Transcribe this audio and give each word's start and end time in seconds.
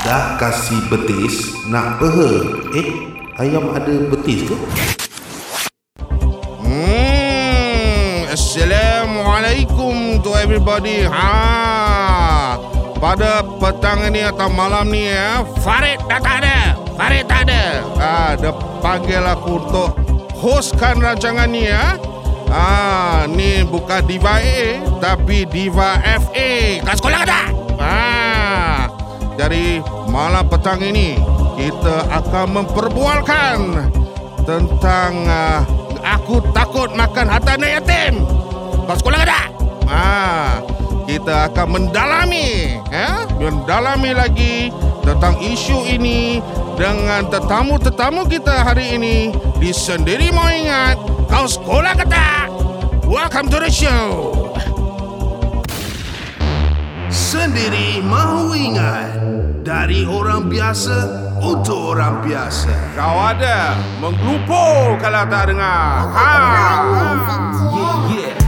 Dah 0.00 0.40
kasih 0.40 0.80
betis, 0.88 1.52
nak 1.68 2.00
peha. 2.00 2.40
Eh, 2.72 2.88
ayam 3.36 3.76
ada 3.76 4.08
betis 4.08 4.48
ke? 4.48 4.56
Hmm, 6.64 8.32
Assalamualaikum 8.32 10.24
to 10.24 10.32
everybody. 10.40 11.04
Ha. 11.04 12.56
Pada 12.96 13.44
petang 13.60 14.08
ni 14.08 14.24
atau 14.24 14.48
malam 14.48 14.88
ni 14.88 15.12
ya, 15.12 15.44
Farid 15.60 16.00
dah 16.08 16.16
tak 16.16 16.40
ada. 16.40 16.80
Farid 16.96 17.28
tak 17.28 17.44
ada. 17.44 17.84
Ah, 18.00 18.32
dia 18.40 18.56
panggil 18.80 19.20
aku 19.20 19.60
untuk 19.60 20.00
hostkan 20.40 20.96
rancangan 20.96 21.52
ni 21.52 21.68
ya. 21.68 21.92
Ah, 22.52 23.24
ni 23.24 23.64
bukan 23.64 24.04
Diva 24.04 24.36
A 24.36 24.76
tapi 25.00 25.48
Diva 25.48 25.96
FA. 26.04 26.52
Kau 26.84 26.96
sekolah 27.00 27.18
ke 27.24 27.26
tak? 27.32 27.46
Ah. 27.80 28.92
Jadi 29.40 29.80
malam 30.12 30.44
petang 30.44 30.84
ini 30.84 31.16
kita 31.56 32.04
akan 32.12 32.60
memperbualkan 32.60 33.88
tentang 34.44 35.12
uh, 35.24 35.64
aku 36.04 36.44
takut 36.52 36.92
makan 36.92 37.32
harta 37.32 37.56
anak 37.56 37.80
yatim. 37.80 38.20
Kau 38.84 39.00
sekolah 39.00 39.24
ke 39.24 39.26
tak? 39.32 39.46
Ah, 39.88 40.60
kita 41.08 41.48
akan 41.48 41.66
mendalami, 41.80 42.76
ya, 42.92 43.24
mendalami 43.40 44.12
lagi 44.12 44.68
tentang 45.00 45.40
isu 45.40 45.88
ini 45.88 46.44
dengan 46.76 47.24
tetamu-tetamu 47.32 48.28
kita 48.28 48.64
hari 48.64 49.00
ini 49.00 49.32
di 49.56 49.72
sendiri 49.72 50.28
mau 50.32 50.48
ingat 50.48 51.21
kau 51.32 51.48
sekolah 51.48 51.96
ke 51.96 52.04
tak? 52.04 52.52
Welcome 53.08 53.48
to 53.48 53.56
the 53.56 53.72
show. 53.72 54.36
Sendiri 57.08 58.04
mahu 58.04 58.52
ingat 58.52 59.16
dari 59.64 60.04
orang 60.04 60.52
biasa 60.52 60.96
untuk 61.40 61.96
orang 61.96 62.20
biasa. 62.20 62.92
Kau 62.92 63.32
ada 63.32 63.80
menggelupur 64.04 65.00
kalau 65.00 65.24
tak 65.32 65.48
dengar. 65.48 66.12
Ha. 66.12 66.32
Mari 68.12 68.41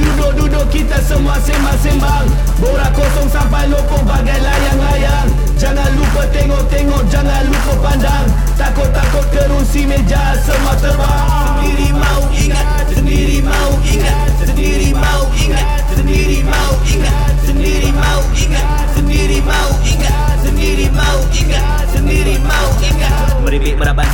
duduk-duduk 0.00 0.66
kita 0.72 0.98
semua 1.04 1.36
sembang-sembang. 1.40 2.26
Borak 2.60 2.92
kosong 2.96 3.28
sampai 3.28 3.68
lopong 3.68 4.04
bagai 4.08 4.40
layang-layang. 4.40 5.28
Jangan 5.60 5.90
lupa 5.96 6.24
tengok-tengok, 6.32 7.04
jangan 7.12 7.44
lupa 7.48 7.72
pandang. 7.84 8.26
Takut-takut 8.56 9.26
kerusi 9.32 9.84
meja 9.84 10.36
semua 10.40 10.74
terbang. 10.80 11.28
Sendiri 11.60 11.88
mau 11.92 12.22
ingat, 12.32 12.84
sendiri 12.88 13.38
mau 13.44 13.70
ingat 13.84 14.30
Sendiri 14.40 14.96
mau 14.96 15.28
ingat, 15.36 15.89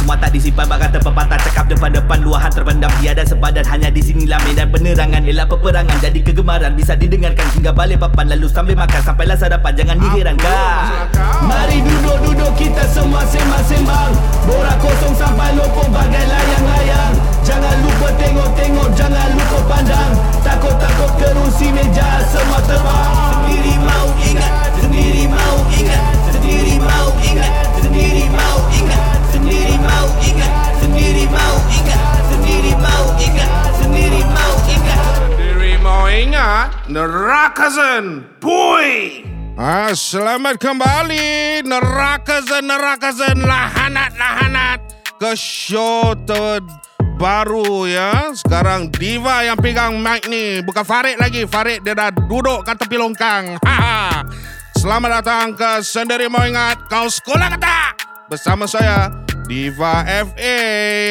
semua 0.07 0.23
tak 0.23 0.39
disimpan 0.39 0.71
Bakal 0.71 0.89
terpepatah 0.95 1.39
cakap 1.51 1.67
depan-depan. 1.67 2.23
Luahan 2.23 2.47
terpendam 2.55 2.87
tiada 3.03 3.27
sepadan 3.27 3.67
Hanya 3.67 3.91
di 3.91 3.99
sinilah 3.99 4.39
medan 4.47 4.71
penerangan. 4.71 5.19
Ialah 5.27 5.51
peperangan 5.51 5.99
jadi 5.99 6.23
kegemaran. 6.23 6.79
Bisa 6.79 6.95
didengarkan 6.95 7.43
hingga 7.59 7.75
balik 7.75 7.99
papan 7.99 8.31
Lalu 8.31 8.47
sambil 8.47 8.79
makan. 8.79 9.03
Sampailah 9.03 9.35
sarapan 9.35 9.75
Jangan 9.75 9.99
diherankan. 9.99 11.11
Mari 11.43 11.83
duduk-duduk 11.83 12.55
kita 12.55 12.87
semua 12.87 13.27
sembang-sembang. 13.27 14.15
Borak 14.47 14.79
kosong 14.79 15.19
sampai 15.19 15.59
lopong 15.59 15.91
bagai 15.91 16.23
layang-layang. 16.23 17.15
Jangan 17.43 17.75
lupa 17.83 18.09
tengok-tengok, 18.15 18.89
jangan 18.95 19.29
lupa 19.35 19.59
pandang. 19.67 20.11
Takut-takut 20.47 21.11
kerusi 21.19 21.75
meja 21.75 22.23
semua 22.31 22.63
terbang. 22.63 23.11
Sendiri 23.43 23.75
mau 23.83 24.07
ingat, 24.23 24.71
sendiri 24.79 25.25
mau 25.27 25.57
ingat. 25.75 26.05
Sendiri 26.31 26.75
mau 26.79 27.09
ingat, 27.27 27.67
sendiri 27.83 28.25
mau 28.31 28.59
ingat 28.71 29.16
Sendiri 29.47 29.79
mau 29.79 30.11
ingat, 30.27 30.71
sendiri 30.83 31.25
mau 31.31 31.55
ingat 31.71 32.19
Sendiri 32.35 32.73
mau 32.83 33.05
ingat, 33.15 33.71
sendiri 33.79 34.23
mau 34.27 34.55
ingat. 34.67 35.19
Diri 35.39 35.75
mau 35.79 36.05
ingat 36.11 36.69
Nerakazen 36.91 38.27
Pui! 38.43 39.23
Ah, 39.55 39.95
Selamat 39.95 40.59
kembali 40.59 41.63
Nerakazen 41.63 42.67
Nerakazen 42.67 43.47
Lahanat 43.47 44.19
Lahanat. 44.19 44.83
Ke 45.15 45.39
show 45.39 46.19
terbaru 46.27 47.87
ya. 47.87 48.35
Sekarang 48.35 48.91
Diva 48.91 49.47
yang 49.47 49.63
pegang 49.63 49.95
mic 50.03 50.27
ni. 50.27 50.59
Bukan 50.59 50.83
Farid 50.83 51.23
lagi. 51.23 51.47
Farid 51.47 51.87
dia 51.87 51.95
dah 51.95 52.11
duduk 52.11 52.67
kat 52.67 52.83
tepi 52.83 52.99
longkang. 52.99 53.63
Haha. 53.63 54.27
Selamat 54.75 55.23
datang 55.23 55.55
ke 55.55 55.87
Sendiri 55.87 56.27
Mau 56.27 56.43
Ingat 56.43 56.91
Kau 56.91 57.07
sekolah 57.07 57.55
ke 57.55 57.59
tak? 57.63 57.95
Bersama 58.27 58.67
saya 58.67 59.26
Diva 59.47 60.03
FA 60.03 60.59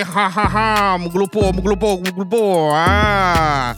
Hahaha 0.03 0.99
Menggelupur 0.99 1.55
Menggelupur 1.55 2.03
Menggelupur 2.03 2.75
ha. 2.75 3.71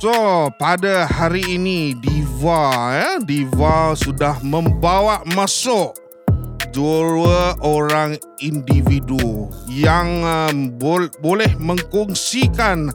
So, 0.00 0.48
pada 0.60 1.08
hari 1.08 1.56
ini 1.56 1.96
Diva 1.96 2.92
ya, 2.92 3.10
Diva 3.20 3.96
sudah 3.96 4.36
membawa 4.44 5.24
masuk 5.32 5.96
dua 6.74 7.54
orang 7.62 8.18
individu 8.42 9.48
yang 9.70 10.08
um, 10.26 10.56
bol- 10.76 11.12
boleh 11.22 11.48
mengkongsikan 11.56 12.90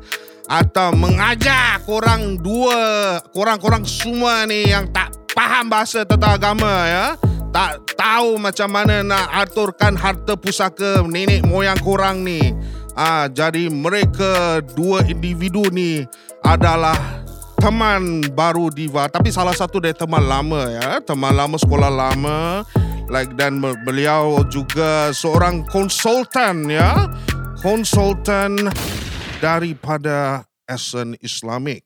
atau 0.46 0.90
mengajar 0.94 1.82
korang 1.88 2.38
dua, 2.38 3.18
korang-korang 3.34 3.86
semua 3.86 4.46
ni 4.46 4.70
yang 4.70 4.90
tak 4.94 5.10
faham 5.34 5.66
bahasa 5.72 6.04
tentang 6.06 6.36
agama 6.38 6.74
ya. 6.86 7.06
Tak 7.50 7.98
tahu 7.98 8.38
macam 8.38 8.70
mana 8.70 9.02
nak 9.02 9.26
aturkan 9.34 9.98
harta 9.98 10.38
pusaka 10.38 11.02
nenek 11.02 11.42
moyang 11.42 11.82
korang 11.82 12.22
ni. 12.22 12.54
Ah, 12.94 13.26
jadi 13.26 13.74
mereka 13.74 14.62
dua 14.78 15.02
individu 15.10 15.66
ni 15.74 16.06
adalah 16.46 16.94
teman 17.58 18.22
baru 18.38 18.70
Diva. 18.70 19.10
Tapi 19.10 19.34
salah 19.34 19.58
satu 19.58 19.82
dari 19.82 19.98
teman 19.98 20.30
lama 20.30 20.70
ya. 20.70 21.02
Teman 21.02 21.34
lama 21.34 21.58
sekolah 21.58 21.90
lama. 21.90 22.62
Like 23.10 23.34
dan 23.34 23.58
be- 23.58 23.82
beliau 23.82 24.46
juga 24.46 25.10
seorang 25.10 25.66
konsultan 25.66 26.70
ya. 26.70 27.10
Konsultan 27.66 28.70
daripada 29.42 30.46
Ascent 30.70 31.18
Islamic. 31.26 31.82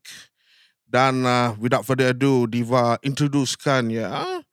Dan 0.84 1.24
uh, 1.24 1.56
without 1.56 1.88
further 1.88 2.12
ado 2.12 2.46
Diva 2.52 3.00
introducekan 3.02 3.90
ya 3.90 4.44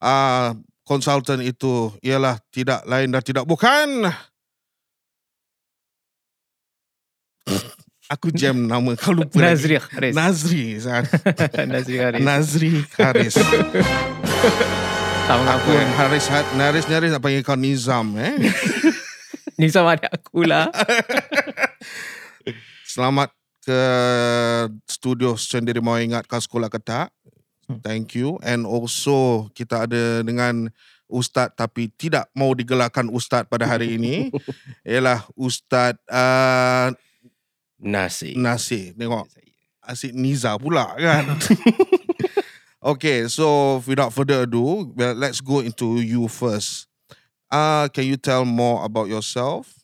uh, 0.00 0.56
konsultan 0.82 1.44
itu 1.44 1.92
ialah 2.02 2.40
tidak 2.50 2.82
lain 2.88 3.12
dan 3.12 3.22
tidak 3.22 3.44
bukan 3.46 4.10
Aku 8.10 8.34
jam 8.34 8.66
nama 8.66 8.98
kau 8.98 9.14
lupa 9.14 9.38
Nazri. 9.38 9.78
Haris. 9.78 10.18
Nazri. 10.18 10.82
Nazri 11.70 11.96
Haris. 12.02 12.18
Nazri 12.18 12.82
Haris. 12.98 13.38
Tahu 15.30 15.42
Aku 15.46 15.70
yang 15.70 15.90
Haris 15.94 16.26
Naris 16.58 16.90
Naris 16.90 17.14
nak 17.14 17.22
panggil 17.22 17.46
kau 17.46 17.54
Nizam 17.54 18.18
eh. 18.18 18.34
Ni 19.62 19.70
sama 19.70 19.94
ada 19.94 20.10
aku 20.10 20.42
lah. 20.42 20.66
Selamat 22.90 23.30
ke 23.62 23.82
studio 24.90 25.38
sendiri 25.38 25.78
mau 25.78 25.94
ingat 25.94 26.26
kau 26.26 26.42
sekolah 26.42 26.66
ke 26.66 26.82
tak. 26.82 27.14
Thank 27.78 28.18
you 28.18 28.42
and 28.42 28.66
also 28.66 29.46
kita 29.54 29.86
ada 29.86 30.26
dengan 30.26 30.74
Ustaz 31.10 31.54
tapi 31.54 31.90
tidak 31.94 32.30
mau 32.34 32.54
digelarkan 32.54 33.10
Ustaz 33.10 33.46
pada 33.46 33.66
hari 33.66 33.98
ini 33.98 34.30
ialah 34.86 35.26
Ustaz 35.38 35.98
uh, 36.10 36.90
Nasi. 37.80 38.36
Nasir. 38.36 38.92
Tengok 38.92 39.24
asyik 39.80 40.12
Niza 40.12 40.54
pula 40.60 40.92
kan. 40.94 41.24
okay, 42.92 43.26
so 43.26 43.80
without 43.88 44.12
further 44.12 44.44
ado, 44.44 44.92
well, 44.92 45.16
let's 45.16 45.40
go 45.40 45.64
into 45.64 45.98
you 46.04 46.28
first. 46.28 46.86
Uh, 47.50 47.88
can 47.90 48.06
you 48.06 48.14
tell 48.14 48.44
more 48.44 48.84
about 48.84 49.08
yourself 49.08 49.74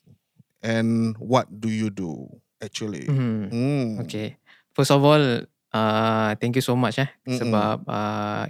and 0.63 1.17
what 1.19 1.49
do 1.49 1.67
you 1.67 1.89
do 1.89 2.29
actually? 2.63 3.03
Hmm. 3.09 3.51
Hmm. 3.51 3.99
Okay. 4.07 4.37
First 4.71 4.93
of 4.93 5.03
all, 5.03 5.43
uh, 5.77 6.29
thank 6.41 6.57
you 6.57 6.65
so 6.65 6.73
much 6.73 6.97
eh 6.97 7.09
Mm-mm. 7.23 7.37
sebab 7.37 7.77
uh, 7.85 8.45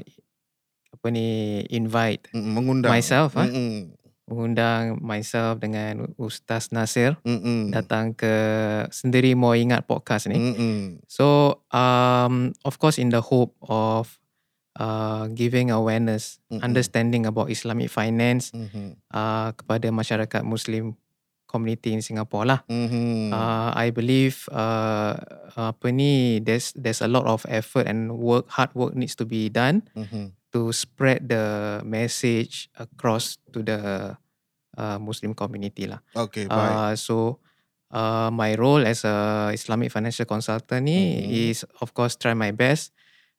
apa 0.87 1.07
ni 1.11 1.27
invite 1.69 2.31
Mm, 2.31 2.55
Mengundang. 2.55 2.89
myself 2.89 3.35
ah, 3.35 3.45
Mm-mm. 3.45 3.91
mengundang 4.25 4.99
myself 4.99 5.59
dengan 5.59 6.11
Ustaz 6.15 6.71
Nasir 6.71 7.15
Mm-mm. 7.23 7.71
datang 7.71 8.11
ke 8.11 8.33
sendiri 8.89 9.35
mau 9.35 9.55
ingat 9.55 9.83
podcast 9.83 10.27
ni. 10.27 10.35
Mm-mm. 10.35 10.99
So 11.07 11.59
um 11.71 12.51
of 12.63 12.75
course 12.75 12.97
in 12.97 13.07
the 13.07 13.21
hope 13.21 13.55
of 13.63 14.19
uh, 14.75 15.31
giving 15.31 15.71
awareness, 15.71 16.43
Mm-mm. 16.49 16.59
understanding 16.61 17.23
about 17.23 17.47
Islamic 17.47 17.87
finance 17.87 18.51
Mhm. 18.51 18.99
uh, 19.09 19.55
kepada 19.55 19.87
masyarakat 19.89 20.41
Muslim 20.43 20.97
community 21.47 21.95
in 21.95 22.03
Singapore 22.03 22.45
lah. 22.45 22.59
Mhm. 22.67 23.31
Uh, 23.31 23.71
I 23.75 23.89
believe 23.91 24.47
uh, 24.51 25.15
apa 25.55 25.87
ni 25.89 26.39
there's 26.39 26.71
there's 26.75 27.01
a 27.01 27.09
lot 27.09 27.25
of 27.25 27.43
effort 27.47 27.87
and 27.87 28.13
work 28.15 28.47
hard 28.51 28.71
work 28.75 28.93
needs 28.93 29.15
to 29.15 29.23
be 29.25 29.47
done 29.47 29.87
Mhm. 29.95 30.35
to 30.55 30.71
spread 30.71 31.27
the 31.27 31.79
message 31.83 32.71
across 32.75 33.39
to 33.51 33.63
the 33.63 34.15
uh, 34.77 34.97
Muslim 35.01 35.33
community 35.33 35.87
lah. 35.89 35.99
Okay, 36.15 36.47
baik. 36.47 36.55
Uh, 36.55 36.93
so 36.95 37.15
uh, 37.91 38.29
my 38.31 38.55
role 38.55 38.83
as 38.83 39.03
a 39.03 39.49
Islamic 39.51 39.91
financial 39.91 40.23
consultant 40.23 40.83
ni 40.87 41.23
Mhm. 41.25 41.51
is 41.51 41.57
of 41.81 41.91
course 41.91 42.15
try 42.15 42.31
my 42.31 42.51
best 42.51 42.91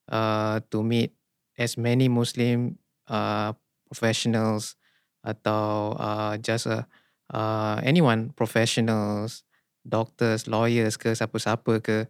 uh, 0.09 0.61
to 0.69 0.81
meet 0.85 1.13
as 1.57 1.77
many 1.77 2.09
Muslim 2.09 2.77
uh, 3.09 3.53
professionals 3.89 4.77
atau 5.25 5.97
uh, 5.97 6.35
just 6.39 6.69
uh, 6.69 6.85
uh, 7.33 7.81
anyone 7.85 8.31
professionals, 8.37 9.45
doctors, 9.87 10.47
lawyers 10.49 10.97
ke 10.97 11.13
siapa-siapa 11.17 11.81
ke 11.81 12.07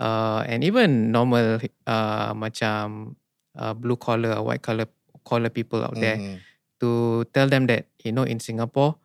uh, 0.00 0.40
and 0.48 0.64
even 0.64 1.12
normal 1.12 1.60
uh, 1.86 2.32
macam 2.36 3.16
uh, 3.56 3.72
blue 3.76 3.96
collar 4.00 4.36
or 4.40 4.48
white 4.52 4.62
collar 4.64 4.88
collar 5.24 5.50
people 5.52 5.84
out 5.84 5.94
there 6.00 6.18
Mhm. 6.18 6.38
to 6.82 7.22
tell 7.30 7.46
them 7.46 7.66
that 7.70 7.86
you 8.02 8.10
know 8.10 8.26
in 8.26 8.40
Singapore, 8.42 8.98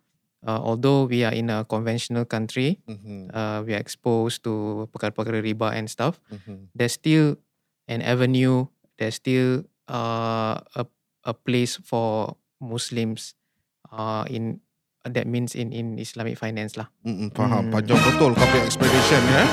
uh, 0.48 0.58
although 0.60 1.06
we 1.06 1.22
are 1.24 1.34
in 1.36 1.50
a 1.54 1.62
conventional 1.68 2.26
country, 2.26 2.82
Mhm. 2.90 3.30
uh, 3.36 3.62
we 3.68 3.76
are 3.78 3.82
exposed 3.82 4.42
to 4.48 4.88
perkara-perkara 4.92 5.44
riba 5.46 5.72
and 5.76 5.88
stuff. 5.92 6.18
Mhm. 6.34 6.74
There's 6.74 6.98
still 6.98 7.38
an 7.88 8.02
avenue. 8.02 8.68
There's 8.98 9.22
still 9.22 9.68
uh, 9.88 10.60
a 10.76 10.84
a 11.28 11.34
place 11.36 11.78
for 11.80 12.36
Muslims 12.60 13.36
uh, 13.92 14.24
in 14.28 14.60
that 15.12 15.26
means 15.28 15.56
in 15.56 15.72
in 15.72 15.96
Islamic 16.00 16.36
finance 16.36 16.76
lah. 16.76 16.88
Mm-mm, 17.04 17.32
faham. 17.32 17.68
Hmm. 17.68 17.74
Panjang 17.74 18.00
betul 18.00 18.32
kau 18.36 18.48
punya 18.48 18.64
explanation 18.64 19.22
ya. 19.28 19.44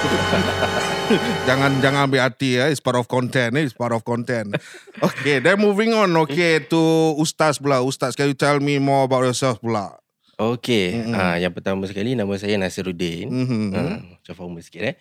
jangan 1.49 1.71
jangan 1.81 2.01
ambil 2.11 2.21
hati 2.25 2.59
ya. 2.59 2.71
It's 2.71 2.81
part 2.81 2.99
of 2.99 3.07
content. 3.07 3.55
Eh. 3.57 3.65
It's 3.67 3.77
part 3.77 3.93
of 3.93 4.03
content. 4.03 4.57
Okay, 5.01 5.39
then 5.39 5.61
moving 5.61 5.93
on. 5.93 6.11
Okay, 6.29 6.63
to 6.71 6.81
Ustaz 7.19 7.61
pula. 7.61 7.81
Ustaz, 7.85 8.15
can 8.19 8.31
you 8.31 8.39
tell 8.39 8.59
me 8.59 8.81
more 8.81 9.05
about 9.07 9.27
yourself 9.27 9.61
pula? 9.61 9.99
Okay, 10.35 10.99
mm-hmm. 10.99 11.15
uh, 11.15 11.37
yang 11.39 11.55
pertama 11.55 11.87
sekali 11.87 12.19
nama 12.19 12.35
saya 12.35 12.59
Nasiruddin. 12.59 13.31
Mhm. 13.31 13.61
Uh, 13.71 13.99
macam 14.19 14.35
formal 14.35 14.63
sikit 14.67 14.83
eh. 14.83 14.97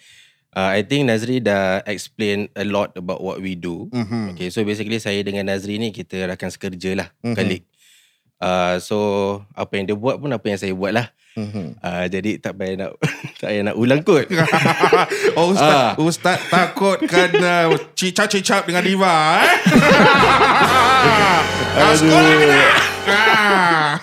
Uh, 0.53 0.69
I 0.77 0.85
think 0.85 1.09
Nazri 1.09 1.41
dah 1.41 1.81
explain 1.89 2.45
a 2.53 2.61
lot 2.61 2.94
about 2.94 3.25
what 3.25 3.41
we 3.41 3.57
do. 3.57 3.89
Mhm. 3.89 4.38
Okay, 4.38 4.53
so 4.53 4.61
basically 4.61 5.01
saya 5.01 5.17
dengan 5.25 5.50
Nazri 5.50 5.81
ni 5.81 5.89
kita 5.89 6.29
rakan 6.29 6.53
sekerja 6.53 6.94
lah, 6.94 7.09
Mhm. 7.09 7.17
mm-hmm. 7.25 7.35
colleague. 7.38 7.65
Uh, 8.44 8.75
so 8.84 8.98
apa 9.56 9.72
yang 9.80 9.86
dia 9.88 9.95
buat 9.95 10.19
pun 10.19 10.28
apa 10.36 10.44
yang 10.51 10.60
saya 10.60 10.75
buat 10.75 10.92
lah. 10.92 11.07
Uh, 11.35 12.06
jadi 12.07 12.38
tak 12.38 12.53
payah 12.53 12.75
nak 12.77 12.89
tak 13.41 13.50
payah 13.50 13.62
nak 13.65 13.75
ulang 13.75 14.01
kot. 14.01 14.25
oh, 15.39 15.50
Ustaz, 15.50 15.74
Ah. 15.74 15.91
Ustaz 15.97 16.38
takut 16.47 16.97
kena 17.01 17.69
cicap-cicap 17.94 18.65
dengan 18.65 18.81
Diva 18.81 19.41
eh? 19.41 19.50
Sekolah 21.94 22.33
tak? 22.38 22.69
Ah. 23.03 24.00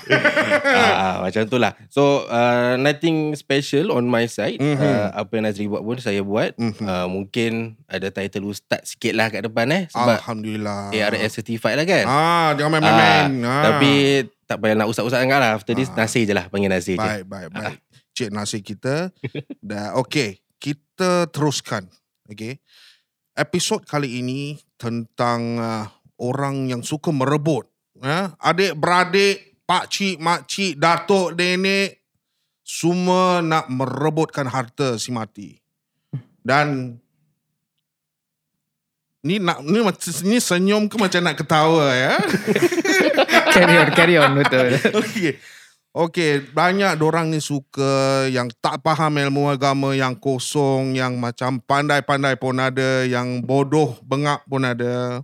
uh, 0.77 1.15
macam 1.25 1.43
tu 1.47 1.57
lah. 1.57 1.73
So 1.89 2.27
uh, 2.27 2.75
nothing 2.77 3.33
special 3.33 3.91
on 3.91 4.05
my 4.05 4.27
side. 4.27 4.61
Mhm. 4.61 4.69
Mm-hmm. 4.71 4.85
Uh, 4.85 5.09
apa 5.15 5.31
yang 5.33 5.45
Nazri 5.47 5.67
buat 5.67 5.81
pun 5.81 5.97
saya 5.99 6.21
buat. 6.21 6.53
Mhm. 6.59 6.67
Mm-hmm. 6.69 6.87
Uh, 6.87 7.07
mungkin 7.09 7.51
ada 7.87 8.07
title 8.11 8.47
ustaz 8.47 8.95
sikit 8.95 9.13
lah 9.15 9.27
kat 9.29 9.43
depan 9.43 9.67
eh. 9.71 9.83
Sebab 9.89 10.21
Alhamdulillah. 10.21 10.93
ARS 10.93 11.33
certified 11.33 11.75
lah 11.75 11.87
kan. 11.87 12.05
Ah, 12.07 12.49
jangan 12.55 12.71
main-main. 12.77 13.29
Ah, 13.41 13.49
Ah. 13.51 13.63
Tapi 13.73 13.93
tak 14.51 14.59
payah 14.59 14.75
nak 14.75 14.91
usap-usap 14.91 15.23
sangat 15.23 15.39
lah. 15.39 15.55
After 15.55 15.79
this, 15.79 15.87
Ah. 15.95 16.03
Nasir 16.03 16.27
je 16.27 16.35
lah. 16.35 16.51
Panggil 16.51 16.67
Nasir 16.67 16.99
je. 16.99 17.07
Baik, 17.07 17.23
baik, 17.31 17.49
baik. 17.55 17.79
Cik 18.19 18.35
nasi 18.35 18.59
kita. 18.59 19.15
Dah, 19.63 19.95
okay. 19.95 20.43
Kita 20.59 21.31
teruskan. 21.31 21.87
Okay. 22.27 22.59
Episod 23.39 23.87
kali 23.87 24.19
ini 24.19 24.59
tentang 24.75 25.55
uh, 25.63 25.87
orang 26.19 26.67
yang 26.67 26.83
suka 26.83 27.15
merebut. 27.15 27.71
Ya? 28.03 28.35
Adik-beradik, 28.43 29.63
pakcik, 29.71 30.19
makcik, 30.19 30.83
datuk, 30.83 31.39
nenek. 31.39 32.03
Semua 32.67 33.39
nak 33.39 33.71
merebutkan 33.71 34.51
harta 34.51 34.99
si 34.99 35.15
mati. 35.15 35.63
Dan 36.43 36.99
ni 39.21 39.37
nak 39.37 39.61
ni 39.65 39.81
ni 40.25 40.39
senyum 40.41 40.89
ke 40.89 40.97
macam 40.97 41.21
nak 41.21 41.37
ketawa 41.37 41.93
ya? 41.93 42.17
carry 43.55 43.77
on, 43.77 43.89
carry 43.93 44.15
on 44.17 44.33
betul. 44.37 44.69
Okey. 45.01 45.37
Okey, 45.91 46.55
banyak 46.55 47.03
orang 47.03 47.35
ni 47.35 47.43
suka 47.43 48.23
yang 48.31 48.47
tak 48.63 48.79
faham 48.79 49.11
ilmu 49.11 49.51
agama, 49.51 49.91
yang 49.91 50.15
kosong, 50.15 50.95
yang 50.95 51.19
macam 51.19 51.59
pandai-pandai 51.59 52.39
pun 52.39 52.63
ada, 52.63 53.03
yang 53.03 53.43
bodoh 53.43 53.99
bengak 54.07 54.47
pun 54.47 54.63
ada. 54.63 55.19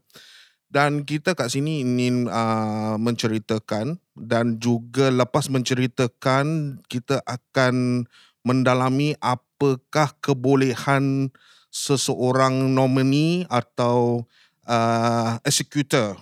Dan 0.66 1.06
kita 1.06 1.38
kat 1.38 1.54
sini 1.54 1.86
ingin 1.86 2.26
uh, 2.26 2.98
menceritakan 2.98 4.02
dan 4.18 4.58
juga 4.58 5.06
lepas 5.14 5.46
menceritakan 5.46 6.76
kita 6.90 7.22
akan 7.22 8.02
mendalami 8.42 9.14
apakah 9.22 10.18
kebolehan 10.18 11.30
seseorang 11.76 12.72
nominee 12.72 13.44
atau 13.52 14.24
uh, 14.64 15.36
executor. 15.44 16.16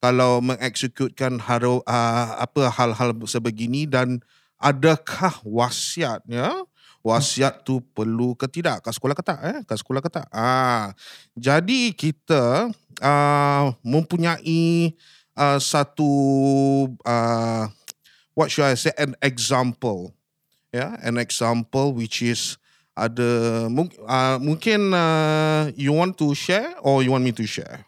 Kalau 0.00 0.40
mengeksekutkan 0.40 1.40
haro, 1.44 1.84
uh, 1.84 2.28
apa 2.40 2.72
hal-hal 2.72 3.12
sebegini 3.28 3.84
dan 3.84 4.24
adakah 4.60 5.44
wasiat 5.44 6.24
ya 6.24 6.64
wasiat 7.04 7.68
tu 7.68 7.84
perlu 7.92 8.32
ke 8.32 8.48
tidak? 8.48 8.80
Kat 8.80 8.96
sekolah 8.96 9.12
ke 9.12 9.20
tak 9.20 9.40
eh? 9.44 9.60
Kat 9.68 9.76
sekolah 9.76 10.00
ke 10.00 10.08
tak 10.08 10.24
ah 10.32 10.96
jadi 11.36 11.92
kita 11.92 12.72
uh, 13.04 13.64
mempunyai 13.84 14.96
uh, 15.36 15.60
satu 15.60 16.08
uh, 17.04 17.68
what 18.32 18.48
should 18.48 18.64
I 18.64 18.76
say 18.80 18.96
an 18.96 19.12
example. 19.20 20.16
Ya 20.72 20.80
yeah? 20.80 20.92
an 21.04 21.20
example 21.20 21.92
which 21.92 22.24
is 22.24 22.56
ada 22.94 23.66
uh, 23.66 24.36
mungkin 24.38 24.94
uh, 24.94 25.70
you 25.74 25.90
want 25.90 26.14
to 26.14 26.30
share 26.34 26.78
or 26.82 27.02
you 27.02 27.10
want 27.10 27.22
me 27.26 27.34
to 27.34 27.42
share 27.46 27.86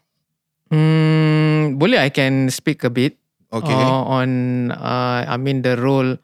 Hmm, 0.67 1.79
boleh 1.79 2.03
I 2.03 2.11
can 2.11 2.51
speak 2.51 2.83
a 2.83 2.91
bit 2.91 3.23
okay 3.55 3.71
uh, 3.71 4.03
on 4.03 4.29
uh, 4.75 5.23
I 5.23 5.39
mean 5.39 5.63
the 5.63 5.79
role 5.79 6.19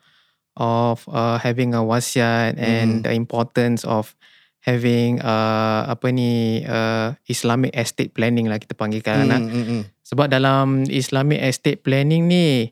of 0.58 1.06
uh, 1.06 1.38
having 1.38 1.78
a 1.78 1.82
wasiat 1.86 2.58
and 2.58 3.00
Mhm. 3.00 3.02
the 3.06 3.12
importance 3.14 3.86
of 3.86 4.18
having 4.62 5.22
uh, 5.22 5.86
apa 5.90 6.10
ni 6.10 6.62
uh, 6.66 7.14
Islamic 7.26 7.70
estate 7.74 8.14
planning 8.14 8.46
lah 8.50 8.58
kita 8.62 8.74
panggilkan 8.74 9.26
mm. 9.26 9.42
mm, 9.42 9.50
mm, 9.50 9.64
mm. 9.66 9.82
sebab 10.06 10.26
dalam 10.30 10.86
Islamic 10.86 11.38
estate 11.42 11.82
planning 11.82 12.26
ni 12.30 12.70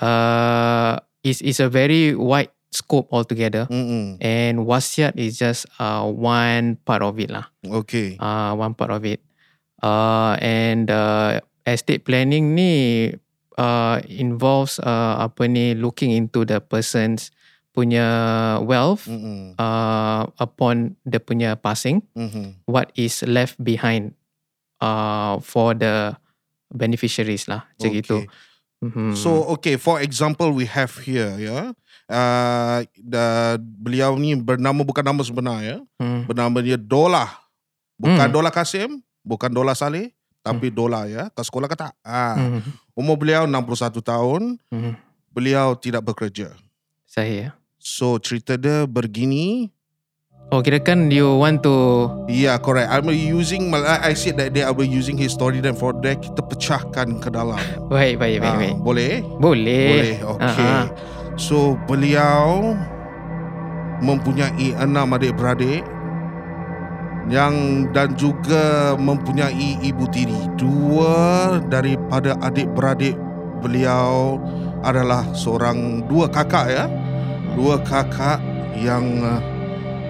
uh, 0.00 0.96
is 1.20 1.40
is 1.44 1.60
a 1.60 1.68
very 1.68 2.12
wide 2.16 2.52
scope 2.76 3.08
altogether 3.08 3.64
Mm-mm. 3.72 4.20
and 4.20 4.68
wasiat 4.68 5.16
is 5.16 5.40
just 5.40 5.64
uh, 5.80 6.04
one 6.04 6.76
part 6.84 7.00
of 7.00 7.16
it 7.16 7.32
lah 7.32 7.48
Okay. 7.64 8.20
uh, 8.20 8.52
one 8.52 8.76
part 8.76 8.92
of 8.92 9.00
it. 9.08 9.24
Uh, 9.80 10.36
and 10.40 10.88
uh, 10.88 11.40
estate 11.64 12.04
planning 12.04 12.52
ni 12.56 13.12
uh, 13.56 14.00
involves 14.08 14.76
uh, 14.80 15.20
apa 15.20 15.48
ni 15.48 15.72
looking 15.72 16.12
into 16.12 16.44
the 16.44 16.60
person's 16.60 17.32
punya 17.76 18.04
wealth 18.64 19.04
Mm-mm. 19.04 19.52
uh, 19.60 20.24
upon 20.40 20.96
the 21.04 21.20
punya 21.20 21.56
passing, 21.56 22.00
Mhm. 22.16 22.64
what 22.64 22.88
is 22.96 23.20
left 23.28 23.60
behind 23.60 24.16
uh, 24.80 25.36
for 25.44 25.76
the 25.76 26.16
beneficiaries 26.72 27.44
lah, 27.46 27.68
macam 27.76 27.90
Okay. 27.92 28.00
gitu. 28.00 28.18
Mhm. 28.84 29.16
So 29.16 29.48
okay, 29.56 29.80
for 29.80 29.98
example 30.04 30.52
we 30.52 30.68
have 30.68 30.92
here 31.00 31.32
ya. 31.40 31.72
Uh, 32.06 32.86
the, 32.94 33.58
beliau 33.58 34.14
ni 34.14 34.36
bernama 34.38 34.84
bukan 34.86 35.02
nama 35.02 35.20
sebenar 35.26 35.58
ya. 35.64 35.78
Hmm. 35.98 36.28
Bernama 36.28 36.60
dia 36.62 36.78
Dola. 36.78 37.26
Bukan 37.96 38.28
Hmm. 38.28 38.34
Dola 38.36 38.52
Kasim, 38.52 39.00
bukan 39.24 39.48
Dola 39.48 39.72
Saleh, 39.72 40.12
tapi 40.44 40.68
Dola 40.68 41.08
ya. 41.08 41.32
Ke 41.32 41.40
sekolah 41.42 41.66
ke 41.66 41.74
tak? 41.74 41.96
Ah. 42.04 42.36
Hmm. 42.36 42.60
Umur 42.92 43.16
beliau 43.16 43.48
61 43.48 44.04
tahun. 44.04 44.60
Hmm. 44.70 44.94
Beliau 45.32 45.74
tidak 45.74 46.04
bekerja. 46.04 46.52
Saya. 47.08 47.56
So 47.80 48.20
cerita 48.20 48.54
dia 48.60 48.84
begini. 48.84 49.72
Oh, 50.46 50.62
kira 50.62 50.78
kan 50.78 51.10
you 51.10 51.42
want 51.42 51.66
to 51.66 52.06
Yeah, 52.30 52.54
correct. 52.62 52.86
I'm 52.86 53.10
using 53.10 53.66
I 53.74 54.14
said 54.14 54.38
that 54.38 54.54
they 54.54 54.62
are 54.62 54.70
using 54.78 55.18
his 55.18 55.34
story 55.34 55.58
then 55.58 55.74
for 55.74 55.90
that 56.06 56.22
kita 56.22 56.38
pecahkan 56.38 57.18
ke 57.18 57.28
dalam. 57.34 57.58
baik 57.90 58.22
baik 58.22 58.38
baik 58.38 58.54
Ah, 58.54 58.58
baik. 58.62 58.74
boleh? 58.78 59.12
Boleh. 59.42 59.86
Boleh. 59.90 60.14
Ah, 60.38 60.54
ah. 60.54 60.84
So 61.34 61.74
beliau 61.90 62.78
mempunyai 63.98 64.70
enam 64.78 65.18
adik-beradik 65.18 65.82
yang 67.26 67.90
dan 67.90 68.14
juga 68.14 68.94
mempunyai 68.94 69.82
ibu 69.82 70.06
tiri. 70.14 70.46
Dua 70.54 71.58
daripada 71.66 72.38
adik-beradik 72.38 73.18
beliau 73.58 74.38
adalah 74.86 75.26
seorang 75.34 76.06
dua 76.06 76.30
kakak 76.30 76.70
ya. 76.70 76.86
dua 77.58 77.80
kakak 77.82 78.38
yang 78.76 79.24
uh, 79.24 79.40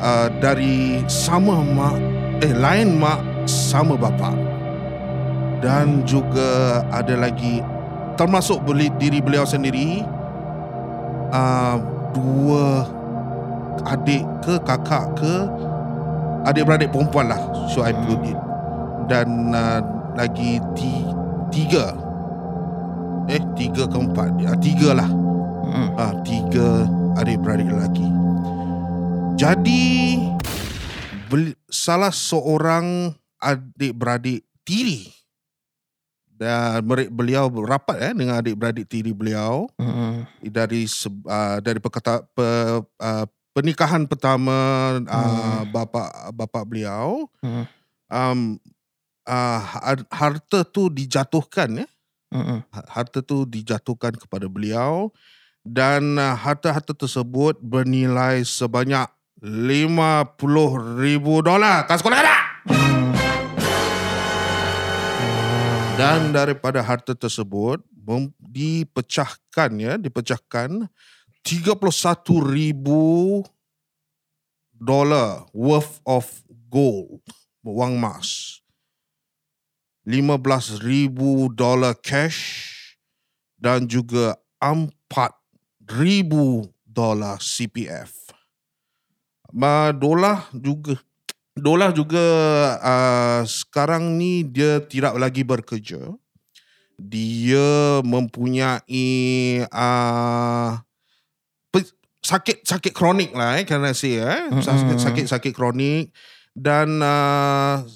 uh, 0.00 0.29
dari 0.41 1.03
sama 1.07 1.61
mak 1.62 1.97
eh 2.45 2.53
lain 2.53 2.97
mak 3.00 3.21
sama 3.49 3.97
bapa. 3.97 4.33
Dan 5.61 6.05
juga 6.05 6.85
ada 6.93 7.17
lagi 7.17 7.65
termasuk 8.15 8.62
beli 8.65 8.93
diri 9.00 9.21
beliau 9.21 9.45
sendiri 9.45 10.05
uh, 11.33 11.76
dua 12.12 12.87
adik 13.88 14.25
ke 14.45 14.57
kakak 14.65 15.05
ke 15.19 15.35
adik-beradik 16.49 16.93
perempuan 16.95 17.29
lah 17.29 17.41
so 17.69 17.85
I 17.85 17.93
put 17.93 18.25
it 18.25 18.38
dan 19.07 19.55
uh, 19.55 19.81
lagi 20.17 20.59
ti, 20.75 21.07
tiga. 21.53 21.95
Eh 23.26 23.43
tiga 23.59 23.87
ke 23.87 23.97
empat 23.99 24.31
uh, 24.47 24.59
tiga 24.59 24.97
lah. 24.97 25.11
Ah, 25.99 26.15
tiga 26.23 26.87
adik-beradik 27.19 27.69
lelaki. 27.69 28.07
Jadi 29.37 30.16
salah 31.69 32.09
seorang 32.09 33.12
adik-beradik 33.37 34.49
tiri 34.64 35.12
dan 36.26 36.81
beliau 37.12 37.49
rapat 37.61 38.00
eh 38.00 38.12
dengan 38.16 38.40
adik-beradik 38.40 38.88
tiri 38.88 39.12
beliau 39.12 39.69
Mm. 39.76 40.25
dari 40.52 40.88
uh, 41.28 41.59
dari 41.61 41.76
perkata 41.81 42.25
pe, 42.33 42.45
uh, 42.81 43.25
pernikahan 43.52 44.09
pertama 44.09 44.57
uh, 45.05 45.62
bapa 45.69 46.33
bapa 46.33 46.61
beliau 46.64 47.28
Mm. 47.45 47.64
um, 48.09 48.40
uh, 49.28 49.61
har- 49.61 50.09
harta 50.09 50.64
tu 50.64 50.88
dijatuhkan 50.88 51.85
ya 51.85 51.88
Mm. 52.33 52.64
harta 52.88 53.21
tu 53.21 53.45
dijatuhkan 53.45 54.16
kepada 54.16 54.49
beliau 54.49 55.12
dan 55.61 56.16
uh, 56.16 56.33
harta-harta 56.37 56.93
tersebut 56.93 57.57
bernilai 57.61 58.45
sebanyak 58.45 59.05
50 59.09 59.15
ribu 60.99 61.38
dolar. 61.38 61.87
Kas 61.87 62.03
sekolah 62.03 62.19
ada? 62.19 62.37
Dan 65.95 66.35
daripada 66.35 66.83
harta 66.83 67.15
tersebut 67.15 67.79
dipecahkan 68.43 69.71
ya, 69.79 69.95
dipecahkan 69.97 70.91
31 71.47 71.79
ribu 72.43 73.47
dolar 74.75 75.47
worth 75.55 76.03
of 76.03 76.26
gold, 76.67 77.23
wang 77.62 78.03
emas. 78.03 78.61
15 80.07 80.83
ribu 80.83 81.50
dolar 81.55 81.95
cash 81.99 82.67
dan 83.59 83.87
juga 83.87 84.38
4 84.59 85.07
ribu 85.99 86.67
dolar 86.83 87.38
CPF. 87.43 88.25
Ma 89.53 89.93
dolar 89.95 90.49
juga. 90.50 90.99
Dolar 91.57 91.95
juga 91.97 92.25
uh, 92.85 93.41
sekarang 93.49 94.21
ni 94.21 94.45
dia 94.45 94.83
tidak 94.85 95.17
lagi 95.17 95.41
bekerja. 95.41 96.12
Dia 96.97 98.00
mempunyai 98.05 99.65
uh, 99.69 100.81
sakit 102.26 102.67
sakit 102.67 102.91
kronik 102.91 103.31
lah 103.31 103.62
eh 103.62 103.65
kerana 103.65 103.95
saya 103.95 104.26
eh? 104.26 104.43
Sakit 104.59 104.99
sakit 104.99 105.26
sakit 105.31 105.53
kronik. 105.55 106.11
Dan 106.57 106.99
uh, 106.99 107.87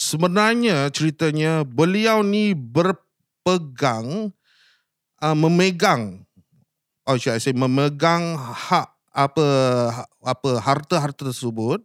sebenarnya 0.00 0.90
ceritanya 0.90 1.62
beliau 1.62 2.24
ni 2.24 2.56
berpegang 2.56 4.32
uh, 5.20 5.36
memegang 5.36 6.24
oh 7.04 7.16
should 7.20 7.36
I 7.36 7.40
say 7.40 7.52
memegang 7.52 8.34
hak 8.40 8.96
apa 9.10 9.46
apa 10.22 10.50
harta-harta 10.62 11.26
tersebut 11.30 11.82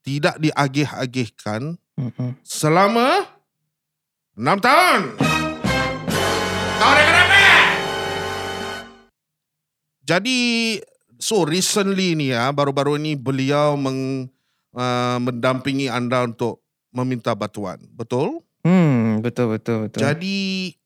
tidak 0.00 0.36
diagih-agihkan 0.40 1.76
Mm. 1.96 2.36
selama 2.44 3.24
6 4.36 4.60
tahun. 4.60 5.16
Kau 6.76 6.88
ada 6.92 7.02
kenapa? 7.08 7.44
Jadi 10.04 10.38
so 11.16 11.48
recently 11.48 12.12
ni 12.12 12.30
ya 12.36 12.52
baru-baru 12.52 13.00
ni 13.00 13.16
beliau 13.16 13.80
meng, 13.80 14.28
uh, 14.76 15.18
mendampingi 15.18 15.88
anda 15.88 16.28
untuk 16.28 16.60
meminta 16.92 17.32
bantuan. 17.32 17.80
Betul? 17.96 18.44
Hmm, 18.60 19.24
betul 19.24 19.56
betul 19.56 19.88
betul. 19.88 20.00
Jadi 20.04 20.76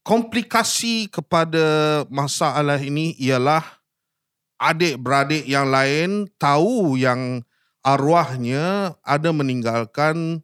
komplikasi 0.00 1.12
kepada 1.12 2.02
masalah 2.08 2.80
ini 2.80 3.12
ialah 3.20 3.77
adik-beradik 4.58 5.46
yang 5.46 5.70
lain 5.70 6.26
tahu 6.36 6.98
yang 6.98 7.46
arwahnya 7.86 8.98
ada 9.06 9.30
meninggalkan 9.30 10.42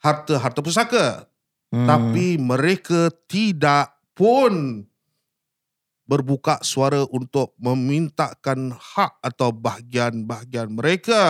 harta-harta 0.00 0.60
pusaka. 0.64 1.06
Hmm. 1.70 1.86
Tapi 1.86 2.40
mereka 2.40 3.14
tidak 3.30 3.94
pun 4.16 4.84
berbuka 6.10 6.58
suara 6.66 7.06
untuk 7.14 7.54
memintakan 7.62 8.74
hak 8.74 9.22
atau 9.22 9.54
bahagian-bahagian 9.54 10.66
mereka. 10.74 11.22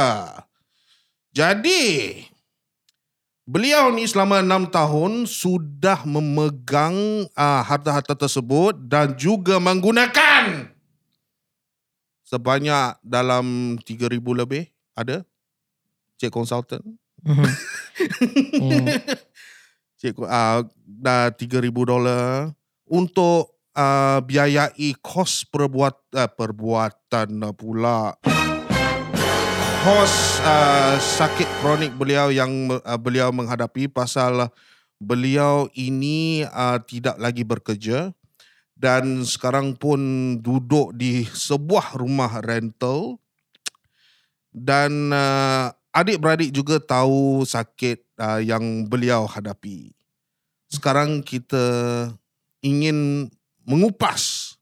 Jadi, 1.37 2.25
beliau 3.45 3.93
ni 3.93 4.09
selama 4.09 4.41
enam 4.41 4.65
tahun 4.65 5.29
sudah 5.29 6.09
memegang 6.09 7.29
uh, 7.37 7.61
harta-harta 7.61 8.17
tersebut 8.17 8.73
dan 8.89 9.13
juga 9.21 9.61
menggunakan 9.61 10.73
sebanyak 12.31 12.95
dalam 13.03 13.75
3,000 13.83 14.23
lebih 14.39 14.71
ada 14.95 15.27
cik 16.23 16.31
konsultan 16.31 16.79
Mhm. 17.21 17.49
Hmm. 18.57 18.87
Cik 20.01 20.17
uh, 20.25 20.65
dah 20.81 21.29
3000 21.37 21.69
dolar 21.69 22.49
untuk 22.89 23.61
uh, 23.77 24.19
biayai 24.25 24.97
kos 25.05 25.45
perbuat 25.45 26.17
uh, 26.17 26.31
perbuatan 26.33 27.53
pula 27.53 28.17
kos 29.85 30.41
uh, 30.41 30.97
sakit 30.97 31.49
kronik 31.61 31.93
beliau 32.01 32.33
yang 32.33 32.49
uh, 32.73 32.97
beliau 32.97 33.29
menghadapi 33.29 33.93
pasal 33.93 34.49
beliau 34.97 35.69
ini 35.77 36.49
uh, 36.49 36.81
tidak 36.81 37.21
lagi 37.21 37.45
bekerja 37.45 38.17
dan 38.81 39.29
sekarang 39.29 39.77
pun 39.77 40.01
duduk 40.41 40.97
di 40.97 41.29
sebuah 41.29 42.01
rumah 42.01 42.41
rental 42.41 43.21
dan 44.49 45.13
uh, 45.13 45.69
adik-beradik 45.93 46.49
juga 46.49 46.81
tahu 46.81 47.45
sakit 47.45 48.01
uh, 48.17 48.41
yang 48.41 48.89
beliau 48.89 49.29
hadapi. 49.29 49.93
Sekarang 50.73 51.21
kita 51.21 51.61
ingin 52.65 53.29
mengupas 53.69 54.57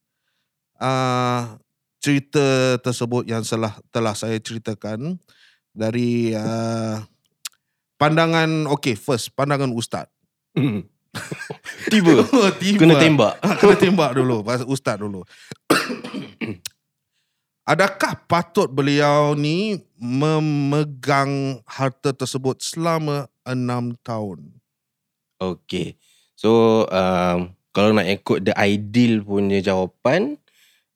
uh, 0.82 1.54
cerita 2.02 2.75
tersebut 2.82 3.22
yang 3.22 3.46
telah 3.46 3.78
telah 3.94 4.18
saya 4.18 4.42
ceritakan 4.42 5.14
dari 5.70 6.34
uh, 6.34 7.06
pandangan 8.02 8.66
okay 8.66 8.98
first 8.98 9.30
pandangan 9.38 9.70
ustaz. 9.70 10.10
Tiba. 11.93 12.25
Tiba. 12.62 12.79
Kena 12.81 12.95
tembak. 13.00 13.35
Kena 13.61 13.75
tembak 13.77 14.11
dulu 14.17 14.45
pasal 14.45 14.67
ustaz 14.69 14.97
dulu. 15.00 15.25
Adakah 17.69 18.17
patut 18.25 18.65
beliau 18.73 19.37
ni 19.37 19.77
memegang 20.00 21.61
harta 21.69 22.17
tersebut 22.17 22.65
selama 22.65 23.29
enam 23.45 23.93
tahun? 24.00 24.57
Okay. 25.37 26.00
So 26.33 26.85
um, 26.88 27.53
kalau 27.77 27.93
nak 27.93 28.09
ikut 28.09 28.49
the 28.49 28.55
ideal 28.57 29.21
punya 29.21 29.61
jawapan, 29.61 30.41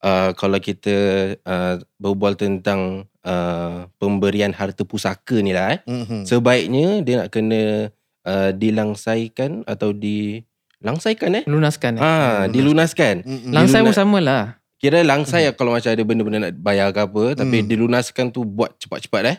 uh, 0.01 0.33
kalau 0.33 0.57
kita 0.57 0.97
uh, 1.45 1.77
berbual 2.01 2.41
tentang 2.41 3.05
uh, 3.21 3.87
pemberian 4.01 4.57
harta 4.57 4.83
pusaka 4.83 5.39
ni 5.45 5.55
lah 5.55 5.79
eh, 5.79 5.81
Mm-hmm. 5.87 6.23
sebaiknya 6.27 6.87
dia 7.05 7.15
nak 7.21 7.31
kena 7.31 7.93
uh, 8.25 8.51
dilangsaikan 8.53 9.63
atau 9.65 9.93
dilangsaikan 9.93 11.31
eh? 11.39 11.45
Lunaskan. 11.47 11.99
Eh? 11.99 12.03
Ah, 12.03 12.47
dilunaskan. 12.47 13.23
Mm-mm. 13.23 13.51
Langsai 13.53 13.81
pun 13.81 13.91
diluna- 13.91 13.99
sama 13.99 14.19
lah. 14.21 14.45
Kira 14.77 14.99
langsai 15.07 15.47
kalau 15.55 15.71
macam 15.71 15.95
ada 15.95 16.03
benda-benda 16.03 16.39
nak 16.43 16.59
bayar 16.59 16.91
ke 16.91 16.99
apa, 16.99 17.39
tapi 17.39 17.63
Mm. 17.63 17.67
dilunaskan 17.71 18.35
tu 18.35 18.43
buat 18.43 18.75
cepat-cepat 18.77 19.23
eh. 19.23 19.37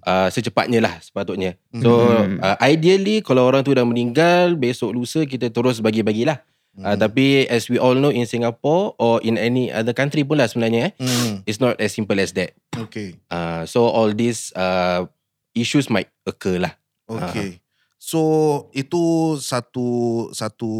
Uh, 0.00 0.32
secepatnya 0.32 0.80
lah 0.80 0.96
sepatutnya. 1.04 1.60
So 1.76 1.92
Hmm. 2.00 2.40
uh, 2.40 2.56
ideally 2.64 3.20
kalau 3.20 3.44
orang 3.44 3.60
tu 3.60 3.76
dah 3.76 3.84
meninggal 3.84 4.56
besok 4.56 4.96
lusa 4.96 5.28
kita 5.28 5.52
terus 5.52 5.84
bagi-bagilah. 5.84 6.40
Uh, 6.76 6.92
tapi 6.92 7.44
as 7.44 7.68
we 7.68 7.76
all 7.76 7.92
know 7.92 8.08
in 8.08 8.24
Singapore 8.24 8.96
or 8.96 9.20
in 9.20 9.36
any 9.36 9.68
other 9.68 9.92
country 9.92 10.24
pun 10.24 10.36
lah 10.36 10.48
sebenarnya 10.48 10.88
eh, 10.88 10.92
Mm. 10.96 11.44
it's 11.44 11.56
not 11.56 11.76
as 11.76 11.92
simple 11.92 12.16
as 12.16 12.32
that. 12.32 12.56
Okay. 12.72 13.20
Uh, 13.28 13.64
so 13.64 13.84
all 13.84 14.08
these 14.12 14.48
uh, 14.52 15.04
issues 15.52 15.88
might 15.88 16.08
occur 16.24 16.56
lah. 16.56 16.72
Okay. 17.04 17.60
So 18.06 18.22
itu 18.70 19.34
satu 19.42 19.88
satu 20.30 20.72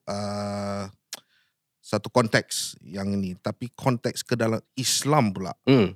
uh, 0.00 0.88
satu 1.84 2.08
konteks 2.08 2.80
yang 2.80 3.12
ini, 3.12 3.36
tapi 3.36 3.68
konteks 3.76 4.24
ke 4.24 4.32
dalam 4.32 4.56
Islam 4.72 5.28
pula. 5.28 5.52
Hmm. 5.68 5.92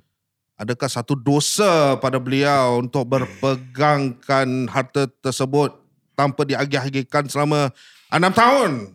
Adakah 0.60 0.92
satu 0.92 1.16
dosa 1.16 1.96
pada 1.96 2.20
beliau 2.20 2.84
untuk 2.84 3.08
berpegangkan 3.08 4.68
harta 4.68 5.08
tersebut 5.24 5.72
tanpa 6.12 6.44
diagih-agihkan 6.44 7.32
selama 7.32 7.72
enam 8.12 8.32
tahun? 8.36 8.92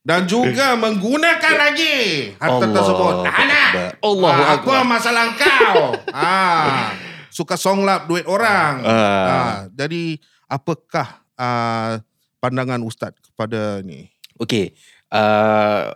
Dan 0.00 0.24
juga 0.24 0.80
menggunakan 0.80 1.54
lagi 1.60 2.32
harta 2.40 2.56
Allah 2.56 2.72
tersebut. 2.72 3.14
Anak. 3.28 3.70
Allahu 4.00 4.40
ah, 4.40 4.54
apa 4.56 4.72
Akbar. 4.80 4.88
masalah 4.88 5.24
kau? 5.36 5.92
ah, 6.16 6.96
suka 7.28 7.60
songlap 7.60 8.08
duit 8.08 8.24
orang. 8.24 8.80
Ah. 8.80 8.96
Ah, 9.28 9.56
jadi 9.76 10.16
apakah 10.46 11.22
ah, 11.34 12.00
pandangan 12.38 12.80
ustaz 12.86 13.12
kepada 13.18 13.82
ni? 13.82 14.10
Okay. 14.38 14.78
Uh, 15.10 15.94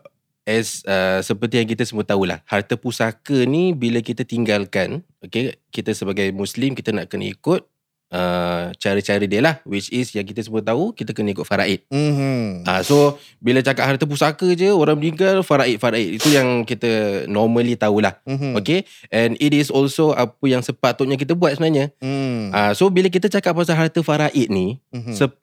as 0.48 0.82
uh, 0.88 1.22
seperti 1.22 1.62
yang 1.62 1.68
kita 1.70 1.86
semua 1.86 2.02
tahulah, 2.02 2.42
harta 2.48 2.74
pusaka 2.74 3.46
ni 3.46 3.70
bila 3.70 4.02
kita 4.02 4.26
tinggalkan, 4.26 5.06
okay, 5.22 5.54
kita 5.70 5.94
sebagai 5.94 6.26
Muslim 6.34 6.74
kita 6.74 6.90
nak 6.90 7.06
kena 7.06 7.30
ikut 7.30 7.69
uh, 8.10 8.70
cara-cara 8.76 9.24
dia 9.24 9.38
lah, 9.38 9.58
which 9.62 9.88
is 9.88 10.10
yang 10.10 10.22
kita 10.22 10.38
semua 10.40 10.60
tahu 10.60 10.90
kita 10.90 11.10
kena 11.10 11.30
ikut 11.30 11.42
faraid. 11.42 11.82
Mhm. 11.88 12.62
Ah, 12.62 12.82
so 12.82 13.14
bila 13.38 13.58
cakap 13.58 13.86
harta 13.86 14.04
pusaka 14.04 14.46
je 14.52 14.68
orang 14.68 14.94
meninggal 14.94 15.40
faraid 15.40 15.76
faraid 15.76 16.14
itu 16.14 16.28
yang 16.28 16.62
kita 16.62 16.88
normally 17.26 17.74
tahulah. 17.74 18.14
Mhm. 18.22 18.54
Okay 18.56 18.82
And 19.08 19.34
it 19.36 19.50
is 19.50 19.68
also 19.68 20.12
Apa 20.12 20.44
yang 20.44 20.60
sepatutnya 20.60 21.14
kita 21.14 21.32
buat 21.32 21.54
sebenarnya 21.54 21.94
Hmm. 21.98 22.50
Ah, 22.50 22.72
So 22.72 22.86
bila 22.86 23.06
kita 23.06 23.26
cakap 23.26 23.54
Pasal 23.54 23.76
harta 23.76 24.00
faraid 24.00 24.46
ni 24.46 24.78
Mhm. 24.90 25.14
se- 25.14 25.38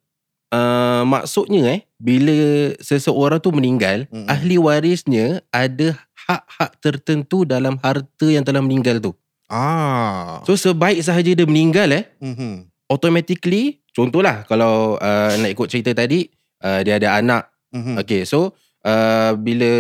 uh, 0.52 1.04
Maksudnya 1.04 1.62
eh 1.72 1.82
Bila 1.96 2.36
seseorang 2.78 3.40
tu 3.40 3.50
meninggal 3.50 4.06
Mhm. 4.08 4.28
Ahli 4.28 4.58
warisnya 4.58 5.42
Ada 5.50 5.96
hak-hak 6.26 6.72
tertentu 6.78 7.44
Dalam 7.44 7.80
harta 7.80 8.28
yang 8.28 8.44
telah 8.44 8.60
meninggal 8.60 9.00
tu 9.00 9.12
Ah. 9.48 10.44
So 10.44 10.60
sebaik 10.60 11.00
sahaja 11.00 11.32
dia 11.32 11.48
meninggal 11.48 11.88
eh 11.92 12.04
Mhm. 12.20 12.68
Automatically 12.88 13.80
Contohlah 13.92 14.44
Kalau 14.46 14.96
uh, 14.96 15.32
nak 15.36 15.52
ikut 15.52 15.68
cerita 15.68 15.92
tadi 15.92 16.28
uh, 16.62 16.84
Dia 16.84 17.00
ada 17.00 17.16
anak 17.16 17.48
Mhm. 17.68 18.00
Okay 18.00 18.24
so 18.24 18.56
uh, 18.84 19.32
Bila 19.36 19.72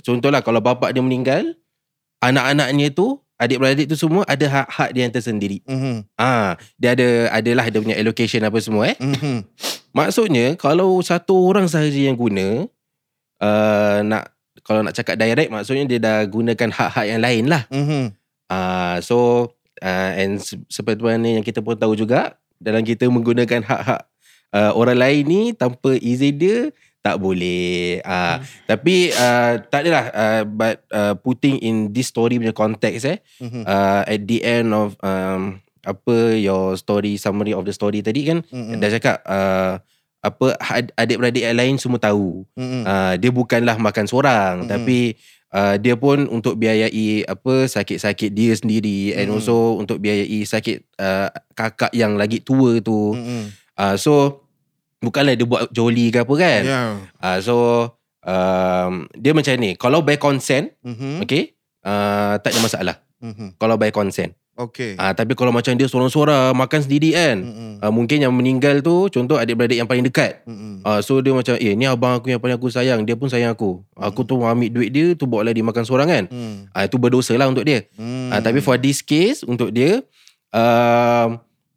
Contohlah 0.00 0.40
kalau 0.40 0.60
bapak 0.60 0.92
dia 0.92 1.00
meninggal 1.00 1.56
Anak-anaknya 2.20 2.92
tu 2.92 3.20
Adik-beradik 3.36 3.88
tu 3.88 3.96
semua 3.96 4.24
Ada 4.24 4.48
hak-hak 4.48 4.88
dia 4.92 5.04
yang 5.04 5.12
tersendiri 5.12 5.60
Mhm. 5.64 6.08
Ah, 6.16 6.56
Dia 6.76 6.96
ada 6.96 7.08
Adalah 7.32 7.68
dia 7.68 7.80
punya 7.80 7.96
allocation 7.96 8.40
apa 8.40 8.56
semua 8.60 8.88
eh 8.88 8.96
Mhm. 8.96 9.44
Maksudnya 9.92 10.56
Kalau 10.56 10.96
satu 11.00 11.36
orang 11.44 11.68
sahaja 11.68 11.96
yang 11.96 12.16
guna 12.16 12.64
uh, 13.40 13.98
Nak 14.00 14.32
Kalau 14.60 14.80
nak 14.80 14.96
cakap 14.96 15.16
direct 15.16 15.52
Maksudnya 15.52 15.84
dia 15.84 16.00
dah 16.00 16.24
gunakan 16.24 16.68
hak-hak 16.72 17.04
yang 17.06 17.20
lain 17.20 17.44
lah 17.48 17.64
Mhm. 17.68 18.16
Ah, 18.46 18.98
So 19.00 19.48
uh, 19.78 20.10
And 20.14 20.38
se- 20.38 20.62
seperti 20.66 21.00
mana 21.00 21.26
yang 21.32 21.42
kita 21.42 21.60
pun 21.60 21.74
tahu 21.74 21.94
juga 21.94 22.34
Dalam 22.56 22.80
kita 22.80 23.06
menggunakan 23.06 23.60
hak-hak 23.60 24.02
uh, 24.50 24.72
Orang 24.72 24.98
lain 24.98 25.22
ni 25.22 25.42
Tanpa 25.50 25.94
izin 25.94 26.34
dia 26.34 26.58
tak 27.02 27.22
boleh. 27.22 28.02
Uh, 28.02 28.42
Tapi 28.66 29.14
uh, 29.14 29.62
tak 29.62 29.86
adalah. 29.86 30.10
Uh, 30.10 30.42
but 30.42 30.82
uh, 30.90 31.14
putting 31.14 31.54
in 31.62 31.94
this 31.94 32.10
story 32.10 32.34
punya 32.34 32.50
konteks 32.50 33.06
eh. 33.06 33.22
Mhm. 33.38 33.62
Uh, 33.62 34.02
at 34.02 34.26
the 34.26 34.42
end 34.42 34.74
of 34.74 34.98
um, 35.00 35.62
apa 35.86 36.34
your 36.34 36.74
story 36.74 37.14
summary 37.14 37.54
of 37.54 37.62
the 37.62 37.70
story 37.70 38.02
tadi 38.02 38.26
kan 38.26 38.42
Mhm. 38.50 38.82
dah 38.82 38.90
cakap 38.90 39.22
uh, 39.22 39.78
apa 40.18 40.46
ad- 40.58 40.90
adik-beradik 40.98 41.46
lain 41.46 41.78
semua 41.78 42.02
tahu. 42.02 42.42
Mhm. 42.58 42.82
Uh, 42.82 43.14
dia 43.14 43.30
bukanlah 43.30 43.78
makan 43.78 44.10
seorang 44.10 44.66
Mm-mm. 44.66 44.70
tapi 44.74 45.14
uh, 45.52 45.74
dia 45.76 45.94
pun 45.94 46.26
untuk 46.26 46.56
biayai 46.56 47.22
apa 47.24 47.66
sakit-sakit 47.66 48.30
dia 48.30 48.52
sendiri 48.54 49.14
and 49.14 49.28
Mm-mm. 49.28 49.36
also 49.38 49.76
untuk 49.76 49.98
biayai 49.98 50.42
sakit 50.42 50.86
uh, 50.98 51.28
kakak 51.52 51.92
yang 51.92 52.16
lagi 52.16 52.40
tua 52.40 52.80
tu. 52.80 53.14
Mhm. 53.14 53.42
Uh, 53.76 53.94
so 53.94 54.42
bukanlah 54.98 55.36
dia 55.36 55.44
buat 55.44 55.68
joli 55.70 56.08
ke 56.08 56.24
apa 56.24 56.34
kan. 56.34 56.62
Ya. 56.64 56.82
Uh, 57.20 57.38
so 57.38 57.54
um, 58.24 59.06
dia 59.14 59.36
macam 59.36 59.54
ni, 59.60 59.76
kalau 59.76 60.00
by 60.00 60.16
consent, 60.16 60.72
Mhm. 60.82 61.22
okay, 61.22 61.54
uh, 61.84 62.40
tak 62.40 62.56
ada 62.56 62.60
masalah. 62.60 62.96
Mhm. 63.20 63.60
Kalau 63.60 63.76
by 63.76 63.92
consent. 63.92 64.34
Okey. 64.56 64.96
Uh, 64.96 65.12
tapi 65.12 65.36
kalau 65.36 65.52
macam 65.52 65.72
dia 65.72 65.84
seorang-seorang 65.84 66.56
makan 66.56 66.80
sendiri 66.80 67.12
kan. 67.12 67.36
Uh, 67.76 67.92
mungkin 67.92 68.18
yang 68.18 68.32
meninggal 68.32 68.80
tu 68.80 69.06
contoh 69.06 69.36
adik-beradik 69.36 69.76
yang 69.76 69.84
paling 69.84 70.00
dekat. 70.00 70.40
Uh, 70.80 71.00
so 71.00 71.20
dia 71.20 71.30
macam 71.30 71.52
eh 71.54 71.72
ni 71.72 71.84
abang 71.84 72.16
aku 72.16 72.30
yang 72.30 72.38
paling 72.38 72.54
aku 72.54 72.68
sayang 72.68 73.02
Dia 73.02 73.12
pun 73.12 73.26
sayang 73.26 73.50
aku 73.50 73.82
Aku 73.92 74.22
tu 74.22 74.38
ambil 74.38 74.70
duit 74.70 74.88
dia 74.88 75.12
Tu 75.12 75.26
bawa 75.26 75.42
lah 75.42 75.52
dia 75.52 75.60
makan 75.60 75.82
seorang 75.82 76.06
kan 76.06 76.24
Mhm. 76.30 76.70
uh, 76.70 76.84
Itu 76.84 76.96
berdosa 76.96 77.34
lah 77.34 77.44
untuk 77.44 77.62
dia 77.62 77.84
Mhm. 77.94 78.30
uh, 78.30 78.40
Tapi 78.40 78.58
for 78.60 78.78
this 78.78 79.02
case 79.02 79.42
Untuk 79.42 79.70
dia 79.70 79.98
uh, 80.52 81.26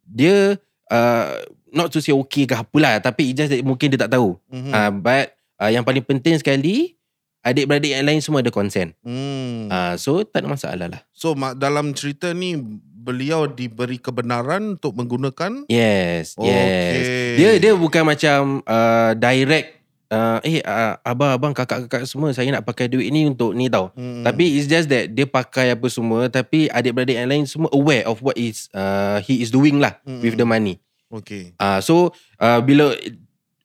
Dia 0.06 0.54
uh, 0.88 1.26
Not 1.68 1.90
to 1.90 1.98
say 1.98 2.14
okay 2.14 2.44
ke 2.44 2.54
apalah 2.54 2.98
Tapi 2.98 3.30
it 3.30 3.34
just 3.36 3.50
that 3.50 3.60
mungkin 3.60 3.90
dia 3.90 3.98
tak 3.98 4.14
tahu 4.14 4.38
Mhm. 4.46 4.70
uh, 4.70 4.90
But 4.94 5.34
uh, 5.58 5.68
Yang 5.68 5.84
paling 5.84 6.04
penting 6.06 6.34
sekali 6.38 6.94
Adik-beradik 7.40 7.90
yang 7.90 8.04
lain 8.04 8.20
semua 8.20 8.40
ada 8.40 8.48
consent 8.48 8.92
Mhm. 9.00 9.68
uh, 9.68 9.94
So 9.96 10.20
tak 10.22 10.44
ada 10.44 10.48
masalah 10.50 10.86
lah 10.88 11.00
So 11.10 11.32
dalam 11.54 11.92
cerita 11.92 12.30
ni 12.30 12.60
beliau 12.92 13.46
diberi 13.46 13.96
kebenaran 13.96 14.76
untuk 14.76 14.92
menggunakan 14.92 15.64
Yes 15.66 16.36
Yes 16.36 17.00
Okey. 17.00 17.34
Dia 17.34 17.50
dia 17.56 17.72
bukan 17.72 18.04
macam 18.04 18.38
uh, 18.62 19.12
Direct 19.14 19.80
uh, 20.08 20.36
Eh 20.42 20.60
uh, 20.60 21.00
abang-abang 21.00 21.50
kakak-kakak 21.50 22.04
semua 22.04 22.28
Saya 22.30 22.52
nak 22.52 22.62
pakai 22.62 22.86
duit 22.86 23.08
ni 23.08 23.24
untuk 23.24 23.52
ni 23.52 23.66
tau 23.66 23.88
Hmm. 23.92 24.20
Tapi 24.20 24.60
it's 24.60 24.68
just 24.68 24.86
that 24.86 25.08
Dia 25.08 25.24
pakai 25.24 25.72
apa 25.72 25.88
semua 25.88 26.28
Tapi 26.28 26.68
adik-beradik 26.68 27.16
yang 27.16 27.26
lain 27.26 27.44
Semua 27.44 27.72
aware 27.72 28.04
of 28.04 28.20
what 28.20 28.36
is 28.36 28.68
uh, 28.70 29.16
He 29.20 29.40
is 29.40 29.48
doing 29.48 29.80
lah 29.80 29.96
Mm-mm. 30.02 30.20
With 30.20 30.36
the 30.36 30.44
money 30.44 30.76
Okey. 31.08 31.56
uh, 31.56 31.80
So 31.80 32.12
uh, 32.36 32.60
Bila 32.60 32.92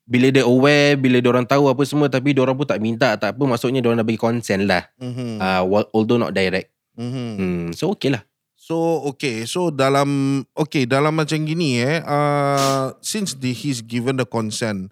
Bila 0.06 0.30
dia 0.30 0.46
aware 0.46 0.96
Bila 0.96 1.18
dia 1.18 1.30
orang 1.34 1.50
tahu 1.50 1.66
apa 1.66 1.82
semua 1.84 2.06
Tapi 2.08 2.38
dia 2.38 2.46
orang 2.46 2.54
pun 2.54 2.70
tak 2.70 2.78
minta 2.78 3.18
Tak 3.18 3.34
apa 3.36 3.44
Maksudnya 3.44 3.82
dia 3.82 3.90
orang 3.90 4.06
dah 4.06 4.08
bagi 4.08 4.22
consent 4.22 4.70
lah 4.70 4.86
Mhm. 5.02 5.42
uh, 5.42 5.62
Although 5.94 6.22
not 6.22 6.32
direct 6.38 6.70
Mhm. 6.96 7.30
hmm, 7.36 7.66
So 7.74 7.92
okay 7.98 8.14
lah 8.14 8.24
So 8.56 9.06
okay, 9.14 9.46
so 9.46 9.70
dalam 9.70 10.42
okay 10.58 10.90
dalam 10.90 11.14
macam 11.14 11.38
gini 11.46 11.86
eh, 11.86 12.02
uh, 12.02 12.98
since 12.98 13.38
the, 13.38 13.54
he's 13.54 13.86
given 13.86 14.18
the 14.18 14.26
consent, 14.26 14.90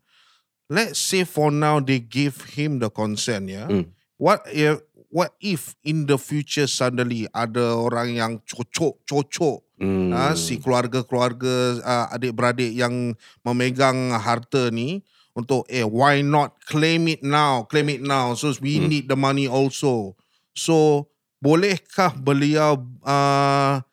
let's 0.69 1.01
say 1.01 1.25
for 1.25 1.49
now 1.49 1.81
they 1.81 1.97
give 1.97 2.53
him 2.53 2.77
the 2.77 2.93
consent, 2.93 3.49
ya. 3.49 3.65
Hmm. 3.65 3.89
What 4.21 4.45
if 4.53 4.77
what 5.09 5.33
if 5.41 5.73
in 5.81 6.05
the 6.05 6.21
future 6.21 6.69
suddenly 6.69 7.25
ada 7.33 7.73
orang 7.73 8.13
yang 8.13 8.31
cocok 8.45 9.09
cocok 9.09 9.65
hmm. 9.83 10.15
ah, 10.15 10.31
si 10.39 10.55
keluarga-keluarga 10.63 11.83
uh, 11.83 12.15
adik-beradik 12.15 12.71
yang 12.71 13.11
memegang 13.43 14.15
harta 14.15 14.71
ni 14.71 15.03
untuk 15.35 15.67
eh 15.67 15.83
why 15.83 16.23
not 16.23 16.55
claim 16.63 17.09
it 17.11 17.19
now, 17.19 17.67
claim 17.67 17.91
it 17.91 17.99
now, 17.99 18.31
so 18.31 18.55
we 18.63 18.79
Hmm. 18.79 18.87
need 18.87 19.05
the 19.11 19.17
money 19.19 19.45
also. 19.45 20.15
So 20.55 21.09
bolehkah 21.43 22.15
beliau 22.15 22.79
uh, 23.03 23.83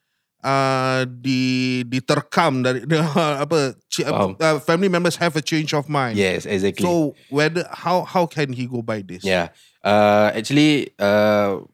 uh, 0.45 1.01
di 1.09 1.83
diterkam 1.89 2.63
dari 2.63 2.85
apa 3.45 3.75
uh, 3.75 4.59
family 4.63 4.89
members 4.93 5.17
have 5.17 5.35
a 5.37 5.43
change 5.45 5.73
of 5.73 5.89
mind. 5.89 6.15
Yes 6.15 6.45
exactly 6.47 6.85
So 6.85 7.17
whether 7.33 7.67
how 7.73 8.05
how 8.05 8.29
can 8.29 8.53
he 8.53 8.69
go 8.69 8.85
by 8.85 9.03
this? 9.03 9.25
Yeah. 9.25 9.51
Uh, 9.81 10.29
actually, 10.37 10.93
uh, 11.01 11.65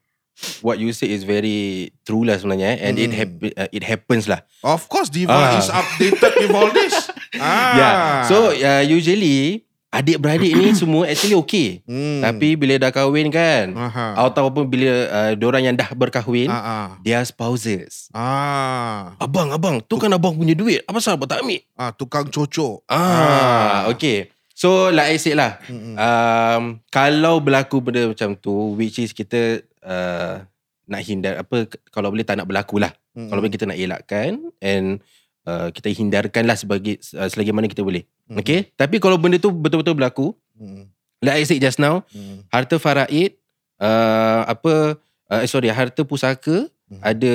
what 0.60 0.76
you 0.76 0.90
say 0.90 1.08
is 1.08 1.22
very 1.22 1.88
true 2.02 2.22
lah 2.22 2.36
sebenarnya, 2.36 2.74
eh, 2.74 2.78
and 2.82 2.94
it 2.96 3.08
Mm. 3.08 3.16
hap- 3.16 3.54
uh, 3.54 3.68
it 3.70 3.82
happens 3.82 4.24
lah. 4.24 4.40
Of 4.60 4.86
course, 4.86 5.08
Diva 5.08 5.32
Ah. 5.32 5.54
is 5.54 5.68
updated 5.68 6.32
with 6.38 6.52
all 6.52 6.70
this. 6.70 6.94
Ah. 7.36 7.72
Yeah. 7.74 7.94
So 8.24 8.36
uh, 8.50 8.82
usually 8.82 9.64
adik-beradik 9.88 10.52
ni 10.52 10.72
semua 10.76 11.04
actually 11.04 11.32
okay. 11.34 11.80
Hmm. 11.84 12.20
Tapi 12.20 12.52
bila 12.52 12.76
dah 12.78 12.88
kahwin 12.90 13.28
kan, 13.28 13.72
Aha. 13.72 14.24
ataupun 14.24 14.64
bila 14.66 14.88
uh, 15.08 15.32
diorang 15.32 15.62
yang 15.62 15.72
dah 15.72 15.88
berkahwin, 15.90 16.48
Ah, 16.48 16.60
ah. 16.60 16.86
their 17.00 17.20
spouses. 17.22 18.08
Ah. 18.10 19.16
Abang, 19.16 19.48
abang, 19.50 19.80
tu 19.80 19.96
kan 19.96 20.08
abang 20.08 20.32
punya 20.32 20.52
duit. 20.52 20.80
Apa 20.84 20.96
salah 20.98 21.16
abang 21.16 21.28
tak 21.28 21.40
ambil? 21.40 21.60
Ah, 21.74 21.92
tukang 21.92 22.24
cocok. 22.24 22.84
Ah, 22.86 23.88
okay. 23.88 24.32
So 24.52 24.88
like 24.88 25.12
I 25.12 25.18
said 25.18 25.36
lah, 25.36 25.60
Mm-mm. 25.62 25.92
um, 25.94 26.62
kalau 26.88 27.36
berlaku 27.38 27.76
benda 27.78 28.08
macam 28.08 28.32
tu, 28.32 28.52
which 28.72 28.96
is 28.96 29.12
kita 29.12 29.60
uh, 29.86 30.42
nak 30.86 31.00
hindar 31.06 31.40
apa 31.40 31.70
kalau 31.94 32.10
boleh 32.10 32.26
tak 32.26 32.42
nak 32.42 32.50
berlaku 32.50 32.82
lah. 32.82 32.90
Mm-mm. 33.14 33.30
Kalau 33.30 33.40
boleh 33.40 33.54
kita 33.54 33.64
nak 33.70 33.78
elakkan 33.78 34.38
and 34.58 35.00
uh, 35.46 35.70
kita 35.70 35.88
hindarkan 35.90 36.44
lah 36.44 36.58
sebagai 36.58 36.98
uh, 37.14 37.30
selagi 37.30 37.54
mana 37.54 37.70
kita 37.70 37.86
boleh. 37.86 38.04
Mm-mm. 38.26 38.42
Okay. 38.42 38.70
Tapi 38.74 38.98
kalau 38.98 39.16
benda 39.16 39.38
tu 39.38 39.54
betul-betul 39.54 39.94
berlaku, 39.94 40.26
Mm-mm. 40.58 40.90
like 41.22 41.38
I 41.38 41.46
said 41.46 41.62
just 41.62 41.78
now, 41.78 42.02
Mm-mm. 42.10 42.44
harta 42.50 42.76
faraid, 42.82 43.38
uh, 43.78 44.46
apa, 44.46 44.98
uh, 45.30 45.42
sorry, 45.46 45.70
harta 45.70 46.02
pusaka 46.02 46.66
Mhm. 46.86 47.02
ada 47.02 47.32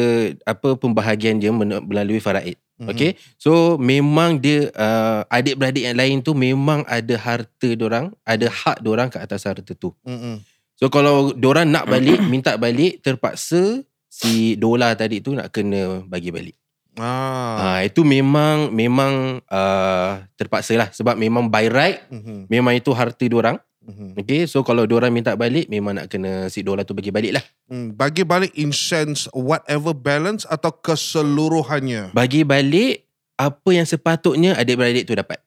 apa 0.48 0.80
pembahagian 0.80 1.36
dia 1.36 1.52
melalui 1.84 2.24
faraid. 2.24 2.56
Mhm. 2.80 2.88
Okay. 2.88 3.20
So 3.36 3.76
memang 3.76 4.40
dia 4.40 4.72
uh, 4.74 5.28
adik-beradik 5.28 5.84
yang 5.84 6.00
lain 6.00 6.24
tu 6.24 6.32
memang 6.32 6.88
ada 6.88 7.14
harta 7.20 7.70
orang, 7.84 8.16
ada 8.24 8.48
hak 8.48 8.80
orang 8.88 9.12
ke 9.12 9.20
atas 9.20 9.44
harta 9.44 9.76
tu. 9.76 9.92
Mm-mm. 10.08 10.40
So 10.82 10.90
kalau 10.90 11.30
diorang 11.32 11.70
nak 11.70 11.86
balik, 11.86 12.18
minta 12.34 12.58
balik, 12.58 13.06
terpaksa 13.06 13.86
si 14.10 14.58
dolar 14.58 14.98
tadi 14.98 15.22
tu 15.22 15.32
nak 15.32 15.54
kena 15.54 16.02
bagi 16.04 16.34
balik. 16.34 16.58
Ah. 17.00 17.78
Ah 17.78 17.80
itu 17.86 18.04
memang 18.04 18.68
memang 18.68 19.40
uh, 19.48 20.20
terpaksa 20.36 20.76
lah 20.76 20.90
sebab 20.92 21.16
memang 21.16 21.48
by 21.48 21.72
right 21.72 22.04
Mhm, 22.12 22.52
memang 22.52 22.76
itu 22.76 22.92
harta 22.92 23.24
diorang. 23.24 23.56
mhm. 23.80 24.20
Okay, 24.20 24.44
so 24.44 24.60
kalau 24.62 24.84
diorang 24.84 25.14
minta 25.14 25.32
balik 25.38 25.72
memang 25.72 25.96
nak 25.96 26.12
kena 26.12 26.52
si 26.52 26.60
dolar 26.60 26.84
tu 26.84 26.92
bagi 26.92 27.08
balik 27.08 27.40
lah. 27.40 27.46
Hmm, 27.72 27.96
Bagi 27.96 28.28
balik 28.28 28.52
in 28.58 28.76
sense 28.76 29.32
whatever 29.32 29.96
balance 29.96 30.44
atau 30.50 30.74
keseluruhannya. 30.74 32.12
Bagi 32.12 32.44
balik 32.44 33.08
apa 33.40 33.70
yang 33.72 33.88
sepatutnya 33.88 34.54
adik-beradik 34.54 35.08
tu 35.08 35.16
dapat. 35.16 35.40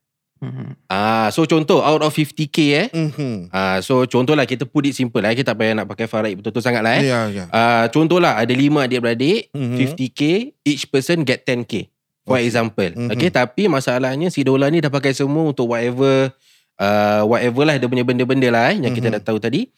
Mhm. 0.44 0.66
Ah, 0.86 1.32
so 1.32 1.42
contoh 1.44 1.80
out 1.80 1.98
of 1.98 2.12
50k 2.12 2.56
eh. 2.74 2.86
Mhm. 2.92 3.48
Ah, 3.48 3.80
so 3.80 4.04
contohlah 4.04 4.44
kita 4.44 4.64
put 4.64 4.84
it 4.84 4.92
simple 4.92 5.18
lah. 5.18 5.32
eh. 5.32 5.36
Kita 5.36 5.52
tak 5.52 5.58
payah 5.58 5.80
nak 5.80 5.88
pakai 5.88 6.04
faraid 6.04 6.36
betul-betul 6.36 6.60
sangat 6.60 6.84
lah 6.84 7.00
eh. 7.00 7.08
Ya, 7.08 7.20
ya. 7.28 7.44
Ah, 7.48 7.88
contohlah 7.88 8.36
ada 8.36 8.52
lima 8.52 8.84
adik-beradik, 8.84 9.48
Mhm. 9.50 9.76
50k, 9.80 10.20
each 10.62 10.88
person 10.88 11.24
get 11.24 11.42
10k. 11.42 11.88
For 12.24 12.36
Okay. 12.36 12.48
example. 12.48 12.90
Mhm. 12.92 13.08
Okay, 13.12 13.28
tapi 13.28 13.68
masalahnya 13.68 14.28
si 14.28 14.40
dolar 14.40 14.68
ni 14.68 14.80
dah 14.80 14.88
pakai 14.88 15.12
semua 15.12 15.44
untuk 15.44 15.68
whatever 15.68 16.32
uh, 16.80 17.22
whatever 17.24 17.62
lah 17.62 17.76
dia 17.76 17.84
punya 17.84 18.00
benda-benda 18.02 18.48
lah 18.48 18.72
eh, 18.72 18.80
yang 18.80 18.92
kita 18.92 19.08
Mhm. 19.08 19.14
dah 19.16 19.22
tahu 19.22 19.38
tadi. 19.38 19.68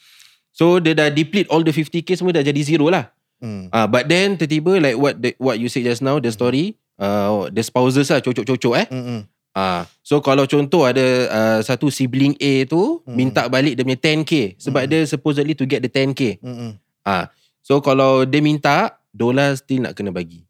So 0.55 0.79
dia 0.79 0.95
dah 0.95 1.11
deplete 1.11 1.51
all 1.51 1.61
the 1.61 1.75
50k 1.75 2.15
semua 2.15 2.33
dah 2.33 2.41
jadi 2.41 2.57
zero 2.63 2.87
lah. 2.89 3.11
Hmm. 3.37 3.69
Ah, 3.69 3.85
but 3.85 4.09
then 4.09 4.39
tiba-tiba 4.41 4.81
like 4.81 4.97
what 4.97 5.15
the, 5.19 5.37
what 5.37 5.59
you 5.59 5.69
said 5.69 5.85
just 5.85 6.01
now 6.01 6.17
the 6.17 6.33
story, 6.33 6.73
uh, 6.97 7.51
the 7.51 7.61
spouses 7.61 8.09
lah 8.09 8.23
cocok-cocok 8.23 8.75
eh. 8.79 8.87
Mhm. 8.89 9.19
Ah, 9.57 9.89
so 10.05 10.21
kalau 10.21 10.45
contoh 10.45 10.85
ada 10.85 11.01
uh, 11.27 11.61
satu 11.65 11.89
sibling 11.89 12.37
A 12.37 12.69
tu 12.69 13.01
Mhm. 13.03 13.17
minta 13.17 13.49
balik 13.49 13.73
dia 13.73 13.83
punya 13.83 13.97
10k 13.97 14.53
sebab 14.55 14.85
Mhm. 14.85 14.89
dia 14.93 15.01
supposedly 15.09 15.57
to 15.57 15.65
get 15.65 15.81
the 15.81 15.89
10k. 15.89 16.37
Mhm. 16.45 16.77
Ah, 17.01 17.33
so 17.65 17.81
kalau 17.81 18.23
dia 18.23 18.45
minta, 18.45 19.01
dolar 19.11 19.57
still 19.57 19.81
nak 19.81 19.97
kena 19.97 20.13
bagi. 20.13 20.45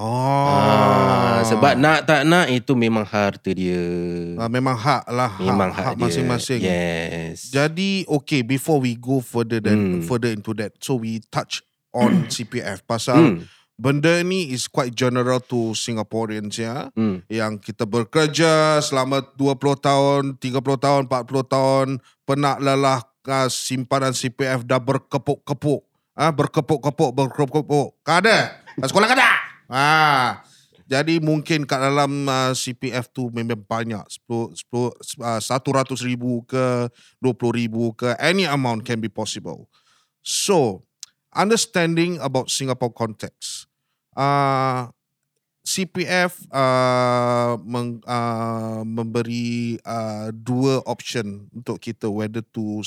Oh. 0.00 0.56
Ah, 0.56 1.44
sebab 1.44 1.76
nak 1.76 2.08
tak 2.08 2.24
nak 2.24 2.48
itu 2.48 2.72
memang 2.72 3.04
harta 3.04 3.52
dia. 3.52 3.76
Ah, 4.40 4.48
memang 4.48 4.72
hak 4.72 5.04
lah. 5.06 5.28
Hak, 5.28 5.44
memang 5.44 5.68
hak, 5.68 5.84
hak, 5.84 5.94
dia. 5.94 6.02
masing-masing. 6.08 6.60
Yes. 6.64 7.52
Jadi 7.52 8.08
okay 8.08 8.40
before 8.40 8.80
we 8.80 8.96
go 8.96 9.20
further 9.20 9.60
than 9.60 10.00
Hmm. 10.00 10.00
further 10.00 10.32
into 10.32 10.56
that, 10.56 10.72
so 10.80 10.96
we 10.96 11.20
touch 11.28 11.60
on 11.92 12.24
CPF 12.32 12.80
pasal 12.82 13.20
Hmm. 13.20 13.44
Benda 13.80 14.20
ni 14.20 14.52
is 14.52 14.68
quite 14.68 14.92
general 14.92 15.40
to 15.40 15.72
Singaporeans 15.72 16.60
ya. 16.60 16.92
Hmm. 16.92 17.24
Yang 17.32 17.72
kita 17.72 17.88
bekerja 17.88 18.84
selama 18.84 19.24
20 19.40 19.56
tahun, 19.80 20.22
30 20.36 20.60
tahun, 20.84 21.02
40 21.08 21.48
tahun, 21.48 21.86
penat 22.28 22.60
lelah 22.60 23.00
uh, 23.24 23.48
simpanan 23.48 24.12
CPF 24.12 24.68
dah 24.68 24.76
berkepuk-kepuk. 24.76 25.80
Ah, 26.12 26.28
berkepuk-kepuk, 26.28 27.10
berkepuk-kepuk. 27.16 27.96
Kada. 28.04 28.60
Sekolah 28.76 29.08
kada. 29.08 29.28
Ah. 29.72 30.44
Jadi 30.90 31.22
mungkin 31.22 31.70
kat 31.70 31.78
dalam 31.78 32.26
uh, 32.26 32.50
CPF 32.50 33.14
tu 33.14 33.30
memang 33.30 33.62
banyak 33.62 34.02
10 34.26 34.58
10 34.58 35.22
uh, 35.22 35.38
100 35.38 36.02
ribu 36.02 36.42
ke 36.50 36.90
20 37.22 37.58
ribu 37.62 37.94
ke 37.94 38.10
any 38.18 38.42
amount 38.42 38.82
can 38.82 38.98
be 38.98 39.06
possible. 39.06 39.70
So, 40.20 40.82
understanding 41.30 42.18
about 42.18 42.50
Singapore 42.50 42.92
context. 42.92 43.59
Uh, 44.20 44.92
CPF 45.64 46.44
uh, 46.52 47.56
meng, 47.64 48.04
uh, 48.04 48.84
memberi 48.84 49.80
uh, 49.84 50.28
dua 50.32 50.84
option 50.84 51.48
untuk 51.52 51.80
kita 51.80 52.08
whether 52.08 52.44
to 52.52 52.84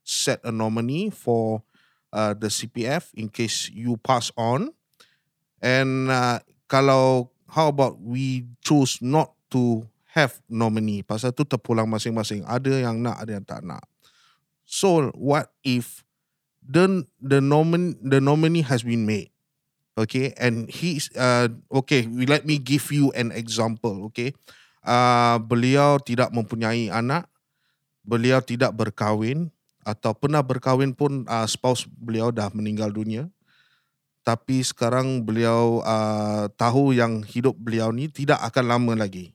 set 0.00 0.40
a 0.46 0.52
nominee 0.52 1.12
for 1.12 1.60
uh, 2.12 2.32
the 2.32 2.48
CPF 2.48 3.10
in 3.16 3.28
case 3.28 3.68
you 3.72 4.00
pass 4.00 4.30
on. 4.36 4.72
And 5.60 6.08
uh, 6.08 6.40
kalau 6.70 7.28
how 7.50 7.68
about 7.68 8.00
we 8.00 8.46
choose 8.62 9.00
not 9.02 9.34
to 9.52 9.84
have 10.14 10.38
nominee? 10.46 11.02
Pasal 11.02 11.34
tu 11.34 11.42
terpulang 11.44 11.88
masing-masing. 11.88 12.46
Ada 12.46 12.88
yang 12.88 13.00
nak 13.02 13.20
ada 13.20 13.36
yang 13.36 13.46
tak 13.48 13.66
nak. 13.66 13.82
So 14.68 15.10
what 15.18 15.50
if 15.66 16.06
the 16.62 17.04
the 17.18 17.42
nomin 17.42 17.98
the 17.98 18.22
nominee 18.22 18.62
has 18.62 18.86
been 18.86 19.02
made 19.02 19.34
okay? 19.98 20.36
And 20.38 20.70
he's 20.70 21.10
uh 21.18 21.48
okay 21.70 22.06
let 22.06 22.46
me 22.46 22.58
give 22.60 22.90
you 22.94 23.14
an 23.14 23.30
example 23.34 24.10
okay? 24.10 24.36
Uh 24.84 25.38
beliau 25.42 25.98
tidak 26.02 26.30
mempunyai 26.30 26.90
anak 26.90 27.30
beliau 28.04 28.40
tidak 28.42 28.74
berkahwin 28.74 29.52
atau 29.84 30.12
pernah 30.12 30.44
berkahwin 30.44 30.92
pun 30.92 31.24
uh, 31.24 31.48
spouse 31.48 31.88
beliau 31.88 32.28
dah 32.30 32.52
meninggal 32.52 32.92
dunia. 32.92 33.28
Tapi 34.20 34.60
sekarang 34.60 35.24
beliau 35.24 35.80
uh, 35.80 36.52
tahu 36.52 36.92
yang 36.92 37.24
hidup 37.24 37.56
beliau 37.56 37.88
ni 37.88 38.06
tidak 38.12 38.36
akan 38.44 38.64
lama 38.68 38.92
lagi. 38.92 39.32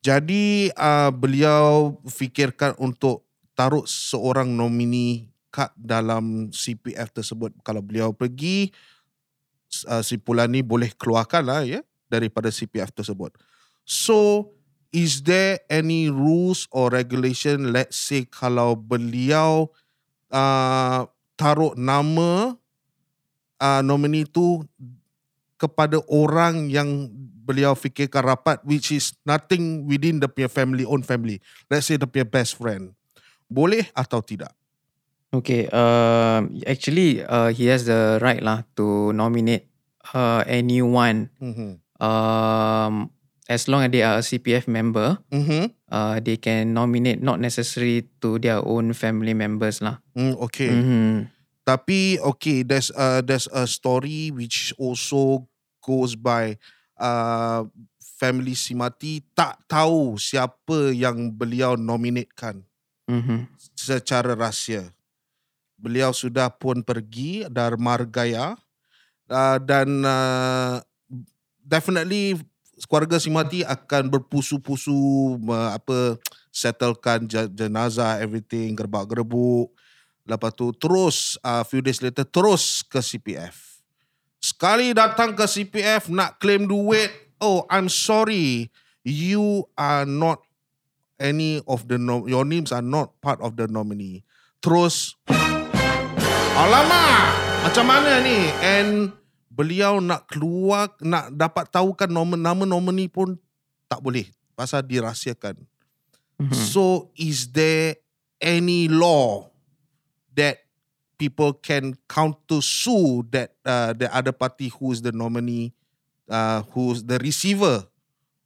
Jadi 0.00 0.72
uh, 0.72 1.12
beliau 1.12 1.98
fikirkan 2.08 2.72
untuk 2.80 3.28
taruh 3.52 3.84
seorang 3.84 4.48
nomini 4.48 5.28
kat 5.52 5.68
dalam 5.76 6.48
CPF 6.48 7.12
tersebut. 7.12 7.52
Kalau 7.60 7.84
beliau 7.84 8.16
pergi 8.16 8.72
uh, 9.88 10.02
simpulan 10.04 10.50
ni 10.50 10.64
boleh 10.64 10.92
keluarkan 10.96 11.44
lah 11.44 11.62
ya 11.64 11.80
daripada 12.08 12.48
CPF 12.48 12.92
tersebut. 12.92 13.36
So 13.84 14.50
is 14.92 15.24
there 15.24 15.60
any 15.68 16.08
rules 16.08 16.64
or 16.72 16.88
regulation 16.88 17.76
let's 17.76 18.00
say 18.00 18.24
kalau 18.24 18.72
beliau 18.76 19.68
uh, 20.32 21.04
taruh 21.36 21.76
nama 21.76 22.56
uh, 23.60 23.82
nominee 23.84 24.24
tu 24.24 24.64
kepada 25.58 25.98
orang 26.08 26.70
yang 26.70 27.10
beliau 27.48 27.74
fikirkan 27.74 28.22
rapat 28.22 28.60
which 28.62 28.92
is 28.94 29.16
nothing 29.24 29.84
within 29.88 30.20
the 30.20 30.28
punya 30.28 30.48
family 30.48 30.84
own 30.84 31.00
family. 31.00 31.40
Let's 31.66 31.88
say 31.90 31.96
the 31.96 32.06
punya 32.06 32.28
best 32.28 32.56
friend. 32.56 32.94
Boleh 33.48 33.88
atau 33.96 34.20
tidak? 34.20 34.52
Okay, 35.28 35.68
um, 35.68 36.56
actually, 36.64 37.20
uh, 37.20 37.52
he 37.52 37.68
has 37.68 37.84
the 37.84 38.16
right 38.24 38.40
lah 38.40 38.64
to 38.80 39.12
nominate 39.12 39.68
uh, 40.16 40.40
anyone. 40.48 41.28
Mm-hmm. 41.36 41.76
Um, 42.00 43.12
as 43.44 43.68
long 43.68 43.84
as 43.84 43.90
they 43.92 44.00
are 44.00 44.20
a 44.20 44.24
CPF 44.24 44.68
member, 44.68 45.20
Mm-hmm. 45.28 45.64
uh, 45.92 46.16
they 46.24 46.40
can 46.40 46.72
nominate 46.72 47.20
not 47.20 47.40
necessary 47.40 48.08
to 48.24 48.40
their 48.40 48.64
own 48.64 48.96
family 48.96 49.36
members 49.36 49.84
lah. 49.84 50.00
Mm, 50.16 50.36
okay. 50.48 50.72
Mm-hmm. 50.72 51.12
Tapi 51.68 52.16
okay, 52.24 52.64
there's 52.64 52.88
a 52.96 53.20
there's 53.20 53.52
a 53.52 53.68
story 53.68 54.32
which 54.32 54.72
also 54.80 55.44
goes 55.84 56.16
by 56.16 56.56
uh, 56.96 57.68
family 58.16 58.56
Simati 58.56 59.20
tak 59.36 59.60
tahu 59.68 60.16
siapa 60.16 60.96
yang 60.96 61.36
beliau 61.36 61.76
nominatekan 61.76 62.64
Mm-hmm. 63.08 63.48
secara 63.72 64.36
rahsia. 64.36 64.92
Beliau 65.78 66.10
sudah 66.10 66.50
pun 66.50 66.82
pergi 66.82 67.46
dari 67.46 67.78
Margaya 67.78 68.58
uh, 69.30 69.58
dan 69.62 70.02
uh, 70.02 70.82
definitely 71.62 72.34
keluarga 72.90 73.22
Simati 73.22 73.62
akan 73.62 74.10
berpusu-pusu 74.10 74.98
uh, 75.46 75.78
apa 75.78 76.18
settlekan 76.50 77.30
jenazah 77.30 78.18
everything 78.18 78.74
gerbak-gerbuk. 78.74 79.70
Lepas 80.28 80.52
tu 80.58 80.74
terus 80.74 81.38
a 81.40 81.62
uh, 81.62 81.64
few 81.64 81.80
days 81.80 82.02
later 82.02 82.26
terus 82.26 82.84
ke 82.84 82.98
CPF 82.98 83.68
sekali 84.38 84.94
datang 84.94 85.34
ke 85.34 85.44
CPF 85.44 86.10
nak 86.14 86.38
claim 86.38 86.70
duit 86.70 87.10
oh 87.42 87.66
I'm 87.66 87.90
sorry 87.90 88.70
you 89.02 89.66
are 89.74 90.06
not 90.06 90.42
any 91.18 91.58
of 91.66 91.90
the 91.90 91.98
nom- 91.98 92.30
your 92.30 92.46
names 92.46 92.70
are 92.70 92.84
not 92.84 93.18
part 93.18 93.42
of 93.42 93.58
the 93.58 93.66
nominee. 93.66 94.22
Terus 94.62 95.18
alamak 96.58 97.22
macam 97.62 97.84
mana 97.86 98.18
ni 98.18 98.38
and 98.66 99.14
beliau 99.54 100.02
nak 100.02 100.26
keluar 100.26 100.90
nak 100.98 101.30
dapat 101.30 101.70
tahu 101.70 101.94
kan 101.94 102.10
nama 102.10 102.34
nama 102.34 102.66
nominee 102.66 103.06
pun 103.06 103.38
tak 103.86 104.02
boleh 104.02 104.26
pasal 104.58 104.82
dirahsiakan 104.82 105.54
Mm-hmm. 106.38 106.54
So 106.54 107.10
is 107.18 107.50
there 107.50 107.98
any 108.38 108.86
law 108.86 109.50
that 110.38 110.62
people 111.18 111.58
can 111.58 111.98
counter 112.06 112.62
sue 112.62 113.26
that 113.34 113.58
uh, 113.66 113.90
the 113.92 114.06
other 114.14 114.30
party 114.30 114.70
who 114.70 114.94
is 114.94 115.02
the 115.02 115.10
nominee, 115.10 115.74
uh, 116.30 116.62
who's 116.70 117.02
the 117.02 117.18
receiver 117.18 117.90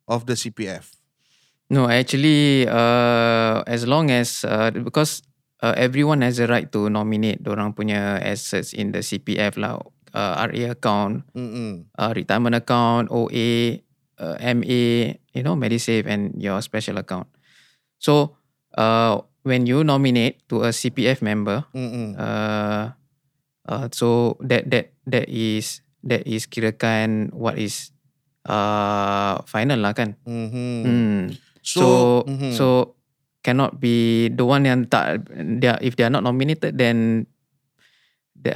of 0.08 0.24
the 0.24 0.32
CPF? 0.32 0.96
No, 1.68 1.88
actually, 1.88 2.68
uh, 2.68 3.60
as 3.68 3.86
long 3.86 4.10
as 4.10 4.44
uh, 4.44 4.72
because 4.72 5.20
uh, 5.62 5.74
everyone 5.78 6.20
has 6.26 6.42
a 6.42 6.50
right 6.50 6.68
to 6.74 6.90
nominate 6.90 7.40
orang 7.46 7.72
punya 7.72 8.18
assets 8.18 8.74
in 8.74 8.90
the 8.90 9.00
CPF 9.00 9.56
lah, 9.56 9.78
uh, 10.12 10.34
RA 10.50 10.74
account, 10.74 11.22
uh, 11.96 12.10
retirement 12.12 12.58
account, 12.58 13.08
OA, 13.08 13.78
uh, 14.18 14.36
MA, 14.42 15.14
you 15.32 15.42
know, 15.46 15.54
Medisave 15.54 16.10
and 16.10 16.34
your 16.36 16.60
special 16.60 16.98
account. 16.98 17.30
So, 18.02 18.36
uh, 18.74 19.22
when 19.46 19.64
you 19.64 19.86
nominate 19.86 20.42
to 20.50 20.66
a 20.66 20.74
CPF 20.74 21.22
member, 21.22 21.64
uh, 22.18 22.92
uh, 23.70 23.86
so 23.94 24.36
that 24.42 24.66
that 24.70 24.92
that 25.06 25.26
is 25.30 25.80
that 26.02 26.26
is 26.26 26.50
kirakan 26.50 27.30
what 27.30 27.58
is 27.58 27.94
uh 28.50 29.38
final 29.46 29.78
lah 29.78 29.94
kan. 29.94 30.18
Mhm. 30.26 30.82
Hmm. 30.82 31.22
So, 31.62 31.82
So 31.82 31.86
mhm. 32.26 32.50
so 32.58 32.66
cannot 33.42 33.76
be 33.76 34.26
the 34.30 34.46
one 34.46 34.64
yang 34.64 34.86
tak 34.86 35.26
they 35.34 35.66
are, 35.66 35.78
if 35.82 35.98
they 35.98 36.06
are 36.06 36.14
not 36.14 36.22
nominated 36.22 36.78
then 36.78 37.26
they 38.32 38.54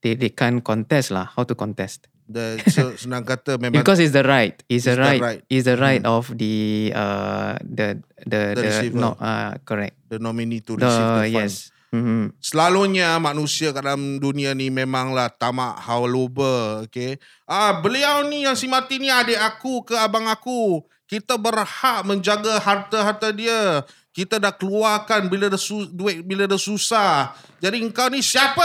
they, 0.00 0.12
they 0.16 0.28
can't 0.28 0.60
contest 0.60 1.12
lah. 1.12 1.28
How 1.32 1.44
to 1.44 1.54
contest? 1.54 2.08
the, 2.24 2.56
so, 2.72 2.96
senang 2.96 3.20
kata 3.20 3.56
memang 3.60 3.84
Because 3.84 4.00
it's 4.00 4.16
the 4.16 4.24
right. 4.24 4.56
It's 4.64 4.88
It's, 4.88 4.88
the 4.88 4.96
the 4.96 5.00
right. 5.04 5.20
right. 5.20 5.40
It's 5.52 5.64
the 5.68 5.76
right 5.76 6.00
of 6.04 6.32
the 6.32 6.88
uh 6.96 7.60
the 7.60 8.00
the 8.24 8.56
The 8.56 8.60
the, 8.60 8.62
receiver. 8.64 8.96
no 8.96 9.12
uh 9.20 9.60
correct. 9.64 9.96
the 10.08 10.16
nominee 10.16 10.64
to 10.64 10.76
The, 10.76 10.88
receive 10.88 11.04
the 11.04 11.24
fund. 11.28 11.36
yes. 11.36 11.54
Mm-hmm. 11.94 12.22
Selalunya 12.42 13.22
manusia 13.22 13.70
kat 13.70 13.86
dalam 13.86 14.18
dunia 14.18 14.50
ni 14.50 14.66
memanglah 14.66 15.30
tamak 15.30 15.78
hauloba, 15.78 16.82
okay? 16.82 17.22
Ah, 17.46 17.78
beliau 17.78 18.26
ni 18.26 18.42
yang 18.42 18.58
si 18.58 18.66
mati 18.66 18.98
ni 18.98 19.06
adik 19.06 19.38
aku 19.38 19.86
ke 19.86 19.94
abang 19.94 20.26
aku. 20.26 20.82
Kita 21.06 21.38
berhak 21.38 22.02
menjaga 22.02 22.58
harta-harta 22.58 23.30
dia. 23.30 23.86
Kita 24.14 24.38
dah 24.38 24.54
keluarkan 24.54 25.26
bila 25.26 25.50
dah 25.50 25.58
su- 25.58 25.90
duit 25.90 26.22
bila 26.22 26.46
dah 26.46 26.54
susah. 26.54 27.34
Jadi 27.58 27.82
engkau 27.82 28.06
ni 28.06 28.22
siapa? 28.22 28.62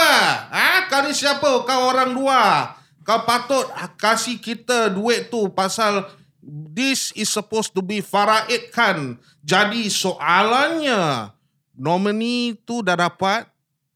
Ha? 0.54 0.86
Kau 0.86 1.02
ni 1.02 1.10
siapa? 1.10 1.66
Kau 1.66 1.82
orang 1.90 2.14
luar. 2.14 2.78
Kau 3.02 3.26
patut 3.26 3.66
kasih 3.98 4.38
kita 4.38 4.94
duit 4.94 5.34
tu 5.34 5.50
pasal 5.50 6.06
this 6.46 7.10
is 7.18 7.34
supposed 7.34 7.74
to 7.74 7.82
be 7.82 7.98
faraid 7.98 8.70
kan. 8.70 9.18
Jadi 9.42 9.90
soalannya 9.90 11.34
nominee 11.74 12.54
tu 12.62 12.86
dah 12.86 12.94
dapat 12.94 13.50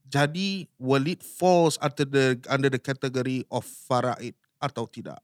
jadi 0.09 0.65
will 0.81 1.05
it 1.05 1.21
falls 1.21 1.77
under 1.77 2.05
the 2.05 2.25
under 2.49 2.73
the 2.73 2.81
category 2.81 3.45
of 3.53 3.61
faraid 3.65 4.33
atau 4.57 4.89
tidak? 4.89 5.21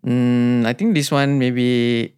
Mm, 0.00 0.64
I 0.64 0.72
think 0.72 0.96
this 0.96 1.12
one 1.12 1.36
maybe 1.36 1.68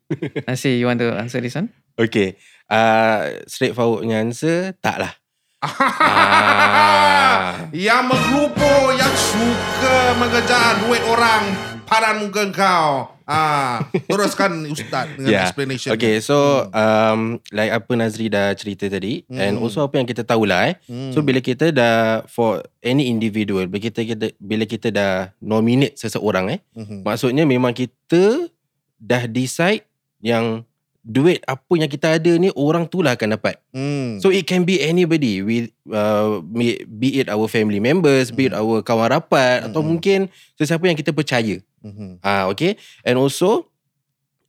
Nasir 0.46 0.79
you 0.79 0.87
want 0.87 1.03
to 1.03 1.11
answer 1.18 1.42
this 1.42 1.59
one? 1.59 1.75
Okay. 1.98 2.38
Uh, 2.73 3.45
straightforwardnya 3.45 4.25
answer, 4.25 4.73
tak 4.81 4.97
lah. 4.97 5.13
Ah. 5.61 7.69
yang 7.77 8.09
menggelupo 8.09 8.97
yang 8.97 9.13
suka 9.13 10.17
mengejar 10.17 10.81
duit 10.81 11.05
orang 11.05 11.53
padan 11.85 12.25
muka 12.25 12.49
kau. 12.51 13.13
Ah, 13.23 13.87
teruskan 14.11 14.67
ustaz 14.67 15.07
dengan 15.15 15.31
Yeah. 15.31 15.47
explanation. 15.47 15.95
Okay, 15.95 16.19
so 16.19 16.67
um, 16.75 17.39
like 17.55 17.71
apa 17.71 17.93
Nazri 17.95 18.27
dah 18.27 18.51
cerita 18.53 18.91
tadi 18.91 19.23
Hmm. 19.31 19.39
and 19.39 19.55
also 19.63 19.87
apa 19.87 19.95
yang 19.97 20.11
kita 20.11 20.27
tahulah 20.27 20.69
eh. 20.69 20.75
Hmm. 20.91 21.15
So 21.15 21.23
bila 21.23 21.39
kita 21.39 21.71
dah 21.71 22.27
for 22.27 22.67
any 22.83 23.07
individual, 23.07 23.71
bila 23.71 23.79
kita, 23.79 24.03
kita 24.03 24.35
bila 24.37 24.67
kita 24.67 24.91
dah 24.91 25.31
nominate 25.39 25.97
seseorang 25.97 26.51
eh, 26.51 26.61
Mhm. 26.75 27.07
maksudnya 27.07 27.47
memang 27.47 27.73
kita 27.73 28.51
dah 28.99 29.23
decide 29.31 29.87
yang 30.19 30.67
duit 31.03 31.43
apa 31.51 31.75
yang 31.75 31.91
kita 31.91 32.15
ada 32.15 32.33
ni 32.38 32.55
orang 32.55 32.87
tu 32.87 33.03
lah 33.03 33.19
akan 33.19 33.35
dapat. 33.35 33.59
Hmm. 33.75 34.23
So 34.23 34.31
it 34.31 34.47
can 34.47 34.62
be 34.62 34.79
anybody 34.79 35.43
with 35.43 35.75
uh, 35.91 36.38
be 36.87 37.19
it 37.19 37.27
our 37.27 37.51
family 37.51 37.83
members, 37.83 38.31
be 38.31 38.47
it 38.47 38.55
our 38.55 38.87
kawan 38.87 39.11
rapat 39.11 39.67
atau 39.67 39.83
Mm-mm. 39.83 39.99
mungkin 39.99 40.31
sesiapa 40.55 40.87
yang 40.87 40.95
kita 40.95 41.11
percaya. 41.11 41.59
Mhm. 41.83 42.23
Ah 42.23 42.47
okay. 42.47 42.79
And 43.03 43.19
also 43.19 43.67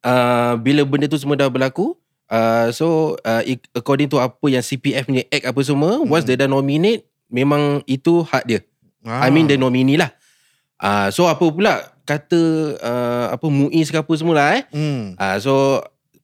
uh, 0.05 0.53
bila 0.61 0.85
benda 0.85 1.09
tu 1.09 1.17
semua 1.17 1.33
dah 1.33 1.49
berlaku, 1.49 1.97
uh, 2.29 2.69
so 2.69 3.17
uh, 3.25 3.41
according 3.73 4.13
to 4.13 4.21
apa 4.21 4.45
yang 4.45 4.61
CPF 4.61 5.09
punya 5.09 5.25
act 5.33 5.49
apa 5.49 5.61
semua, 5.65 6.05
once 6.05 6.29
dia 6.29 6.37
dah 6.37 6.45
nominate, 6.45 7.09
memang 7.33 7.81
itu 7.89 8.21
hak 8.21 8.45
dia. 8.45 8.61
Ah. 9.01 9.25
I 9.25 9.33
mean 9.33 9.49
the 9.49 9.57
nominee 9.57 9.97
lah. 9.97 10.13
Ah 10.77 11.09
so 11.09 11.25
apa 11.25 11.49
pula 11.49 11.81
kata 12.05 12.41
uh, 12.77 13.25
apa 13.33 13.45
MUIS 13.49 13.89
ke 13.89 13.97
apa 13.97 14.13
semula 14.13 14.53
eh. 14.53 14.69
Hmm. 14.69 15.17
Ah 15.17 15.41
so 15.41 15.81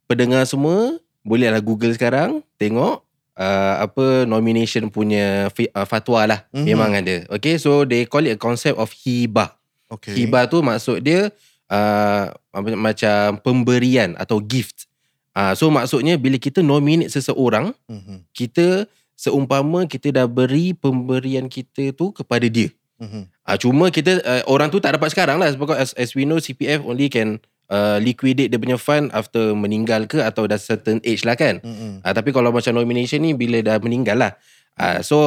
pendengar 0.10 0.42
semua 0.44 0.98
bolehlah 1.22 1.62
Google 1.62 1.94
sekarang 1.94 2.42
tengok 2.58 3.06
uh, 3.38 3.76
apa 3.80 4.26
nomination 4.26 4.90
punya 4.90 5.54
fi- 5.54 5.70
uh, 5.70 5.86
fatwa 5.86 6.26
lah 6.26 6.40
Mhm. 6.50 6.66
memang 6.66 6.92
ada. 6.98 7.30
Okay 7.30 7.62
so 7.62 7.86
they 7.86 8.10
call 8.10 8.26
it 8.26 8.34
a 8.34 8.42
concept 8.42 8.76
of 8.76 8.90
hibah. 8.90 9.54
Okay. 9.88 10.18
Hibah 10.18 10.50
tu 10.50 10.60
maksud 10.60 11.06
dia 11.06 11.30
uh, 11.70 12.34
macam 12.58 13.38
pemberian 13.40 14.18
atau 14.18 14.42
gift. 14.42 14.90
Uh, 15.38 15.54
so 15.54 15.70
maksudnya 15.70 16.18
bila 16.18 16.36
kita 16.36 16.60
nominate 16.60 17.14
seseorang, 17.14 17.72
Mhm. 17.86 18.26
kita 18.34 18.90
seumpama 19.14 19.86
kita 19.86 20.10
dah 20.10 20.26
beri 20.26 20.74
pemberian 20.74 21.46
kita 21.46 21.92
tu 21.92 22.10
kepada 22.10 22.48
dia. 22.48 22.74
Mhm. 22.98 23.30
Uh, 23.46 23.58
cuma 23.58 23.86
kita 23.88 24.20
uh, 24.22 24.42
orang 24.48 24.68
tu 24.68 24.80
tak 24.80 24.98
dapat 24.98 25.10
sekarang 25.10 25.38
lah 25.38 25.48
sebab 25.52 25.72
as, 25.74 25.94
as 25.94 26.12
we 26.12 26.24
know 26.24 26.38
CPF 26.38 26.82
only 26.82 27.08
can 27.08 27.38
uh, 27.70 27.98
liquidate 28.02 28.50
dia 28.50 28.60
punya 28.60 28.76
fund 28.76 29.14
after 29.14 29.54
meninggal 29.54 30.06
ke 30.06 30.20
atau 30.20 30.46
dah 30.46 30.58
certain 30.58 31.00
age 31.02 31.24
lah 31.24 31.34
kan. 31.34 31.62
Mhm. 31.62 32.04
Uh, 32.04 32.14
tapi 32.14 32.34
kalau 32.34 32.50
macam 32.50 32.74
nomination 32.74 33.22
ni 33.22 33.32
bila 33.34 33.62
dah 33.62 33.78
meninggal 33.80 34.18
lah. 34.18 34.34
Uh, 34.76 35.00
so 35.02 35.18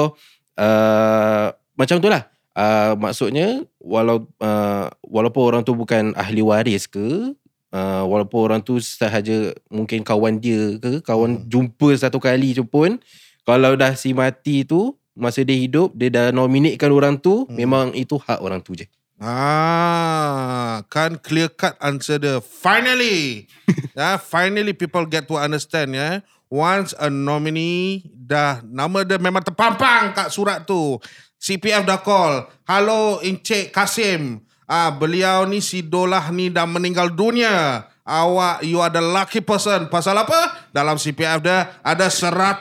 uh, 0.59 1.51
macam 1.75 1.99
tu 1.99 2.11
lah. 2.11 2.29
Uh, 2.53 2.93
maksudnya 3.01 3.65
walau 3.81 4.29
uh, 4.37 4.85
walaupun 5.09 5.43
orang 5.49 5.63
tu 5.65 5.73
bukan 5.73 6.13
ahli 6.13 6.45
waris 6.45 6.85
ke 6.85 7.33
uh, 7.73 8.05
walaupun 8.05 8.41
orang 8.45 8.61
tu 8.61 8.77
sahaja 8.77 9.57
mungkin 9.73 10.05
kawan 10.05 10.37
dia 10.37 10.77
ke 10.77 11.01
kawan 11.01 11.41
Hmm. 11.41 11.49
jumpa 11.49 11.97
satu 11.97 12.21
kali 12.21 12.53
je 12.53 12.61
pun 12.61 13.01
kalau 13.49 13.73
dah 13.73 13.97
si 13.97 14.13
mati 14.13 14.69
tu 14.69 14.93
masa 15.17 15.41
dia 15.41 15.57
hidup 15.57 15.97
dia 15.97 16.13
dah 16.13 16.27
nominatekan 16.29 16.93
orang 16.93 17.17
tu 17.17 17.49
Hmm. 17.49 17.57
memang 17.57 17.97
itu 17.97 18.21
hak 18.21 18.45
orang 18.45 18.61
tu 18.61 18.77
je. 18.77 18.85
Ah, 19.23 20.83
kan 20.91 21.15
clear 21.23 21.47
cut 21.47 21.79
answer 21.79 22.19
dia. 22.19 22.43
Finally. 22.43 23.47
yeah, 23.95 24.19
finally 24.35 24.75
people 24.75 25.07
get 25.07 25.31
to 25.31 25.39
understand 25.39 25.95
ya. 25.95 26.27
Once 26.51 26.91
a 26.99 27.07
nominee 27.07 28.03
dah 28.11 28.59
nama 28.67 29.07
dia 29.07 29.23
memang 29.23 29.47
terpampang 29.47 30.11
kat 30.11 30.35
surat 30.35 30.67
tu. 30.67 30.99
CPF 31.39 31.87
dah 31.87 32.03
call. 32.03 32.51
Hello 32.67 33.23
Encik 33.23 33.71
Kasim. 33.71 34.43
Ah, 34.67 34.91
beliau 34.91 35.47
ni 35.47 35.63
si 35.63 35.87
Dolah 35.87 36.35
ni 36.35 36.51
dah 36.51 36.67
meninggal 36.67 37.15
dunia. 37.15 37.87
Awak, 38.03 38.67
you 38.67 38.83
are 38.83 38.91
the 38.91 38.99
lucky 38.99 39.39
person. 39.39 39.87
Pasal 39.87 40.19
apa? 40.19 40.67
Dalam 40.75 40.99
CPF 40.99 41.39
dia 41.47 41.79
ada 41.87 42.11
100 42.11 42.59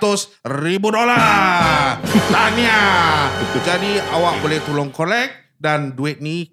ribu 0.61 0.93
dolar. 0.93 1.97
Tahniah. 2.33 3.33
Jadi 3.65 3.97
awak 4.13 4.45
boleh 4.45 4.61
tolong 4.61 4.93
collect 4.93 5.40
dan 5.61 5.93
duit 5.93 6.17
ni 6.17 6.49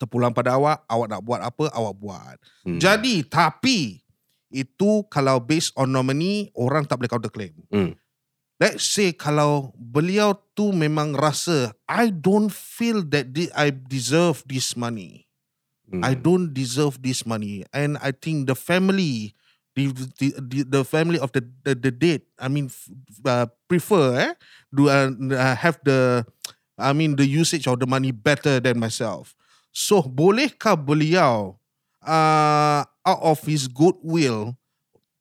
terpulang 0.00 0.34
pada 0.34 0.58
awak. 0.58 0.82
Awak 0.90 1.06
nak 1.06 1.22
buat 1.22 1.40
apa, 1.44 1.64
awak 1.70 1.94
buat. 1.94 2.36
Hmm. 2.66 2.82
Jadi, 2.82 3.22
tapi 3.22 4.02
itu 4.50 5.06
kalau 5.06 5.38
based 5.38 5.70
on 5.78 5.94
nominee, 5.94 6.50
orang 6.58 6.82
tak 6.82 6.98
boleh 6.98 7.10
counter 7.12 7.30
claim. 7.30 7.54
Hmm. 7.70 7.94
Let's 8.60 8.84
say 8.84 9.16
kalau 9.16 9.72
beliau 9.72 10.36
tu 10.52 10.68
memang 10.76 11.16
rasa 11.16 11.72
I 11.88 12.12
don't 12.12 12.52
feel 12.52 13.00
that 13.08 13.32
I 13.56 13.72
deserve 13.72 14.44
this 14.44 14.76
money. 14.76 15.30
Hmm. 15.88 16.04
I 16.04 16.12
don't 16.12 16.52
deserve 16.52 17.00
this 17.00 17.24
money, 17.24 17.66
and 17.74 17.96
I 17.98 18.14
think 18.14 18.46
the 18.46 18.54
family, 18.54 19.34
the 19.74 19.90
the, 20.20 20.62
the, 20.62 20.82
family 20.86 21.18
of 21.18 21.34
the 21.34 21.42
the, 21.66 21.74
the 21.74 21.90
dead, 21.90 22.22
I 22.38 22.46
mean, 22.46 22.70
uh, 23.26 23.50
prefer 23.66 24.30
eh, 24.30 24.32
do 24.70 24.86
uh, 24.86 25.10
uh, 25.10 25.56
have 25.58 25.82
the, 25.82 26.22
I 26.80 26.96
mean, 26.96 27.14
the 27.20 27.28
usage 27.28 27.68
of 27.68 27.78
the 27.78 27.86
money 27.86 28.10
better 28.10 28.58
than 28.58 28.80
myself. 28.80 29.36
So 29.70 30.02
bolehkah 30.02 30.74
beliau, 30.74 31.60
uh, 32.02 32.82
out 32.82 33.22
of 33.22 33.44
his 33.44 33.68
goodwill, 33.68 34.56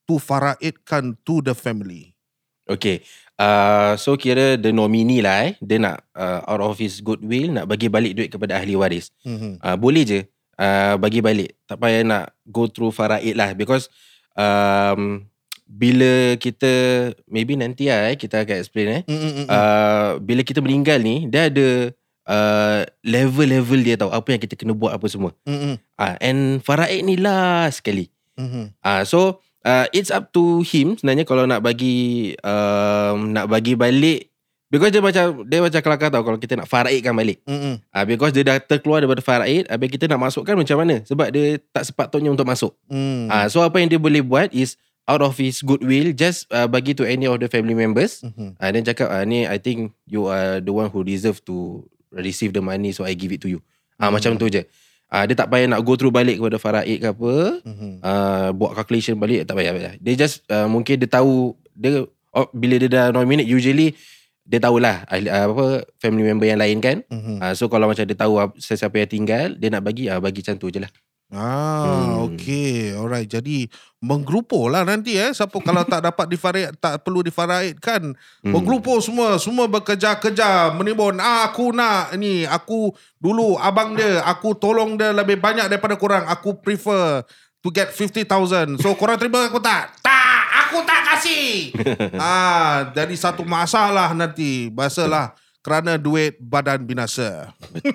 to 0.09 0.17
faraidkan 0.17 1.13
to 1.21 1.45
the 1.45 1.53
family? 1.53 2.17
Okay. 2.65 3.05
Uh, 3.37 3.93
so 3.95 4.17
kira 4.17 4.57
the 4.57 4.73
nominee 4.73 5.21
lah 5.21 5.47
eh. 5.47 5.53
Dia 5.61 5.77
nak 5.77 6.01
uh, 6.17 6.41
out 6.49 6.65
of 6.65 6.75
his 6.81 6.97
goodwill 6.99 7.53
nak 7.53 7.69
bagi 7.69 7.87
balik 7.87 8.17
duit 8.17 8.29
kepada 8.33 8.57
ahli 8.57 8.73
waris. 8.73 9.13
Mm-hmm. 9.21 9.61
Uh, 9.61 9.77
boleh 9.77 10.03
je 10.03 10.19
uh, 10.57 10.97
bagi 10.97 11.21
balik. 11.21 11.53
Tak 11.69 11.77
payah 11.77 12.01
nak 12.01 12.25
go 12.49 12.65
through 12.65 12.89
faraid 12.89 13.37
lah. 13.37 13.53
Because 13.53 13.87
um, 14.33 15.29
bila 15.69 16.33
kita, 16.41 16.71
maybe 17.29 17.53
nanti 17.53 17.93
lah 17.93 18.09
eh, 18.09 18.17
kita 18.17 18.41
akan 18.41 18.55
explain 18.57 18.87
eh. 18.89 19.01
Mm-hmm. 19.05 19.45
Uh, 19.45 20.09
bila 20.25 20.41
kita 20.41 20.65
meninggal 20.65 20.97
ni, 20.97 21.29
dia 21.29 21.53
ada 21.53 21.93
uh, 22.25 22.81
level-level 23.05 23.79
dia 23.85 23.95
tahu 23.97 24.09
apa 24.09 24.33
yang 24.33 24.41
kita 24.41 24.57
kena 24.57 24.73
buat 24.73 24.97
apa 24.97 25.05
semua. 25.05 25.37
mm-hmm. 25.45 25.77
Uh, 26.01 26.15
and 26.25 26.65
faraid 26.65 27.05
ni 27.05 27.21
last 27.21 27.85
sekali. 27.85 28.09
Mm-hmm. 28.39 28.65
Ah, 28.79 29.03
so 29.03 29.43
uh, 29.67 29.85
it's 29.91 30.09
up 30.09 30.31
to 30.31 30.63
him 30.63 30.95
sebenarnya 30.95 31.27
kalau 31.27 31.43
nak 31.43 31.59
bagi 31.59 32.31
um, 32.39 33.35
nak 33.35 33.51
bagi 33.51 33.75
balik 33.75 34.31
because 34.71 34.95
dia 34.95 35.03
macam 35.03 35.43
dia 35.43 35.59
macam 35.59 35.79
kelakar 35.83 36.07
tau 36.07 36.23
kalau 36.23 36.39
kita 36.39 36.55
nak 36.55 36.71
faraidkan 36.71 37.11
balik. 37.11 37.43
Mm-hmm. 37.43 37.91
Ah, 37.91 38.07
because 38.07 38.31
dia 38.31 38.47
dah 38.47 38.57
terkeluar 38.63 39.03
daripada 39.03 39.19
faraid, 39.19 39.67
habis 39.67 39.91
kita 39.91 40.07
nak 40.07 40.23
masukkan 40.23 40.55
macam 40.55 40.79
mana? 40.79 41.03
Sebab 41.03 41.27
dia 41.35 41.59
tak 41.75 41.83
sepatutnya 41.83 42.31
untuk 42.31 42.47
masuk. 42.47 42.71
Mm. 42.87 43.27
Ah, 43.27 43.45
so 43.51 43.59
apa 43.59 43.75
yang 43.83 43.91
dia 43.91 43.99
boleh 43.99 44.23
buat 44.23 44.47
is 44.55 44.79
out 45.09 45.25
of 45.25 45.33
his 45.35 45.65
goodwill 45.65 46.13
just 46.13 46.45
uh, 46.53 46.69
bagi 46.69 46.93
to 46.93 47.01
any 47.01 47.25
of 47.25 47.41
the 47.41 47.49
family 47.49 47.73
members. 47.73 48.21
Mhm. 48.21 48.53
Uh, 48.55 48.69
then 48.69 48.85
cakap 48.85 49.09
uh, 49.09 49.25
ni 49.25 49.49
I 49.49 49.57
think 49.57 49.97
you 50.05 50.29
are 50.29 50.61
the 50.61 50.69
one 50.69 50.93
who 50.93 51.01
deserve 51.01 51.41
to 51.49 51.81
receive 52.13 52.53
the 52.53 52.61
money 52.61 52.93
so 52.93 53.01
I 53.01 53.17
give 53.17 53.33
it 53.33 53.41
to 53.41 53.49
you. 53.49 53.59
Ah 53.97 54.07
uh, 54.07 54.11
macam 54.13 54.37
tu 54.37 54.45
je. 54.47 54.61
Ah 55.09 55.21
uh, 55.21 55.23
dia 55.25 55.33
tak 55.33 55.49
payah 55.49 55.65
nak 55.65 55.81
go 55.81 55.97
through 55.97 56.13
balik 56.13 56.37
kepada 56.37 56.61
Faraid 56.61 57.01
ke 57.01 57.09
apa. 57.09 57.33
Mhm. 57.65 57.89
Uh, 58.05 58.47
buat 58.53 58.77
calculation 58.77 59.17
balik 59.17 59.49
tak 59.49 59.57
payah. 59.57 59.73
payah. 59.73 59.93
Dia 59.97 60.13
just 60.13 60.45
uh, 60.47 60.69
mungkin 60.69 61.01
dia 61.01 61.09
tahu 61.09 61.57
dia 61.73 62.05
oh, 62.29 62.47
bila 62.53 62.77
dia 62.77 62.89
dah 62.89 63.05
nominate 63.09 63.49
usually 63.49 63.97
dia 64.49 64.57
tahulah 64.57 65.05
ahli, 65.05 65.29
uh, 65.29 65.45
apa 65.53 65.65
family 66.01 66.25
member 66.25 66.45
yang 66.45 66.61
lain 66.61 66.77
kan. 66.81 67.01
Mhm. 67.09 67.41
Uh, 67.41 67.53
so 67.57 67.65
kalau 67.65 67.89
macam 67.89 68.05
dia 68.05 68.17
tahu 68.17 68.37
ap- 68.37 68.57
sesiapa 68.57 68.93
yang 69.01 69.09
tinggal 69.09 69.47
dia 69.57 69.69
nak 69.73 69.81
bagi 69.81 70.05
ah 70.05 70.17
uh, 70.17 70.19
bagi 70.21 70.45
macam 70.45 70.57
tu 70.61 70.69
je 70.69 70.81
lah. 70.81 70.89
Ah, 71.29 72.17
Hmm. 72.17 72.33
okey. 72.33 72.97
Alright. 72.97 73.29
Jadi 73.29 73.69
menggrupur 74.01 74.73
lah 74.73 74.81
nanti 74.81 75.13
eh. 75.13 75.29
Siapa 75.29 75.61
kalau 75.61 75.85
tak 75.85 76.01
dapat 76.01 76.25
difaraid, 76.25 76.73
tak 76.81 77.05
perlu 77.05 77.21
difaraidkan. 77.21 78.17
Hmm. 78.41 78.49
Menggrupur 78.49 78.97
semua, 78.97 79.37
semua 79.37 79.69
bekerja-kerja 79.69 80.73
menimbun. 80.73 81.21
Ah, 81.21 81.53
aku 81.53 81.69
nak 81.69 82.17
ni, 82.17 82.49
aku 82.49 82.89
dulu 83.21 83.61
abang 83.61 83.93
dia, 83.93 84.25
aku 84.25 84.57
tolong 84.57 84.97
dia 84.97 85.13
lebih 85.13 85.37
banyak 85.37 85.69
daripada 85.69 85.93
korang. 85.93 86.25
Aku 86.25 86.57
prefer 86.57 87.21
to 87.61 87.69
get 87.69 87.93
50,000. 87.93 88.81
So 88.81 88.97
korang 88.97 89.21
terima 89.21 89.45
aku 89.45 89.61
tak? 89.61 90.01
Tak, 90.01 90.41
aku 90.65 90.81
tak 90.81 91.01
kasih. 91.13 91.77
ah, 92.17 92.89
jadi 92.89 93.13
satu 93.13 93.45
masalah 93.45 94.17
nanti. 94.17 94.73
Bahasalah 94.73 95.37
kerana 95.69 96.01
duit 96.01 96.33
badan 96.41 96.81
binasa. 96.81 97.53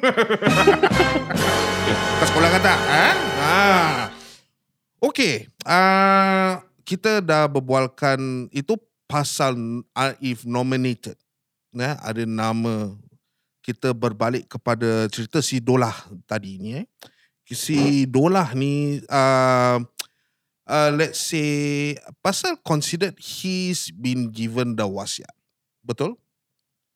Kau 2.22 2.26
sekolah 2.30 2.50
kata, 2.54 2.74
eh? 2.86 3.14
Ah. 3.42 4.14
Okey, 5.02 5.50
uh, 5.66 6.62
kita 6.86 7.18
dah 7.18 7.50
berbualkan 7.50 8.46
itu 8.54 8.78
pasal 9.10 9.58
uh, 9.90 10.14
if 10.22 10.46
nominated. 10.46 11.18
Ya, 11.74 11.98
ada 11.98 12.22
nama 12.22 12.94
kita 13.58 13.90
berbalik 13.90 14.46
kepada 14.46 15.10
cerita 15.10 15.42
si 15.42 15.58
Dolah 15.58 15.98
tadi 16.30 16.62
ni 16.62 16.78
eh. 16.78 16.86
Si 17.50 18.06
Dolah 18.06 18.54
ni 18.54 19.02
uh, 19.10 19.82
uh, 20.70 20.90
let's 20.94 21.18
say 21.18 21.98
pasal 22.22 22.54
considered 22.62 23.18
he's 23.18 23.90
been 23.90 24.30
given 24.30 24.78
the 24.78 24.86
wasiat. 24.86 25.34
Betul? 25.82 26.22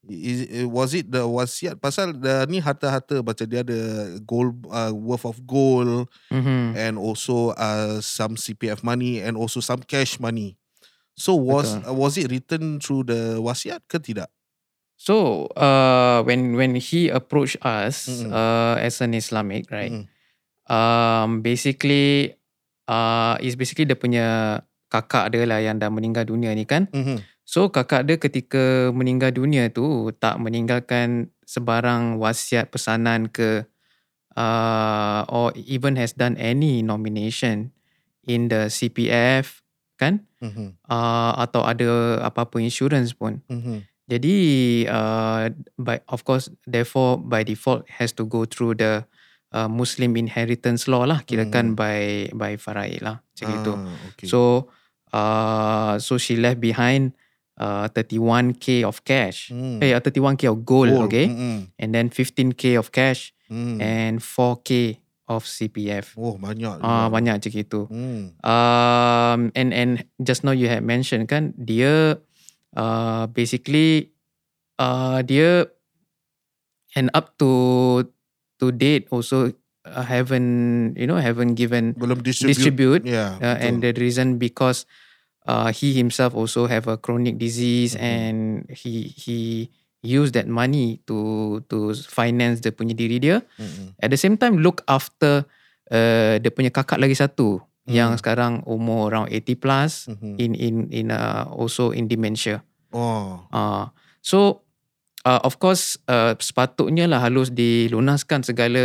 Is, 0.08 0.48
was 0.64 0.96
it 0.96 1.12
the 1.12 1.28
wasiat 1.28 1.76
pasal 1.78 2.16
the, 2.16 2.48
ni 2.48 2.64
harta-harta 2.64 3.20
macam 3.20 3.44
dia 3.44 3.60
ada 3.60 3.76
gold 4.24 4.56
uh, 4.72 4.88
worth 4.88 5.28
of 5.28 5.36
gold 5.44 6.08
Mhm. 6.32 6.72
and 6.72 6.96
also 6.96 7.52
uh, 7.54 8.00
some 8.00 8.40
CPF 8.40 8.80
money 8.80 9.20
and 9.20 9.36
also 9.36 9.60
some 9.60 9.84
cash 9.84 10.16
money. 10.16 10.56
So 11.12 11.36
was 11.36 11.76
Betul. 11.76 11.84
uh, 11.84 11.94
was 11.94 12.14
it 12.16 12.32
written 12.32 12.80
through 12.80 13.04
the 13.12 13.36
wasiat 13.36 13.84
ke 13.84 14.00
tidak? 14.00 14.32
So 14.96 15.46
uh, 15.54 16.24
when 16.24 16.56
when 16.56 16.74
he 16.74 17.06
approached 17.06 17.60
us 17.62 18.08
Mm-mm. 18.08 18.32
uh, 18.32 18.80
as 18.80 18.98
an 18.98 19.14
Islamic, 19.14 19.68
right? 19.70 19.92
Mm. 19.92 20.04
Um, 20.68 21.40
basically, 21.40 22.34
uh, 22.84 23.38
is 23.40 23.54
basically 23.54 23.86
dia 23.86 23.94
punya 23.94 24.26
kakak 24.88 25.32
dia 25.32 25.44
lah 25.44 25.60
yang 25.60 25.78
dah 25.78 25.92
meninggal 25.92 26.24
dunia 26.24 26.50
ni 26.56 26.64
kan. 26.64 26.88
Mm-hmm. 26.90 27.18
So 27.48 27.72
kakak 27.72 28.04
dia 28.04 28.20
ketika 28.20 28.92
meninggal 28.92 29.32
dunia 29.32 29.72
tu 29.72 30.12
tak 30.20 30.36
meninggalkan 30.36 31.32
sebarang 31.48 32.20
wasiat 32.20 32.68
pesanan 32.68 33.32
ke 33.32 33.64
uh, 34.36 35.24
or 35.32 35.56
even 35.56 35.96
has 35.96 36.12
done 36.12 36.36
any 36.36 36.84
nomination 36.84 37.72
in 38.28 38.52
the 38.52 38.68
CPF 38.68 39.64
kan 39.96 40.28
Mm-hmm. 40.38 40.78
uh, 40.86 41.34
atau 41.34 41.66
ada 41.66 42.22
apa-apa 42.22 42.62
insurance 42.62 43.10
pun. 43.10 43.42
Mm-hmm. 43.50 43.78
Jadi 44.06 44.36
uh, 44.86 45.50
by 45.74 45.98
of 46.06 46.22
course 46.22 46.46
therefore 46.62 47.18
by 47.18 47.42
default 47.42 47.82
has 47.90 48.14
to 48.14 48.22
go 48.22 48.46
through 48.46 48.78
the 48.78 49.02
uh, 49.50 49.66
Muslim 49.66 50.14
inheritance 50.14 50.86
law 50.86 51.02
lah 51.02 51.26
kirakan 51.26 51.74
by 51.74 52.30
by 52.38 52.54
faraid 52.54 53.02
lah 53.02 53.18
macam 53.18 53.46
itu. 53.50 53.72
Ah, 53.74 53.98
okay. 54.14 54.26
So 54.30 54.70
uh, 55.10 55.98
so 55.98 56.22
she 56.22 56.38
left 56.38 56.62
behind 56.62 57.18
uh, 57.58 57.86
31k 57.90 58.86
of 58.86 59.02
cash. 59.02 59.50
Mm. 59.50 59.82
Eh 59.82 59.92
uh, 59.92 60.00
31k 60.00 60.48
of 60.48 60.62
gold, 60.62 60.88
Gold. 60.88 61.10
okay? 61.10 61.26
Mm-mm. 61.26 61.58
And 61.76 61.90
then 61.92 62.08
15k 62.08 62.78
of 62.78 62.90
cash 62.90 63.34
Mm. 63.48 63.80
and 63.80 64.14
4k 64.20 65.00
of 65.24 65.44
CPF. 65.44 66.16
Oh 66.20 66.36
banyak. 66.36 66.80
Ah 66.80 67.04
uh, 67.04 67.06
banyak 67.08 67.40
macam 67.40 67.52
itu. 67.52 67.80
Mm. 67.88 68.22
Um, 68.44 69.40
and 69.56 69.70
and 69.72 69.90
just 70.20 70.44
now 70.44 70.52
you 70.52 70.68
had 70.68 70.84
mentioned 70.84 71.32
kan 71.32 71.56
dia 71.56 72.20
uh, 72.76 73.24
basically 73.32 74.12
uh, 74.76 75.24
dia 75.24 75.64
and 76.92 77.08
up 77.12 77.36
to 77.40 78.04
to 78.60 78.68
date 78.68 79.08
also 79.08 79.48
uh, 79.88 80.04
haven't 80.04 80.92
you 80.96 81.08
know 81.08 81.16
haven't 81.16 81.56
given 81.56 81.96
Belum 81.96 82.20
distribute. 82.20 82.52
distribute 82.52 83.02
Yeah. 83.08 83.36
uh, 83.40 83.56
and 83.60 83.80
the 83.80 83.96
reason 83.96 84.36
because 84.36 84.84
uh, 85.48 85.72
he 85.72 85.96
himself 85.96 86.36
also 86.36 86.68
have 86.68 86.84
a 86.86 87.00
chronic 87.00 87.40
disease 87.40 87.96
Mhm. 87.96 88.04
and 88.04 88.38
he 88.70 89.08
he 89.10 89.38
used 89.98 90.36
that 90.36 90.46
money 90.46 91.00
to 91.08 91.18
to 91.66 91.90
finance 92.06 92.62
the 92.62 92.70
punya 92.70 92.94
diri 92.94 93.18
dia 93.18 93.42
Mm-mm. 93.58 93.98
at 93.98 94.12
the 94.12 94.20
same 94.20 94.38
time 94.38 94.60
look 94.62 94.84
after 94.86 95.42
uh, 95.90 96.38
dia 96.38 96.52
punya 96.52 96.70
kakak 96.70 97.00
lagi 97.00 97.16
satu 97.16 97.58
Hmm. 97.88 97.96
yang 97.96 98.10
sekarang 98.20 98.60
umur 98.68 99.08
around 99.08 99.32
80 99.32 99.56
plus 99.56 100.12
Mhm. 100.12 100.36
in 100.36 100.52
in 100.52 100.74
in 100.92 101.06
uh, 101.08 101.48
also 101.48 101.88
in 101.90 102.04
dementia. 102.04 102.60
Oh. 102.92 103.48
Uh, 103.48 103.88
so 104.20 104.60
uh, 105.24 105.40
of 105.40 105.56
course 105.56 105.96
uh, 106.04 106.36
sepatutnya 106.36 107.08
lah 107.08 107.24
harus 107.24 107.48
dilunaskan 107.48 108.44
segala 108.44 108.84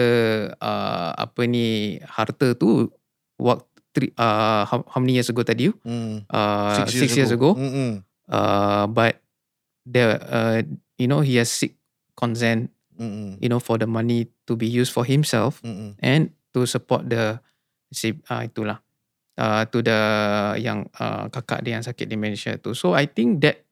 uh, 0.56 1.12
apa 1.14 1.42
ni 1.44 2.00
harta 2.00 2.56
tu 2.56 2.96
waktu 3.36 3.73
uh, 4.18 4.66
how, 4.66 4.82
how 4.90 5.00
many 5.02 5.14
years 5.14 5.30
ago 5.30 5.44
tadi 5.44 5.70
you? 5.70 5.74
Mm. 5.86 6.26
Uh, 6.30 6.86
six, 6.90 7.14
years, 7.16 7.32
ago. 7.32 7.54
Mm-mm. 7.54 8.02
Uh, 8.26 8.88
but 8.88 9.20
the 9.86 10.18
uh, 10.18 10.60
you 10.98 11.08
know 11.12 11.20
he 11.20 11.36
has 11.38 11.52
seek 11.52 11.76
consent 12.16 12.72
Mm-mm. 12.96 13.36
you 13.44 13.50
know 13.52 13.60
for 13.60 13.76
the 13.76 13.90
money 13.90 14.32
to 14.48 14.56
be 14.56 14.64
used 14.70 14.94
for 14.96 15.04
himself 15.04 15.60
Mm-mm. 15.62 15.98
and 16.00 16.32
to 16.56 16.64
support 16.64 17.04
the 17.10 17.42
si 17.92 18.16
uh, 18.32 18.42
itulah 18.48 18.80
uh, 19.38 19.66
to 19.70 19.84
the 19.84 20.00
yang 20.58 20.88
uh, 20.98 21.28
kakak 21.30 21.62
dia 21.62 21.78
yang 21.78 21.86
sakit 21.86 22.08
dementia 22.08 22.58
tu. 22.58 22.74
So 22.74 22.96
I 22.96 23.06
think 23.10 23.44
that 23.44 23.66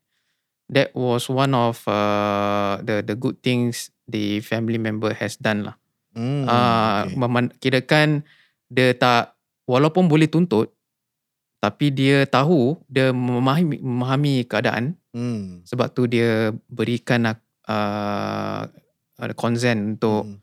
that 0.72 0.92
was 0.94 1.28
one 1.32 1.54
of 1.56 1.80
uh, 1.88 2.82
the 2.84 3.02
the 3.06 3.16
good 3.16 3.40
things 3.42 3.90
the 4.10 4.44
family 4.44 4.78
member 4.78 5.16
has 5.16 5.40
done 5.40 5.72
lah. 5.72 5.76
Mm, 6.12 6.44
Uh, 6.44 7.08
okay. 7.08 7.16
meman- 7.16 7.54
kirakan 7.64 8.28
dia 8.68 8.92
tak 8.96 9.32
walaupun 9.66 10.06
boleh 10.06 10.28
tuntut 10.28 10.72
tapi 11.62 11.94
dia 11.94 12.26
tahu 12.26 12.74
dia 12.90 13.14
memahami 13.14 13.78
memahami 13.82 14.46
keadaan 14.46 14.98
Mm. 15.12 15.68
sebab 15.68 15.92
tu 15.92 16.08
dia 16.08 16.56
berikan 16.72 17.28
uh, 17.28 17.36
uh, 17.68 18.64
consent 19.36 20.00
untuk 20.00 20.24
Mm. 20.24 20.40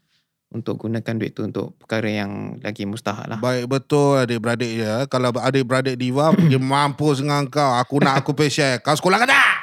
untuk 0.48 0.74
gunakan 0.84 1.14
duit 1.16 1.32
tu 1.32 1.44
untuk 1.44 1.72
perkara 1.80 2.08
yang 2.08 2.56
lagi 2.60 2.84
mustahak 2.84 3.28
lah. 3.28 3.40
Baik 3.40 3.64
betul 3.68 4.20
adik-beradik 4.20 4.80
ya. 4.80 5.08
Kalau 5.08 5.28
adik-beradik 5.32 5.96
Diva 5.96 6.32
dia 6.36 6.56
mampus 6.72 7.24
dengan 7.24 7.48
kau. 7.48 7.76
Aku 7.80 8.00
nak 8.00 8.20
aku 8.20 8.32
pay 8.36 8.52
share. 8.52 8.80
Kau 8.84 8.96
sekolah 8.96 9.20
ke 9.20 9.26
tak? 9.28 9.57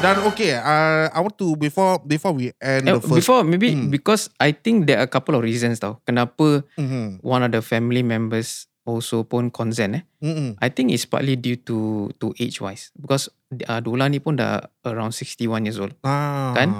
Dan 0.00 0.16
okay, 0.24 0.56
uh, 0.56 1.12
I 1.12 1.18
want 1.20 1.36
to 1.36 1.60
before 1.60 2.00
before 2.00 2.32
we 2.32 2.56
end 2.56 2.88
Eh, 2.88 2.96
the 2.96 3.04
first. 3.04 3.20
before 3.20 3.44
maybe 3.44 3.76
Hmm. 3.76 3.92
because 3.92 4.32
I 4.40 4.56
think 4.56 4.88
there 4.88 4.96
are 4.96 5.04
a 5.04 5.12
couple 5.12 5.36
of 5.36 5.44
reasons 5.44 5.76
tau. 5.76 6.00
Kenapa 6.08 6.64
Mhm. 6.80 7.20
one 7.20 7.44
of 7.44 7.52
the 7.52 7.60
family 7.60 8.00
members 8.00 8.64
also 8.88 9.28
pun 9.28 9.52
consent 9.52 10.00
eh. 10.00 10.04
Mm-mm. 10.24 10.56
I 10.56 10.72
think 10.72 10.88
it's 10.88 11.04
partly 11.04 11.36
due 11.36 11.60
to 11.68 12.08
to 12.16 12.32
age 12.40 12.64
wise 12.64 12.88
because 12.96 13.28
uh, 13.68 13.84
Dula 13.84 14.08
ni 14.08 14.24
pun 14.24 14.40
dah 14.40 14.64
around 14.88 15.12
61 15.12 15.68
years 15.68 15.76
old 15.76 15.92
Ah. 16.00 16.56
Kan? 16.56 16.72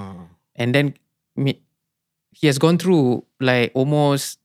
and 0.57 0.73
then 0.73 0.97
me, 1.37 1.61
he 2.33 2.49
has 2.49 2.57
gone 2.57 2.81
through 2.81 3.21
like 3.37 3.69
almost 3.77 4.41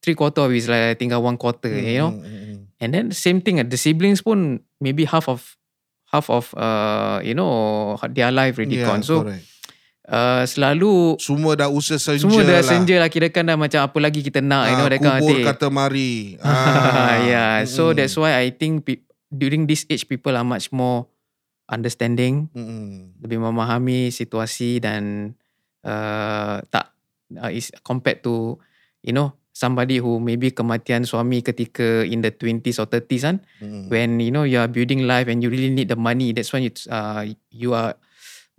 three 0.00 0.16
quarter 0.16 0.40
of 0.48 0.56
his 0.56 0.72
like 0.72 0.96
tinggal 0.96 1.20
one 1.20 1.36
quarter 1.36 1.68
you 1.68 2.00
know 2.00 2.16
Mm, 2.16 2.24
mm, 2.24 2.40
mm. 2.48 2.58
And 2.80 2.96
then 2.96 3.12
same 3.12 3.44
thing, 3.44 3.60
the 3.60 3.76
siblings 3.76 4.24
pun 4.24 4.64
maybe 4.80 5.04
half 5.04 5.28
of 5.28 5.59
half 6.10 6.26
of 6.26 6.50
uh 6.54 7.22
you 7.22 7.32
know 7.32 7.50
their 8.10 8.30
life 8.30 8.54
already 8.54 8.76
Yeah, 8.76 8.86
gone. 8.86 9.00
So 9.00 9.22
correct. 9.22 9.46
uh, 10.04 10.42
selalu 10.42 11.16
semua 11.16 11.54
dah 11.54 11.66
usaha 11.66 11.96
senja 11.96 12.20
semua 12.20 12.42
dah 12.42 12.58
lah. 12.58 12.66
senja 12.66 12.96
lah 12.98 13.06
kirakan 13.06 13.46
dah 13.46 13.56
macam 13.56 13.80
apa 13.80 13.98
lagi 13.98 14.20
kita 14.20 14.38
nak 14.38 14.64
you 14.66 14.76
know 14.76 14.84
Ah, 14.84 14.90
that 14.90 14.98
kind 14.98 15.10
of 15.12 15.22
kubur 15.22 15.36
thing. 15.36 15.46
kata 15.46 15.66
mari. 15.68 16.12
Ah, 16.42 17.22
yeah. 17.22 17.52
So 17.64 17.88
mm-mm. 17.88 17.96
that's 17.96 18.14
why 18.14 18.34
I 18.36 18.50
think 18.50 18.84
pe- 18.84 19.02
during 19.28 19.64
this 19.64 19.86
age 19.86 20.04
people 20.04 20.34
are 20.34 20.42
much 20.42 20.70
more 20.70 21.06
understanding, 21.66 22.50
Mm-mm. 22.50 23.14
lebih 23.22 23.38
memahami 23.38 24.10
situasi 24.10 24.82
dan 24.82 25.34
uh, 25.86 26.58
tak 26.66 26.90
uh, 27.32 27.46
is 27.48 27.70
compared 27.80 28.20
to 28.20 28.58
you 29.00 29.14
know 29.14 29.38
somebody 29.60 30.00
who 30.00 30.16
maybe 30.16 30.48
kematian 30.56 31.04
suami 31.04 31.44
ketika 31.44 32.08
in 32.08 32.24
the 32.24 32.32
20s 32.32 32.80
or 32.80 32.88
30s 32.88 33.28
kan 33.28 33.36
Hmm. 33.60 33.92
when 33.92 34.16
you 34.24 34.32
know 34.32 34.48
you 34.48 34.56
are 34.56 34.70
building 34.72 35.04
life 35.04 35.28
and 35.28 35.44
you 35.44 35.52
really 35.52 35.68
need 35.68 35.92
the 35.92 36.00
money 36.00 36.32
that's 36.32 36.48
when 36.56 36.64
it's 36.64 36.88
uh, 36.88 37.28
you 37.52 37.76
are 37.76 37.92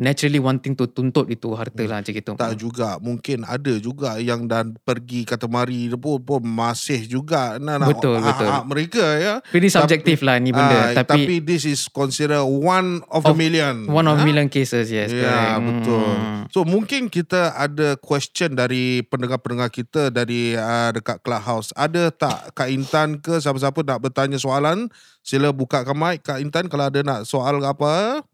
naturally 0.01 0.41
wanting 0.41 0.73
to 0.73 0.89
tuntut 0.89 1.29
itu 1.29 1.53
harta 1.53 1.77
lah 1.85 2.01
macam 2.01 2.09
gitu. 2.11 2.31
Tak 2.33 2.57
juga 2.57 2.97
Mungkin 2.97 3.45
ada 3.45 3.77
juga 3.77 4.17
Yang 4.17 4.41
dan 4.43 4.65
pergi 4.75 5.21
kata 5.21 5.45
mari 5.45 5.93
pun, 5.93 6.17
pun 6.17 6.41
Masih 6.41 7.05
juga 7.05 7.55
nak 7.55 7.85
Betul, 7.85 8.17
hak- 8.17 8.25
betul. 8.33 8.49
hak 8.49 8.63
mereka 8.65 9.05
ya 9.15 9.33
Pretty 9.45 9.69
subjective 9.69 10.19
lah 10.19 10.35
ni 10.35 10.49
benda 10.49 10.89
Ah, 10.89 10.97
tapi, 10.97 11.29
tapi 11.29 11.35
this 11.39 11.63
is 11.63 11.85
consider 11.85 12.41
one 12.41 13.05
of, 13.07 13.21
Of- 13.23 13.37
million. 13.37 13.85
one 13.85 14.03
of 14.03 14.17
Ah? 14.17 14.25
million 14.25 14.49
cases 14.49 14.89
yes 14.89 15.13
Ya, 15.13 15.21
correct. 15.55 15.61
betul. 15.61 16.09
Hmm. 16.11 16.41
So 16.49 16.65
mungkin 16.65 17.05
kita 17.07 17.53
ada 17.53 17.93
question 17.95 18.53
dari 18.53 19.03
pendengar-pendengar 19.03 19.69
kita 19.69 20.09
dari 20.09 20.51
uh, 20.51 20.89
dekat 20.89 21.21
Clubhouse. 21.21 21.69
Ada 21.73 22.09
tak 22.09 22.51
Kak 22.53 22.67
Intan 22.67 23.17
ke 23.17 23.37
siapa-siapa 23.37 23.77
nak 23.81 24.01
bertanya 24.01 24.35
soalan? 24.35 24.89
Sila 25.21 25.51
bukakan 25.51 25.93
mic 25.93 26.25
Kak 26.25 26.39
Intan 26.39 26.65
kalau 26.65 26.87
ada 26.87 26.99
nak 26.99 27.23
soal 27.23 27.61
apa. 27.61 28.25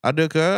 Ada 0.00 0.24
ke? 0.24 0.50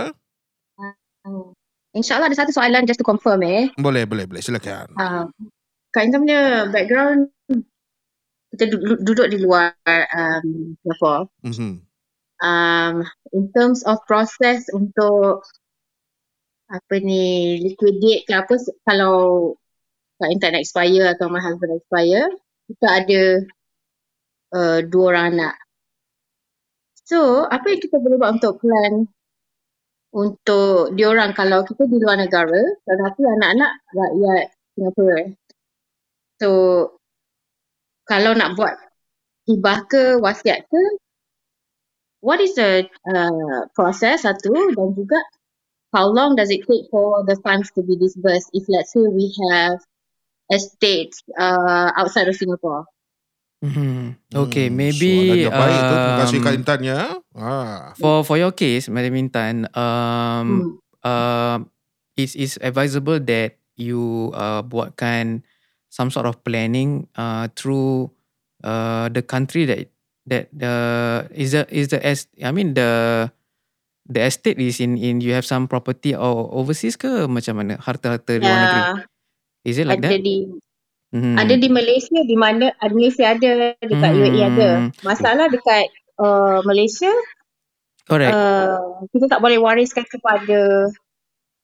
Hmm. 1.23 1.55
InsyaAllah 1.93 2.33
ada 2.33 2.39
satu 2.39 2.53
soalan 2.57 2.89
just 2.89 2.99
to 2.99 3.07
confirm 3.07 3.45
eh. 3.45 3.69
Boleh, 3.77 4.09
boleh, 4.09 4.25
boleh. 4.25 4.41
Silakan. 4.41 4.97
Uh, 4.97 5.29
Kak 5.93 6.09
Intan 6.09 6.25
punya 6.25 6.41
background 6.73 7.29
kita 8.53 8.69
duduk, 8.69 8.99
duduk 9.05 9.27
di 9.33 9.39
luar 9.41 9.73
um, 9.89 10.77
Singapore. 10.81 11.29
Mm-hmm. 11.45 11.75
Um, 12.43 12.95
in 13.33 13.45
terms 13.55 13.85
of 13.87 14.01
process 14.09 14.67
untuk 14.73 15.47
apa 16.73 16.95
ni 17.05 17.61
liquidate 17.61 18.25
ke 18.25 18.33
apa 18.33 18.57
kalau 18.89 19.53
Kak 20.17 20.33
Intan 20.33 20.57
nak 20.57 20.65
expire 20.65 21.13
atau 21.13 21.29
my 21.29 21.41
husband 21.45 21.77
expire 21.77 22.29
kita 22.73 22.87
ada 22.89 23.23
uh, 24.57 24.79
dua 24.89 25.05
orang 25.13 25.27
anak. 25.37 25.55
So 27.05 27.45
apa 27.53 27.69
yang 27.69 27.81
kita 27.85 28.01
boleh 28.01 28.17
buat 28.17 28.41
untuk 28.41 28.65
plan 28.65 29.05
untuk 30.13 30.93
diorang 30.93 31.33
kalau 31.33 31.65
kita 31.65 31.89
di 31.89 31.97
luar 31.97 32.21
negara 32.21 32.61
tetapi 32.85 33.21
anak-anak 33.25 33.73
rakyat 33.97 34.47
Singapura. 34.77 35.21
So 36.37 36.51
kalau 38.05 38.37
nak 38.37 38.55
buat 38.61 38.77
hibah 39.49 39.89
ke 39.89 40.21
wasiat 40.21 40.69
ke 40.69 40.83
what 42.21 42.39
is 42.39 42.55
the 42.55 42.87
uh, 43.09 43.67
process 43.75 44.29
satu 44.29 44.53
dan 44.77 44.95
juga 44.95 45.19
how 45.97 46.07
long 46.09 46.37
does 46.37 46.53
it 46.53 46.65
take 46.69 46.87
for 46.93 47.25
the 47.25 47.37
funds 47.41 47.73
to 47.73 47.81
be 47.83 47.97
disbursed 47.97 48.53
if 48.53 48.65
let's 48.69 48.93
say 48.93 49.03
we 49.09 49.33
have 49.49 49.81
estates 50.53 51.25
uh, 51.39 51.91
outside 51.97 52.29
of 52.29 52.37
Singapore. 52.37 52.85
Hmm. 53.63 54.19
Okay, 54.35 54.67
Hmm, 54.67 54.75
maybe 54.75 55.11
soalan 55.15 55.39
yang 55.39 55.55
baik 55.55 55.79
tu. 55.79 55.95
Terima 55.95 56.15
kasih 56.19 56.39
Kak 56.43 56.51
um, 56.53 56.59
Intan 56.59 56.81
ya. 56.83 56.99
Ah. 57.39 57.95
for 57.95 58.27
for 58.27 58.35
your 58.35 58.51
case, 58.51 58.91
Madam 58.91 59.15
Intan, 59.15 59.71
um, 59.79 60.47
Hmm. 60.47 60.63
uh, 61.07 61.57
it's 62.19 62.35
it's 62.35 62.59
advisable 62.59 63.23
that 63.23 63.63
you 63.79 64.35
uh, 64.35 64.67
buatkan 64.67 65.47
some 65.87 66.11
sort 66.11 66.27
of 66.27 66.43
planning 66.43 67.07
uh, 67.15 67.47
through 67.55 68.11
uh, 68.67 69.07
the 69.15 69.23
country 69.23 69.63
that 69.63 69.87
that 70.27 70.51
the 70.51 70.75
is 71.31 71.55
the 71.55 71.63
is 71.71 71.87
the 71.95 72.03
es- 72.03 72.31
I 72.43 72.51
mean 72.51 72.75
the 72.75 73.31
the 74.11 74.27
estate 74.27 74.59
is 74.59 74.83
in 74.83 74.99
in 74.99 75.23
you 75.23 75.33
have 75.39 75.47
some 75.47 75.71
property 75.71 76.15
or 76.19 76.51
overseas 76.51 76.99
ke 76.99 77.31
macam 77.31 77.63
mana 77.63 77.79
harta-harta 77.79 78.39
di 78.39 78.43
luar 78.43 78.59
negeri 78.59 78.83
Yeah, 78.83 78.99
is 79.67 79.77
it 79.79 79.87
like 79.87 80.03
ada 80.03 80.19
that 80.19 80.23
di 80.23 80.51
Mhm. 81.13 81.37
ada 81.37 81.55
di 81.55 81.69
Malaysia 81.69 82.19
di 82.25 82.37
mana 82.37 82.73
ada 82.81 82.93
Malaysia 82.93 83.25
ada 83.31 83.77
dekat 83.79 84.11
Hmm. 84.13 84.21
UAE 84.21 84.41
ada. 84.49 84.69
Masalah 85.05 85.47
dekat 85.53 85.87
uh, 86.19 86.65
Malaysia 86.65 87.13
correct 88.09 88.33
uh, 88.35 88.81
kita 89.13 89.29
tak 89.31 89.41
boleh 89.41 89.61
wariskan 89.61 90.03
kepada 90.09 90.89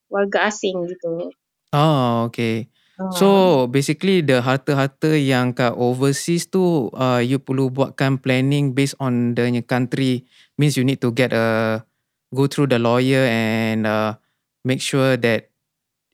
warga 0.09 0.49
asing 0.49 0.87
gitu. 0.89 1.33
oh 1.73 2.29
okay 2.29 2.69
Uh, 2.99 3.15
So 3.15 3.27
basically 3.71 4.27
the 4.27 4.43
harta-harta 4.43 5.15
yang 5.15 5.55
kat 5.55 5.71
overseas 5.79 6.51
tu 6.51 6.91
uh, 6.99 7.23
you 7.23 7.39
perlu 7.39 7.71
buatkan 7.71 8.19
planning 8.19 8.75
based 8.75 8.99
on 8.99 9.39
the 9.39 9.47
country 9.63 10.27
means 10.59 10.75
you 10.75 10.83
need 10.83 10.99
to 10.99 11.15
get 11.15 11.31
a 11.31 11.79
go 12.35 12.51
through 12.51 12.67
the 12.67 12.83
lawyer 12.83 13.23
and 13.23 13.87
uh, 13.87 14.19
make 14.67 14.83
sure 14.83 15.15
that 15.15 15.48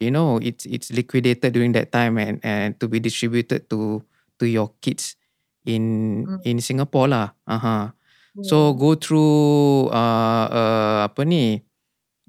you 0.00 0.10
know 0.10 0.38
it's 0.42 0.66
it's 0.66 0.90
liquidated 0.90 1.54
during 1.54 1.72
that 1.72 1.92
time 1.94 2.18
and 2.18 2.40
and 2.42 2.78
to 2.80 2.88
be 2.90 2.98
distributed 2.98 3.68
to 3.70 4.02
to 4.38 4.44
your 4.46 4.72
kids 4.82 5.14
in 5.64 6.24
Mm. 6.28 6.40
in 6.44 6.56
Singapore 6.60 7.08
lah. 7.08 7.32
Uh-huh. 7.48 7.92
So 8.42 8.74
go 8.74 8.98
through 8.98 9.94
uh, 9.94 10.46
uh 10.50 10.98
apa 11.06 11.22
ni 11.22 11.62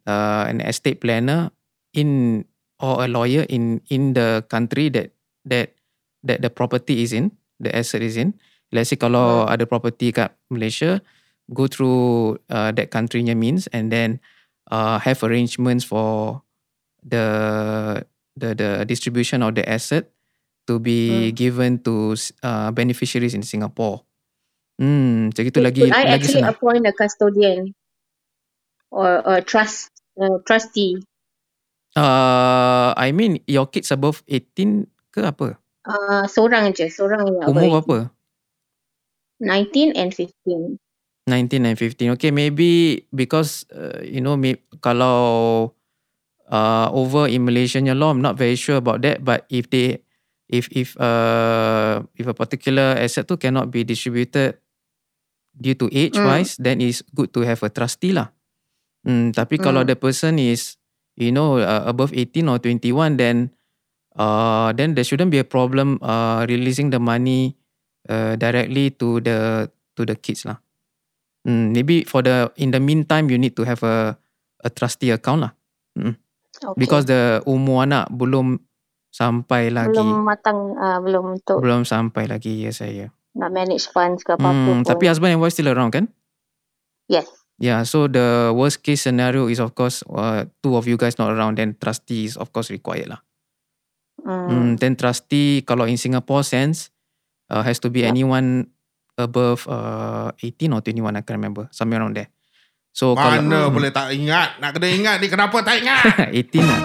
uh, 0.06 0.46
an 0.46 0.62
estate 0.62 1.02
planner 1.02 1.50
in 1.98 2.44
or 2.78 3.02
a 3.02 3.08
lawyer 3.10 3.44
in 3.50 3.82
in 3.90 4.14
the 4.14 4.46
country 4.46 4.94
that 4.94 5.18
that 5.50 5.74
that 6.22 6.46
the 6.46 6.54
property 6.54 7.02
is 7.02 7.10
in, 7.10 7.34
the 7.58 7.74
asset 7.74 8.06
is 8.06 8.22
in. 8.22 8.38
Let's 8.70 8.94
say 8.94 9.02
kalau 9.02 9.50
ada 9.50 9.66
property 9.66 10.14
kat 10.14 10.38
Malaysia, 10.54 11.02
go 11.50 11.66
through 11.66 12.38
uh, 12.54 12.70
that 12.78 12.94
countrynya 12.94 13.34
means 13.34 13.66
and 13.74 13.90
then 13.90 14.22
uh, 14.70 15.02
have 15.02 15.26
arrangements 15.26 15.86
for 15.86 16.42
the 17.06 17.26
the 18.36 18.58
the 18.58 18.70
distribution 18.90 19.46
of 19.46 19.54
the 19.54 19.64
asset 19.64 20.10
to 20.66 20.82
be 20.82 21.32
given 21.32 21.78
to 21.86 22.18
uh, 22.42 22.74
beneficiaries 22.74 23.38
in 23.38 23.46
Singapore. 23.46 24.02
Hmm, 24.76 25.32
macam 25.32 25.44
itu 25.48 25.60
lagi 25.62 25.82
Could 25.88 25.96
I 25.96 26.04
lagi 26.04 26.14
actually 26.20 26.44
senang. 26.44 26.58
appoint 26.58 26.84
a 26.84 26.92
custodian 26.92 27.72
or 28.92 29.24
a 29.24 29.40
trust 29.40 29.94
uh, 30.20 30.42
trustee? 30.44 31.00
Uh, 31.96 32.92
I 33.00 33.16
mean 33.16 33.40
your 33.48 33.72
kids 33.72 33.88
above 33.94 34.20
18 34.28 34.90
ke 35.16 35.24
apa? 35.24 35.56
Uh, 35.86 36.28
seorang 36.28 36.76
je, 36.76 36.92
seorang 36.92 37.24
yang 37.30 37.48
Umur 37.48 37.80
berapa? 37.80 38.12
19 39.40 39.96
and 39.96 40.12
15. 40.12 40.82
19 41.30 41.66
and 41.66 41.78
15. 41.78 42.20
Okay, 42.20 42.32
maybe 42.36 43.04
because 43.16 43.64
uh, 43.72 44.02
you 44.04 44.20
know 44.20 44.36
may, 44.36 44.60
kalau 44.84 45.72
uh, 46.50 46.88
over 46.94 47.28
in 47.28 47.46
Malaysian 47.46 47.86
law, 47.98 48.12
I'm 48.12 48.22
not 48.22 48.38
very 48.38 48.56
sure 48.56 48.78
about 48.78 49.02
that. 49.02 49.24
But 49.24 49.46
if 49.50 49.70
they 49.70 50.02
if 50.50 50.70
if 50.70 50.94
uh 51.02 52.06
if 52.18 52.26
a 52.30 52.36
particular 52.36 52.98
asset 52.98 53.26
tu 53.26 53.38
cannot 53.38 53.74
be 53.74 53.82
distributed 53.82 54.62
due 55.58 55.78
to 55.78 55.90
age 55.90 56.18
Mm. 56.18 56.26
wise, 56.26 56.58
then 56.62 56.82
it's 56.82 57.02
good 57.16 57.34
to 57.34 57.42
have 57.48 57.64
a 57.66 57.72
trustee 57.72 58.14
lah. 58.14 58.30
Hmm, 59.06 59.34
tapi 59.34 59.58
kalau 59.62 59.86
Mm. 59.86 59.90
the 59.94 59.98
person 59.98 60.34
is 60.42 60.78
you 61.18 61.32
know 61.34 61.62
uh, 61.62 61.86
above 61.86 62.14
18 62.14 62.50
or 62.50 62.58
21, 62.62 63.18
then 63.18 63.54
uh 64.18 64.72
then 64.74 64.96
there 64.96 65.06
shouldn't 65.06 65.32
be 65.34 65.42
a 65.42 65.48
problem 65.48 66.00
uh 66.02 66.46
releasing 66.48 66.90
the 66.90 67.02
money 67.02 67.58
uh 68.08 68.38
directly 68.40 68.94
to 68.96 69.20
the 69.22 69.70
to 69.98 70.02
the 70.06 70.16
kids 70.18 70.46
lah. 70.46 70.62
Hmm, 71.46 71.74
maybe 71.78 72.02
for 72.06 72.26
the 72.26 72.50
in 72.58 72.74
the 72.74 72.82
meantime 72.82 73.30
you 73.30 73.38
need 73.38 73.54
to 73.54 73.66
have 73.66 73.82
a 73.86 74.18
a 74.66 74.70
trustee 74.74 75.14
account 75.14 75.46
lah 75.46 75.54
Okay. 76.62 76.78
because 76.78 77.04
the 77.06 77.44
umur 77.44 77.84
anak 77.84 78.08
belum 78.10 78.60
sampai 79.10 79.72
lagi 79.72 79.96
belum 79.96 80.24
matang, 80.24 80.76
uh, 80.76 81.00
belum 81.00 81.40
untuk 81.40 81.60
belum 81.60 81.84
sampai 81.84 82.28
lagi 82.28 82.64
ya 82.64 82.72
saya. 82.72 83.08
nak 83.36 83.52
manage 83.52 83.92
funds 83.92 84.24
ke 84.24 84.32
apa-apa 84.32 84.48
Hmm, 84.48 84.80
pun. 84.82 84.88
tapi 84.88 85.08
husband 85.08 85.32
and 85.32 85.42
wife 85.42 85.52
still 85.52 85.68
around 85.68 85.92
kan? 85.92 86.08
yes. 87.08 87.28
Yeah, 87.56 87.88
so 87.88 88.12
the 88.12 88.52
worst 88.52 88.84
case 88.84 89.08
scenario 89.08 89.48
is 89.48 89.64
of 89.64 89.72
course 89.74 90.04
uh, 90.12 90.44
two 90.60 90.76
of 90.76 90.84
you 90.86 91.00
guys 91.00 91.16
not 91.16 91.32
around 91.32 91.56
then 91.56 91.80
trustee 91.80 92.28
is 92.28 92.36
of 92.36 92.52
course 92.52 92.68
required 92.68 93.08
lah. 93.08 93.24
Hmm. 94.20 94.48
Hmm, 94.52 94.72
then 94.76 95.00
trustee 95.00 95.64
kalau 95.64 95.88
in 95.88 95.96
Singapore 95.96 96.44
sense 96.44 96.92
uh, 97.48 97.64
has 97.64 97.80
to 97.80 97.88
be 97.88 98.04
Yeah. 98.04 98.12
anyone 98.12 98.68
above 99.16 99.64
uh, 99.72 100.36
18 100.44 100.76
or 100.76 100.84
21 100.84 101.16
I 101.16 101.24
can't 101.24 101.40
remember 101.40 101.72
somewhere 101.72 102.04
around 102.04 102.20
there. 102.20 102.28
So 102.96 103.12
kalau 103.12 103.44
Mana 103.44 103.68
Hmm. 103.68 103.76
boleh 103.76 103.92
tak 103.92 104.16
ingat? 104.16 104.56
Nak 104.58 104.72
kena 104.72 104.88
ingat 104.88 105.16
ni 105.20 105.28
kenapa 105.28 105.60
tak 105.60 105.84
ingat? 105.84 106.32
18 106.32 106.64
lah. 106.64 106.82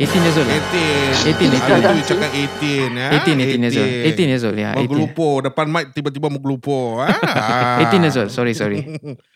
18 0.00 0.24
years 0.24 0.36
old 0.40 0.48
lah. 0.48 0.56
18. 0.56 1.28
18, 1.28 1.52
Ada 1.52 1.92
18. 1.92 2.00
tu 2.00 2.04
cakap 2.08 2.30
18 2.32 2.88
ya. 2.96 3.08
18, 3.12 3.36
18 3.36 3.60
years 3.60 3.76
old. 3.76 3.92
18 3.92 4.32
years 4.32 4.42
old, 4.42 4.56
yeah. 4.56 4.72
18, 4.72 4.80
Menggelupur. 4.80 5.34
Depan 5.44 5.66
mic 5.68 5.84
tiba-tiba 5.92 6.32
menggelupur. 6.32 7.04
ah. 7.04 7.76
18 7.84 8.00
years 8.00 8.16
old, 8.16 8.32
sorry, 8.32 8.56
sorry. 8.56 8.80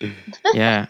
Yeah. 0.56 0.88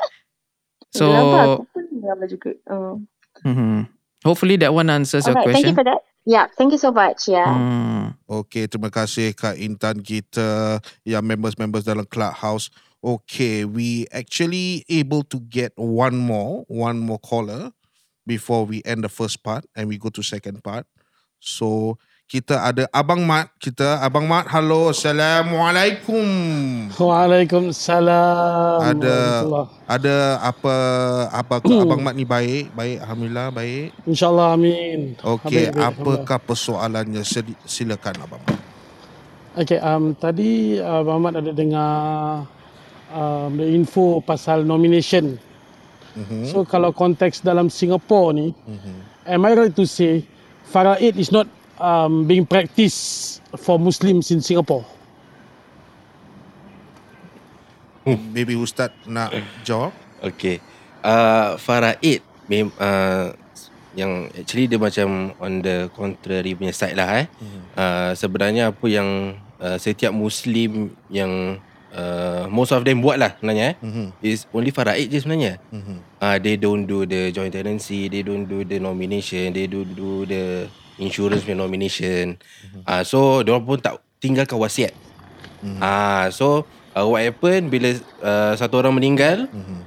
So, 0.95 1.11
Lama, 1.11 1.66
lama 1.93 2.24
juga. 2.24 2.55
Uh. 2.64 2.95
mhm. 3.43 3.91
hopefully 4.22 4.55
that 4.57 4.70
one 4.70 4.87
answers 4.89 5.27
your 5.27 5.35
Alright, 5.35 5.51
thank 5.53 5.66
you 5.66 5.74
question. 5.74 5.77
for 5.77 5.85
that. 5.85 6.01
Yeah, 6.22 6.47
thank 6.55 6.70
you 6.70 6.79
so 6.79 6.91
much. 6.91 7.27
Yeah. 7.27 7.47
Hmm. 7.47 8.14
Okey, 8.27 8.66
terima 8.66 8.91
kasih 8.91 9.35
Kak 9.35 9.59
Intan 9.59 9.99
kita 10.01 10.79
yang 11.03 11.22
members-members 11.22 11.83
dalam 11.83 12.07
Clubhouse. 12.07 12.70
Okay, 13.07 13.63
we 13.63 14.03
actually 14.11 14.83
able 14.91 15.23
to 15.31 15.39
get 15.39 15.71
one 15.79 16.19
more, 16.19 16.67
one 16.67 16.99
more 16.99 17.23
caller 17.23 17.71
before 18.27 18.67
we 18.67 18.83
end 18.83 19.07
the 19.07 19.09
first 19.09 19.47
part 19.47 19.63
and 19.79 19.87
we 19.87 19.95
go 19.95 20.11
to 20.11 20.27
second 20.27 20.59
part. 20.67 20.91
So, 21.39 22.03
kita 22.27 22.59
ada 22.59 22.91
Abang 22.91 23.23
Mat. 23.23 23.55
Kita 23.63 24.03
Abang 24.03 24.27
Mat, 24.27 24.51
halo. 24.51 24.91
Assalamualaikum. 24.91 26.27
Waalaikumsalam. 26.99 28.99
Ada 28.99 29.19
ada 29.87 30.17
apa 30.43 30.75
apa 31.31 31.63
Abang 31.63 32.03
Mat 32.03 32.19
ni 32.19 32.27
baik? 32.27 32.75
Baik, 32.75 33.07
alhamdulillah 33.07 33.55
baik. 33.55 33.95
InsyaAllah 34.03 34.59
amin. 34.59 35.15
Okey, 35.23 35.71
Baik, 35.71 35.79
baik, 35.79 35.87
apakah 35.95 36.39
persoalannya? 36.43 37.23
Silakan 37.71 38.19
Abang 38.19 38.43
Mat. 38.43 38.59
Okey, 39.63 39.79
um, 39.79 40.11
tadi 40.19 40.83
uh, 40.83 41.07
Muhammad 41.07 41.39
ada 41.39 41.55
dengar 41.55 41.95
um, 43.13 43.59
the 43.59 43.67
info 43.67 44.21
pasal 44.23 44.65
nomination. 44.65 45.39
Mm-hmm. 46.17 46.49
So 46.49 46.65
kalau 46.65 46.97
konteks 46.97 47.45
dalam 47.45 47.69
Singapore 47.69 48.33
ni, 48.33 48.49
mm-hmm. 48.55 48.97
am 49.29 49.41
I 49.45 49.53
right 49.53 49.75
to 49.77 49.85
say 49.85 50.25
Faraid 50.73 51.21
is 51.21 51.29
not 51.29 51.47
um, 51.77 52.25
being 52.25 52.49
practiced 52.49 53.43
for 53.61 53.77
Muslims 53.77 54.33
in 54.33 54.41
Singapore? 54.41 54.85
Maybe 58.07 58.55
Ustaz 58.55 58.95
nak 59.05 59.35
jawab? 59.67 59.91
Okay. 60.23 60.63
Uh, 61.03 61.59
Faraid 61.59 62.23
mem, 62.47 62.71
uh, 62.79 63.35
yang 63.99 64.29
actually 64.37 64.71
dia 64.71 64.79
macam 64.79 65.35
on 65.43 65.65
the 65.65 65.91
contrary 65.97 66.55
punya 66.55 66.71
side 66.71 66.95
lah 66.95 67.25
eh. 67.25 67.27
Hmm. 67.27 67.61
Uh, 67.75 68.13
sebenarnya 68.15 68.71
apa 68.71 68.87
yang 68.87 69.41
uh, 69.59 69.77
setiap 69.81 70.15
Muslim 70.15 70.95
yang 71.11 71.59
uh, 71.97 72.45
most 72.53 72.71
of 72.77 72.85
them 72.85 73.01
buat 73.01 73.17
lah 73.17 73.35
sebenarnya 73.41 73.65
eh. 73.73 73.75
Hmm. 73.81 74.09
Is 74.21 74.45
only 74.53 74.71
Faraid 74.71 75.09
je 75.09 75.19
sebenarnya. 75.25 75.57
Hmm. 75.73 76.05
Uh, 76.21 76.37
they 76.39 76.61
don't 76.61 76.85
do 76.85 77.09
the 77.09 77.33
joint 77.33 77.57
tenancy, 77.57 78.13
they 78.13 78.21
don't 78.21 78.45
do 78.45 78.63
the 78.63 78.77
nomination, 78.77 79.57
they 79.57 79.65
don't 79.67 79.97
do 79.97 80.29
the 80.29 80.69
insurance 81.01 81.43
punya 81.43 81.59
nomination. 81.59 82.37
Hmm. 82.73 82.83
Uh, 82.85 83.03
so, 83.03 83.41
diorang 83.41 83.65
pun 83.65 83.81
tak 83.81 83.99
tinggalkan 84.21 84.61
wasiat. 84.61 84.93
Hmm. 85.65 85.81
Uh, 85.81 86.27
so, 86.31 86.69
uh, 86.93 87.05
what 87.09 87.25
happen 87.25 87.73
bila 87.73 87.97
uh, 88.21 88.53
satu 88.55 88.81
orang 88.81 88.95
meninggal, 88.97 89.49
hmm. 89.49 89.81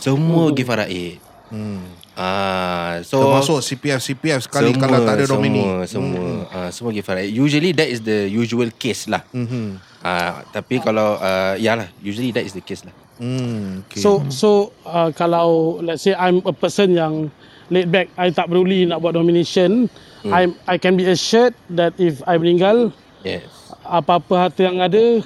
semua 0.00 0.50
give 0.56 0.68
faraid. 0.68 1.20
Hmm. 1.52 1.84
Ah, 2.12 3.00
so 3.08 3.24
Termasuk 3.24 3.64
CPF 3.64 4.00
CPF 4.04 4.40
sekali 4.44 4.76
semua, 4.76 4.82
kalau 4.84 4.98
tak 5.00 5.14
ada 5.16 5.24
nomini. 5.32 5.64
Semua, 5.64 5.86
semua, 5.88 6.20
hmm. 6.20 6.42
ah, 6.52 6.68
semua 6.68 6.90
give 6.92 7.06
faraid. 7.08 7.32
Usually 7.32 7.72
that 7.72 7.88
is 7.88 8.04
the 8.04 8.28
usual 8.28 8.68
case 8.76 9.08
lah. 9.08 9.24
Mhm. 9.32 9.80
Ah, 10.04 10.44
tapi 10.52 10.82
kalau 10.82 11.16
uh, 11.16 11.56
ya 11.56 11.72
lah, 11.72 11.88
usually 12.04 12.28
that 12.36 12.44
is 12.44 12.52
the 12.52 12.60
case 12.60 12.84
lah. 12.84 12.92
Hmm. 13.16 13.80
Okay. 13.88 14.04
So 14.04 14.20
so 14.28 14.76
uh, 14.84 15.08
kalau 15.16 15.80
let's 15.80 16.04
say 16.04 16.12
I'm 16.12 16.44
a 16.44 16.52
person 16.52 16.92
yang 16.92 17.32
laid 17.72 17.88
back, 17.88 18.12
I 18.20 18.28
tak 18.28 18.52
peduli 18.52 18.84
nak 18.84 19.00
buat 19.00 19.16
nomination, 19.16 19.88
hmm. 20.26 20.32
I 20.34 20.52
I 20.68 20.76
can 20.76 21.00
be 21.00 21.08
assured 21.08 21.56
that 21.72 21.96
if 21.96 22.20
I 22.28 22.36
meninggal, 22.36 22.92
Yes. 23.24 23.46
apa-apa 23.88 24.50
harta 24.50 24.68
yang 24.68 24.84
ada, 24.84 25.24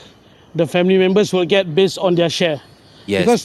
the 0.55 0.67
family 0.69 1.03
members 1.03 1.35
will 1.35 1.49
get 1.49 1.67
based 1.75 1.99
on 1.99 2.15
their 2.15 2.31
share. 2.31 2.63
Yes. 3.11 3.27
Because 3.27 3.43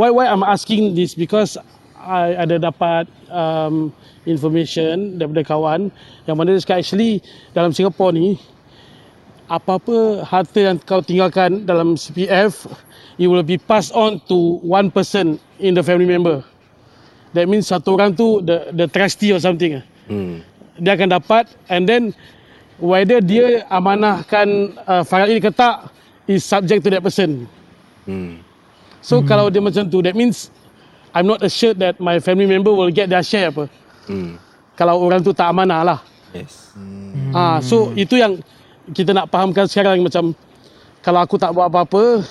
why 0.00 0.08
why 0.08 0.32
I'm 0.32 0.46
asking 0.46 0.94
this 0.94 1.12
because 1.12 1.60
I 2.00 2.32
ada 2.40 2.56
dapat 2.56 3.04
um, 3.28 3.92
information 4.24 5.20
daripada 5.20 5.44
kawan 5.44 5.92
yang 6.24 6.36
mana 6.40 6.56
dia 6.56 6.64
cakap 6.64 6.80
actually 6.80 7.20
dalam 7.52 7.76
Singapore 7.76 8.16
ni 8.16 8.40
apa-apa 9.50 10.24
harta 10.24 10.72
yang 10.72 10.78
kau 10.80 11.02
tinggalkan 11.04 11.66
dalam 11.68 11.98
CPF 11.98 12.70
it 13.20 13.28
will 13.28 13.44
be 13.44 13.60
passed 13.60 13.92
on 13.92 14.22
to 14.30 14.62
one 14.64 14.88
person 14.88 15.36
in 15.60 15.76
the 15.76 15.84
family 15.84 16.08
member. 16.08 16.40
That 17.36 17.46
means 17.46 17.68
satu 17.68 17.94
orang 17.94 18.16
tu 18.16 18.40
the 18.42 18.72
the 18.72 18.86
trustee 18.88 19.34
or 19.34 19.42
something. 19.42 19.84
Hmm. 20.08 20.42
Dia 20.80 20.96
akan 20.96 21.20
dapat 21.20 21.52
and 21.68 21.84
then 21.84 22.16
whether 22.80 23.20
dia 23.20 23.62
amanahkan 23.68 24.74
uh, 24.88 25.04
faraid 25.04 25.44
ke 25.44 25.52
tak 25.52 25.92
is 26.24 26.42
subject 26.42 26.86
to 26.86 26.90
that 26.90 27.04
person. 27.04 27.44
Hmm. 28.08 28.40
So 29.04 29.20
hmm. 29.20 29.26
kalau 29.28 29.46
dia 29.52 29.60
macam 29.60 29.86
tu, 29.88 30.00
that 30.00 30.16
means 30.16 30.48
I'm 31.14 31.26
not 31.26 31.42
assured 31.42 31.78
that 31.82 31.98
my 31.98 32.22
family 32.22 32.46
member 32.46 32.70
will 32.70 32.90
get 32.90 33.10
their 33.10 33.22
share 33.22 33.50
apa. 33.50 33.66
Hmm. 34.06 34.38
Kalau 34.78 34.98
orang 35.02 35.20
tu 35.20 35.34
tak 35.34 35.50
amanah 35.50 35.82
lah. 35.82 35.98
Yes. 36.30 36.70
Hmm. 36.74 37.34
Ah, 37.34 37.58
so 37.58 37.90
itu 37.98 38.16
yang 38.16 38.38
kita 38.94 39.14
nak 39.14 39.30
fahamkan 39.30 39.66
sekarang 39.66 40.02
macam 40.02 40.32
kalau 41.02 41.20
aku 41.22 41.36
tak 41.40 41.50
buat 41.56 41.66
apa-apa, 41.68 42.22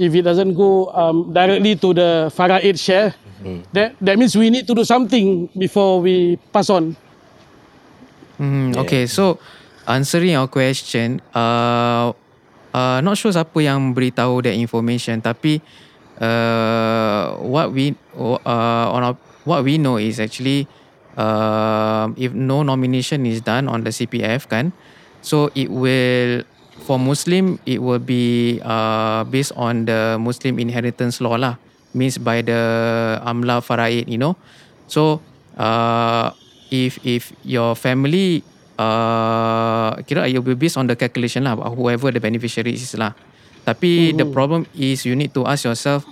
if 0.00 0.10
it 0.10 0.24
doesn't 0.24 0.56
go 0.56 0.90
um, 0.96 1.30
directly 1.30 1.76
to 1.76 1.92
the 1.92 2.32
faraid 2.32 2.74
share, 2.78 3.14
hmm. 3.44 3.62
that 3.70 3.94
that 4.00 4.16
means 4.18 4.34
we 4.34 4.50
need 4.50 4.66
to 4.66 4.74
do 4.74 4.82
something 4.82 5.46
before 5.54 6.00
we 6.02 6.40
pass 6.50 6.72
on. 6.72 6.96
Hmm, 8.40 8.74
okay, 8.74 9.06
so 9.06 9.38
answering 9.86 10.34
your 10.34 10.48
question, 10.50 11.22
uh, 11.30 12.10
uh, 12.74 12.98
not 13.04 13.14
sure 13.14 13.30
siapa 13.30 13.54
yang 13.62 13.94
beritahu 13.94 14.42
that 14.42 14.56
information, 14.56 15.20
tapi 15.22 15.62
uh, 16.20 17.38
what 17.40 17.72
we 17.72 17.94
uh, 18.16 18.86
on 18.92 19.00
our, 19.02 19.16
what 19.44 19.64
we 19.64 19.78
know 19.78 19.96
is 19.96 20.20
actually 20.20 20.68
uh, 21.16 22.08
if 22.16 22.32
no 22.32 22.62
nomination 22.62 23.24
is 23.24 23.40
done 23.40 23.68
on 23.68 23.84
the 23.84 23.90
CPF 23.90 24.48
kan, 24.48 24.72
so 25.22 25.48
it 25.54 25.70
will 25.70 26.44
for 26.82 26.98
Muslim 26.98 27.62
it 27.64 27.80
will 27.80 28.02
be 28.02 28.58
uh, 28.64 29.24
based 29.24 29.52
on 29.56 29.86
the 29.86 30.18
Muslim 30.18 30.58
inheritance 30.58 31.20
law 31.20 31.38
lah, 31.38 31.56
means 31.94 32.18
by 32.18 32.42
the 32.42 32.60
amla 33.22 33.62
faraid, 33.62 34.08
you 34.08 34.18
know, 34.18 34.36
so 34.88 35.22
uh, 35.56 36.32
if 36.72 36.98
if 37.04 37.32
your 37.44 37.76
family 37.76 38.42
uh, 38.80 39.96
kira 40.08 40.28
it 40.28 40.36
will 40.40 40.56
be 40.56 40.58
based 40.58 40.80
on 40.80 40.88
the 40.88 40.96
calculation 40.96 41.44
lah 41.44 41.56
whoever 41.76 42.10
the 42.10 42.20
beneficiary 42.20 42.72
is 42.72 42.96
lah 42.96 43.12
tapi 43.62 44.10
mm-hmm. 44.10 44.18
the 44.18 44.26
problem 44.26 44.62
is 44.72 45.02
you 45.02 45.14
need 45.14 45.30
to 45.30 45.46
ask 45.46 45.62
yourself 45.62 46.02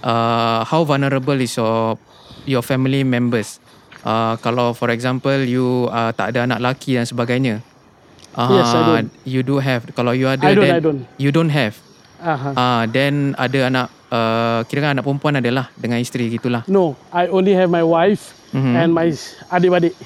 uh, 0.00 0.64
how 0.64 0.82
vulnerable 0.82 1.36
is 1.36 1.52
your 1.54 1.96
your 2.44 2.60
family 2.60 3.04
members 3.04 3.60
uh, 4.02 4.36
kalau 4.38 4.72
for 4.72 4.88
example 4.88 5.36
you 5.36 5.88
uh, 5.88 6.12
tak 6.12 6.32
ada 6.32 6.44
anak 6.44 6.58
lelaki 6.60 6.96
dan 6.96 7.04
sebagainya 7.04 7.60
uh, 8.34 8.50
Yes, 8.50 8.68
I 8.68 8.80
don't. 8.82 9.08
you 9.24 9.40
do 9.40 9.60
have 9.60 9.84
kalau 9.92 10.12
you 10.12 10.26
ada 10.26 10.42
I 10.42 10.52
don't, 10.52 10.64
then 10.64 10.74
I 10.76 10.80
don't. 10.80 11.00
you 11.16 11.30
don't 11.30 11.52
have 11.52 11.76
Aha. 12.20 12.50
uh, 12.56 12.82
then 12.88 13.36
ada 13.36 13.68
anak 13.68 13.86
uh, 14.08 14.64
kira 14.64 14.92
anak 14.92 15.04
perempuan 15.04 15.36
adalah 15.36 15.68
dengan 15.76 16.00
isteri 16.00 16.32
gitulah 16.32 16.64
No, 16.64 16.96
I 17.12 17.28
only 17.28 17.52
have 17.52 17.68
my 17.68 17.84
wife 17.84 18.32
Mhm. 18.54 18.74
and 18.78 18.90
my 18.94 19.10
adik-adik. 19.50 19.98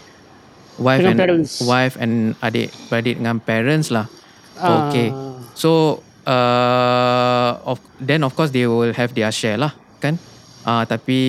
wife 0.81 0.99
Dengan 0.99 1.13
and 1.13 1.21
parents. 1.21 1.53
wife 1.61 1.95
and 2.01 2.33
adik 2.41 2.73
beradik 2.89 3.21
dengan 3.21 3.37
parents 3.39 3.93
lah. 3.93 4.09
Ah. 4.57 4.89
Okay. 4.89 5.13
So 5.53 6.01
uh, 6.29 7.57
of 7.65 7.81
then 7.97 8.21
of 8.21 8.37
course 8.37 8.53
they 8.53 8.69
will 8.69 8.93
have 8.93 9.17
their 9.17 9.33
share 9.33 9.57
lah, 9.57 9.73
kan? 10.05 10.21
Uh, 10.69 10.85
tapi 10.85 11.21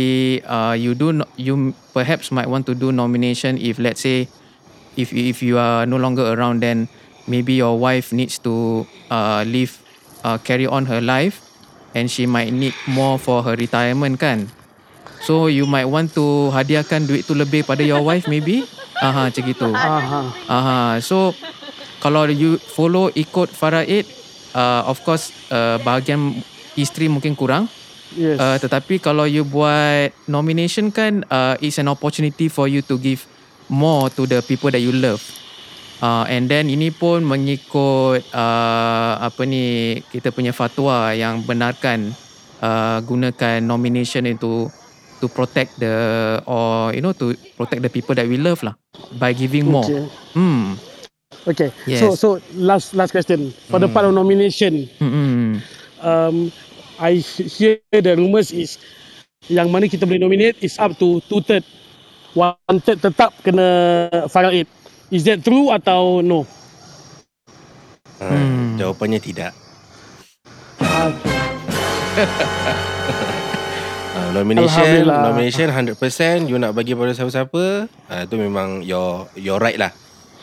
uh, 0.43 0.75
you 0.75 0.91
do 0.91 1.15
no, 1.15 1.23
you 1.39 1.71
perhaps 1.95 2.27
might 2.27 2.51
want 2.51 2.67
to 2.67 2.75
do 2.75 2.91
nomination 2.91 3.55
if 3.55 3.79
let's 3.79 4.03
say 4.03 4.27
if 4.99 5.15
if 5.15 5.39
you 5.39 5.55
are 5.55 5.87
no 5.87 5.95
longer 5.95 6.35
around 6.35 6.59
then 6.59 6.91
maybe 7.23 7.55
your 7.55 7.79
wife 7.79 8.11
needs 8.11 8.35
to 8.35 8.83
uh, 9.07 9.47
live 9.47 9.79
uh, 10.27 10.35
carry 10.43 10.67
on 10.67 10.91
her 10.91 10.99
life 10.99 11.39
and 11.95 12.11
she 12.11 12.27
might 12.27 12.51
need 12.51 12.75
more 12.83 13.15
for 13.15 13.39
her 13.47 13.55
retirement 13.55 14.19
kan. 14.19 14.51
So 15.23 15.47
you 15.47 15.63
might 15.63 15.87
want 15.87 16.11
to 16.19 16.51
hadiahkan 16.51 17.07
duit 17.07 17.23
tu 17.23 17.35
lebih 17.35 17.63
pada 17.63 17.83
your 17.83 18.03
wife 18.03 18.27
maybe. 18.27 18.67
Aha 18.99 19.31
macam 19.31 19.43
gitu. 19.47 19.71
Aha. 19.71 20.21
Aha. 20.51 20.79
So 20.99 21.31
kalau 22.03 22.27
you 22.27 22.59
follow 22.59 23.07
ikut 23.15 23.55
faraid 23.55 24.18
uh, 24.53 24.85
of 24.85 25.01
course 25.05 25.33
uh, 25.49 25.77
bahagian 25.81 26.41
isteri 26.77 27.09
mungkin 27.11 27.35
kurang. 27.35 27.67
Yes. 28.17 28.41
Uh, 28.41 28.57
tetapi 28.57 28.97
kalau 28.97 29.29
you 29.29 29.45
buat 29.45 30.09
nomination 30.25 30.89
kan 30.89 31.21
uh, 31.29 31.53
it's 31.61 31.77
an 31.77 31.85
opportunity 31.85 32.49
for 32.49 32.65
you 32.65 32.81
to 32.81 32.97
give 32.97 33.29
more 33.69 34.09
to 34.09 34.25
the 34.25 34.41
people 34.41 34.73
that 34.73 34.81
you 34.81 34.89
love. 34.89 35.21
Uh, 35.99 36.23
and 36.31 36.47
then 36.47 36.71
ini 36.71 36.95
pun 36.95 37.21
mengikut 37.27 38.23
uh, 38.31 39.13
apa 39.19 39.43
ni 39.43 39.99
kita 40.09 40.31
punya 40.31 40.55
fatwa 40.55 41.11
yang 41.11 41.43
benarkan 41.43 42.15
uh, 42.63 43.03
gunakan 43.03 43.59
nomination 43.59 44.23
itu 44.25 44.71
to 45.19 45.27
protect 45.27 45.75
the 45.77 45.91
or 46.47 46.95
you 46.95 47.03
know 47.03 47.11
to 47.11 47.35
protect 47.59 47.83
the 47.83 47.91
people 47.91 48.15
that 48.15 48.23
we 48.25 48.39
love 48.39 48.63
lah 48.63 48.73
by 49.19 49.35
giving 49.35 49.67
more. 49.67 49.83
Okay. 49.83 50.07
Hmm. 50.33 50.79
Okay. 51.47 51.69
Yes. 51.85 52.01
So 52.01 52.17
so 52.17 52.27
last 52.57 52.97
last 52.97 53.13
question 53.13 53.53
for 53.69 53.77
the 53.77 53.87
part 53.87 54.09
of 54.09 54.17
nomination. 54.17 54.89
Hmm. 54.97 55.61
Um, 56.01 56.49
I 56.97 57.21
hear 57.21 57.79
the 57.93 58.17
rumours 58.17 58.49
is 58.51 58.81
yang 59.47 59.71
mana 59.71 59.87
kita 59.87 60.09
boleh 60.09 60.19
nominate 60.19 60.57
is 60.59 60.75
up 60.81 60.97
to 60.99 61.21
two 61.31 61.39
third, 61.45 61.63
one 62.33 62.57
third 62.81 62.99
tetap 62.99 63.31
kena 63.45 64.09
faraid. 64.27 64.65
Is 65.13 65.23
that 65.29 65.45
true 65.45 65.69
atau 65.69 66.25
no? 66.25 66.43
Uh, 68.19 68.29
Hmm. 68.29 68.75
Jawapannya 68.75 69.19
tidak. 69.21 69.53
Uh, 74.09 74.35
nomination 74.35 75.07
nomination 75.07 75.67
100% 75.71 75.95
you 76.49 76.59
nak 76.59 76.75
bagi 76.75 76.97
pada 76.97 77.15
siapa-siapa 77.15 77.87
uh, 77.87 78.23
tu 78.27 78.35
memang 78.35 78.83
your 78.83 79.29
your 79.37 79.61
right 79.61 79.79
lah 79.79 79.93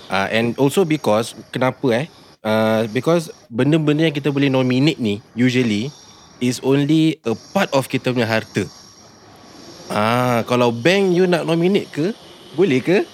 Uh, 0.07 0.28
and 0.30 0.54
also 0.59 0.86
because 0.86 1.34
kenapa 1.50 1.86
eh? 1.92 2.07
Uh, 2.46 2.86
because 2.94 3.32
benda-benda 3.50 4.07
yang 4.07 4.14
kita 4.14 4.30
boleh 4.30 4.46
nominate 4.46 5.02
ni 5.02 5.18
usually 5.34 5.90
is 6.38 6.62
only 6.62 7.18
a 7.26 7.34
part 7.50 7.66
of 7.74 7.90
kita 7.90 8.14
punya 8.14 8.28
harta. 8.28 8.62
Ah, 9.86 10.42
kalau 10.50 10.74
bank 10.74 11.14
you 11.14 11.30
nak 11.30 11.46
nominate 11.46 11.90
ke? 11.90 12.11
Boleh 12.59 12.82
ke? 12.82 13.07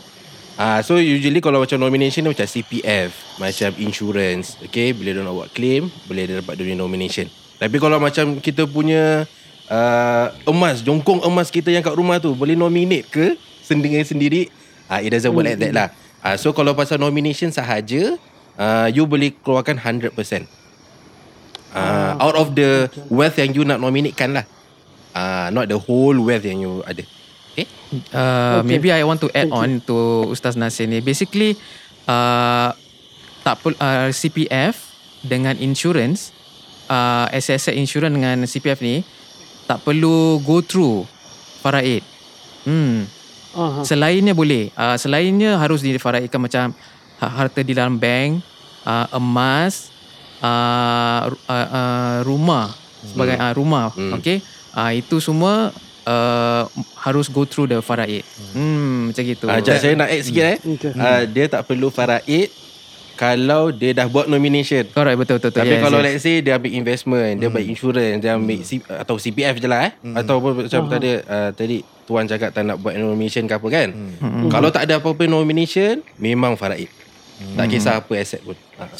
Ah, 0.56 0.84
so 0.84 1.00
usually 1.00 1.40
kalau 1.40 1.64
macam 1.64 1.80
nomination 1.80 2.24
ni 2.24 2.32
macam 2.32 2.44
CPF, 2.44 3.40
macam 3.40 3.72
insurance, 3.80 4.60
okay, 4.60 4.92
bila 4.92 5.16
dia 5.16 5.24
nak 5.24 5.36
buat 5.36 5.50
claim, 5.52 5.88
boleh 6.08 6.28
dia 6.28 6.36
dapat 6.44 6.60
dunia 6.60 6.76
nomination. 6.76 7.28
Tapi 7.56 7.76
kalau 7.80 7.96
macam 7.96 8.36
kita 8.40 8.68
punya 8.68 9.24
uh, 9.68 10.26
emas, 10.48 10.84
jongkong 10.84 11.24
emas 11.24 11.48
kita 11.48 11.72
yang 11.72 11.84
kat 11.84 11.96
rumah 11.96 12.20
tu, 12.20 12.36
boleh 12.36 12.56
nominate 12.56 13.08
ke 13.08 13.36
sendiri-sendiri? 13.64 14.48
Ah, 14.92 15.00
it 15.00 15.12
doesn't 15.12 15.32
work 15.32 15.48
like 15.48 15.60
that 15.60 15.72
lah. 15.72 15.88
Ah, 16.22 16.38
so 16.38 16.54
kalau 16.54 16.70
pasal 16.78 17.02
nomination 17.02 17.50
sahaja, 17.50 18.14
uh, 18.54 18.86
you 18.88 19.02
boleh 19.10 19.34
keluarkan 19.42 19.74
100%. 19.74 20.14
Uh, 21.72 22.14
out 22.20 22.36
of 22.36 22.54
the 22.54 22.86
wealth 23.10 23.40
yang 23.40 23.50
you 23.50 23.66
nak 23.66 23.82
nominate 23.82 24.14
kan 24.14 24.30
lah. 24.30 24.46
Uh, 25.12 25.50
not 25.50 25.66
the 25.66 25.76
whole 25.76 26.14
wealth 26.22 26.46
yang 26.46 26.62
you 26.62 26.80
ada. 26.86 27.02
Okay? 27.52 27.66
Uh, 28.14 28.62
Okay. 28.62 28.78
Maybe 28.78 28.88
I 28.94 29.02
want 29.02 29.20
to 29.24 29.28
add 29.34 29.50
Thank 29.50 29.56
you. 29.56 29.60
on 29.60 29.70
to 29.90 29.96
Ustaz 30.30 30.54
Nasir 30.54 30.86
ni. 30.86 31.02
Basically, 31.02 31.58
uh, 32.06 32.70
tak 33.42 33.54
per, 33.60 33.74
uh, 33.76 34.08
CPF 34.14 34.78
dengan 35.26 35.58
insurance, 35.58 36.30
uh, 36.86 37.26
asset 37.34 37.74
insurance 37.74 38.14
dengan 38.14 38.46
CPF 38.46 38.78
ni 38.80 39.02
tak 39.66 39.82
perlu 39.82 40.38
go 40.44 40.60
through 40.60 41.08
faraid. 41.62 42.04
Hmm. 42.68 43.08
Aha. 43.52 43.80
Selainnya 43.84 44.32
boleh. 44.32 44.72
Uh, 44.72 44.96
selainnya 44.96 45.56
harus 45.60 45.80
difaraidkan 45.80 46.40
macam 46.40 46.72
ha- 47.20 47.32
harta 47.32 47.60
di 47.60 47.72
dalam 47.72 47.96
bank, 47.96 48.40
uh, 48.84 49.06
emas, 49.12 49.92
uh, 50.40 51.28
uh, 51.28 51.68
uh, 51.68 52.16
rumah 52.24 52.72
sebagai 53.02 53.36
uh, 53.36 53.52
rumah. 53.52 53.90
Hmm. 53.92 54.16
Okay. 54.18 54.40
Uh, 54.72 54.92
itu 54.96 55.20
semua 55.20 55.68
uh, 56.08 56.64
harus 56.96 57.28
go 57.28 57.44
through 57.44 57.68
the 57.68 57.78
faraid. 57.84 58.24
Hmm, 58.56 59.10
macam 59.12 59.22
gitu. 59.22 59.44
Uh, 59.46 59.60
saya 59.60 59.94
nak 59.94 60.08
add 60.08 60.22
sikit 60.24 60.44
eh. 60.44 60.58
Okay. 60.58 60.92
Uh, 60.96 61.22
dia 61.28 61.44
tak 61.50 61.68
perlu 61.68 61.92
faraid 61.92 62.48
kalau 63.22 63.70
dia 63.70 63.94
dah 63.94 64.10
buat 64.10 64.26
nomination. 64.26 64.82
Correct 64.90 65.14
betul 65.14 65.38
betul. 65.38 65.54
betul. 65.54 65.62
Tapi 65.62 65.74
Yes, 65.78 65.82
kalau 65.86 65.98
yes. 66.02 66.06
let's 66.10 66.22
say 66.26 66.36
dia 66.42 66.58
ambil 66.58 66.72
investment, 66.74 67.34
dia 67.38 67.46
ambil 67.46 67.64
insurance, 67.70 68.18
dia 68.18 68.30
ambil 68.34 68.58
C, 68.66 68.70
atau 68.82 69.14
CPF 69.14 69.54
je 69.62 69.68
lah 69.70 69.80
eh. 69.86 69.92
Atau 70.18 70.42
apa 70.42 70.48
macam 70.58 70.80
tadi 70.90 71.10
uh, 71.22 71.50
tadi 71.54 71.76
tuan 72.02 72.26
cakap 72.26 72.50
tak 72.50 72.66
nak 72.66 72.82
buat 72.82 72.98
nomination 72.98 73.46
ke 73.46 73.54
apa 73.54 73.68
kan. 73.70 73.88
Kalau 74.50 74.74
tak 74.74 74.90
ada 74.90 74.98
apa-apa 74.98 75.30
nomination, 75.30 76.02
memang 76.18 76.58
faraid. 76.58 76.90
Tak 77.54 77.70
kisah 77.70 78.02
apa 78.02 78.12
aset 78.18 78.42
pun. 78.42 78.58
Uh, 78.74 78.90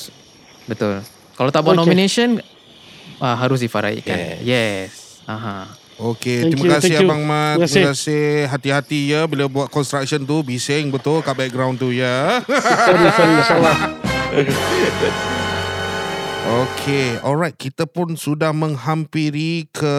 Betul. 0.71 1.03
Kalau 1.35 1.51
tak 1.51 1.67
buat 1.67 1.75
Okay. 1.75 1.83
nomination 1.83 2.29
uh, 3.19 3.35
harus 3.35 3.59
difaraidkan. 3.59 4.39
Yes. 4.39 4.47
Yes. 4.47 4.91
Aha. 5.27 5.67
Okey, 6.03 6.51
terima 6.51 6.79
kasih 6.79 6.99
thank 6.99 7.05
you. 7.05 7.09
Abang 7.11 7.23
Mat. 7.23 7.63
Terima 7.63 7.67
Terima 7.71 7.91
kasih. 7.95 8.27
Hati-hati 8.51 9.01
ya 9.15 9.27
bila 9.27 9.47
buat 9.47 9.71
construction 9.71 10.23
tu 10.23 10.43
bising 10.43 10.91
betul 10.91 11.23
kat 11.23 11.35
background 11.35 11.79
tu 11.79 11.95
ya. 11.95 12.43
Sorry, 12.47 13.07
sorry, 13.15 13.43
salah. 13.47 14.12
Okey, 16.43 17.21
alright. 17.21 17.53
Kita 17.53 17.85
pun 17.85 18.17
sudah 18.17 18.51
menghampiri 18.57 19.69
ke 19.69 19.97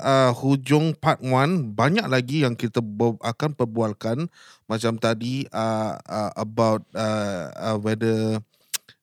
uh, 0.00 0.32
hujung 0.32 0.96
part 0.96 1.20
1. 1.20 1.76
Banyak 1.76 2.08
lagi 2.08 2.48
yang 2.48 2.56
kita 2.56 2.80
ber- 2.80 3.20
akan 3.20 3.52
perbualkan 3.52 4.32
macam 4.64 4.96
tadi 4.96 5.44
uh, 5.52 6.00
uh, 6.00 6.32
about 6.34 6.82
uh, 6.96 7.52
uh, 7.54 7.76
whether 7.76 8.40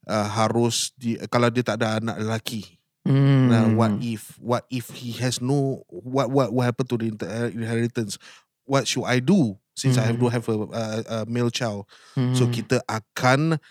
uh, 0.10 0.28
harus 0.34 0.92
di, 0.98 1.16
kalau 1.30 1.54
dia 1.54 1.62
tak 1.62 1.86
ada 1.86 2.02
anak 2.02 2.18
lelaki. 2.26 2.66
Hmm. 3.06 3.54
Nah, 3.54 3.70
what 3.78 4.02
if 4.02 4.34
what 4.42 4.66
if 4.74 4.90
he 4.98 5.14
has 5.22 5.38
no 5.38 5.86
what 5.94 6.34
what 6.34 6.50
what 6.50 6.66
happened 6.66 6.90
to 6.90 6.98
the 6.98 7.14
uh, 7.22 7.54
inheritance? 7.54 8.18
What 8.66 8.90
should 8.90 9.06
I 9.06 9.22
do 9.22 9.62
since 9.78 10.02
I 10.02 10.10
have 10.10 10.18
do 10.18 10.26
have 10.26 10.50
a, 10.50 10.58
a, 10.74 10.84
a 11.06 11.18
male 11.30 11.54
child? 11.54 11.86
Hmm. 12.18 12.34
So 12.34 12.50
kita 12.50 12.82
akan 12.90 13.62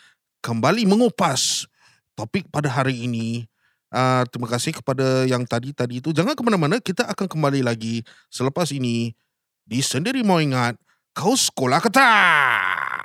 kembali 0.44 0.84
mengupas 0.84 1.64
topik 2.12 2.52
pada 2.52 2.68
hari 2.68 3.08
ini. 3.08 3.48
Uh, 3.88 4.26
terima 4.28 4.50
kasih 4.52 4.76
kepada 4.76 5.24
yang 5.24 5.48
tadi-tadi 5.48 6.04
itu. 6.04 6.12
Jangan 6.12 6.36
ke 6.36 6.42
mana-mana, 6.44 6.76
kita 6.82 7.08
akan 7.08 7.24
kembali 7.24 7.64
lagi 7.64 8.04
selepas 8.28 8.68
ini 8.74 9.16
di 9.64 9.80
Sendiri 9.80 10.20
Mau 10.20 10.36
Ingat, 10.36 10.76
Kau 11.16 11.32
Sekolah 11.32 11.80
Ketat. 11.80 13.03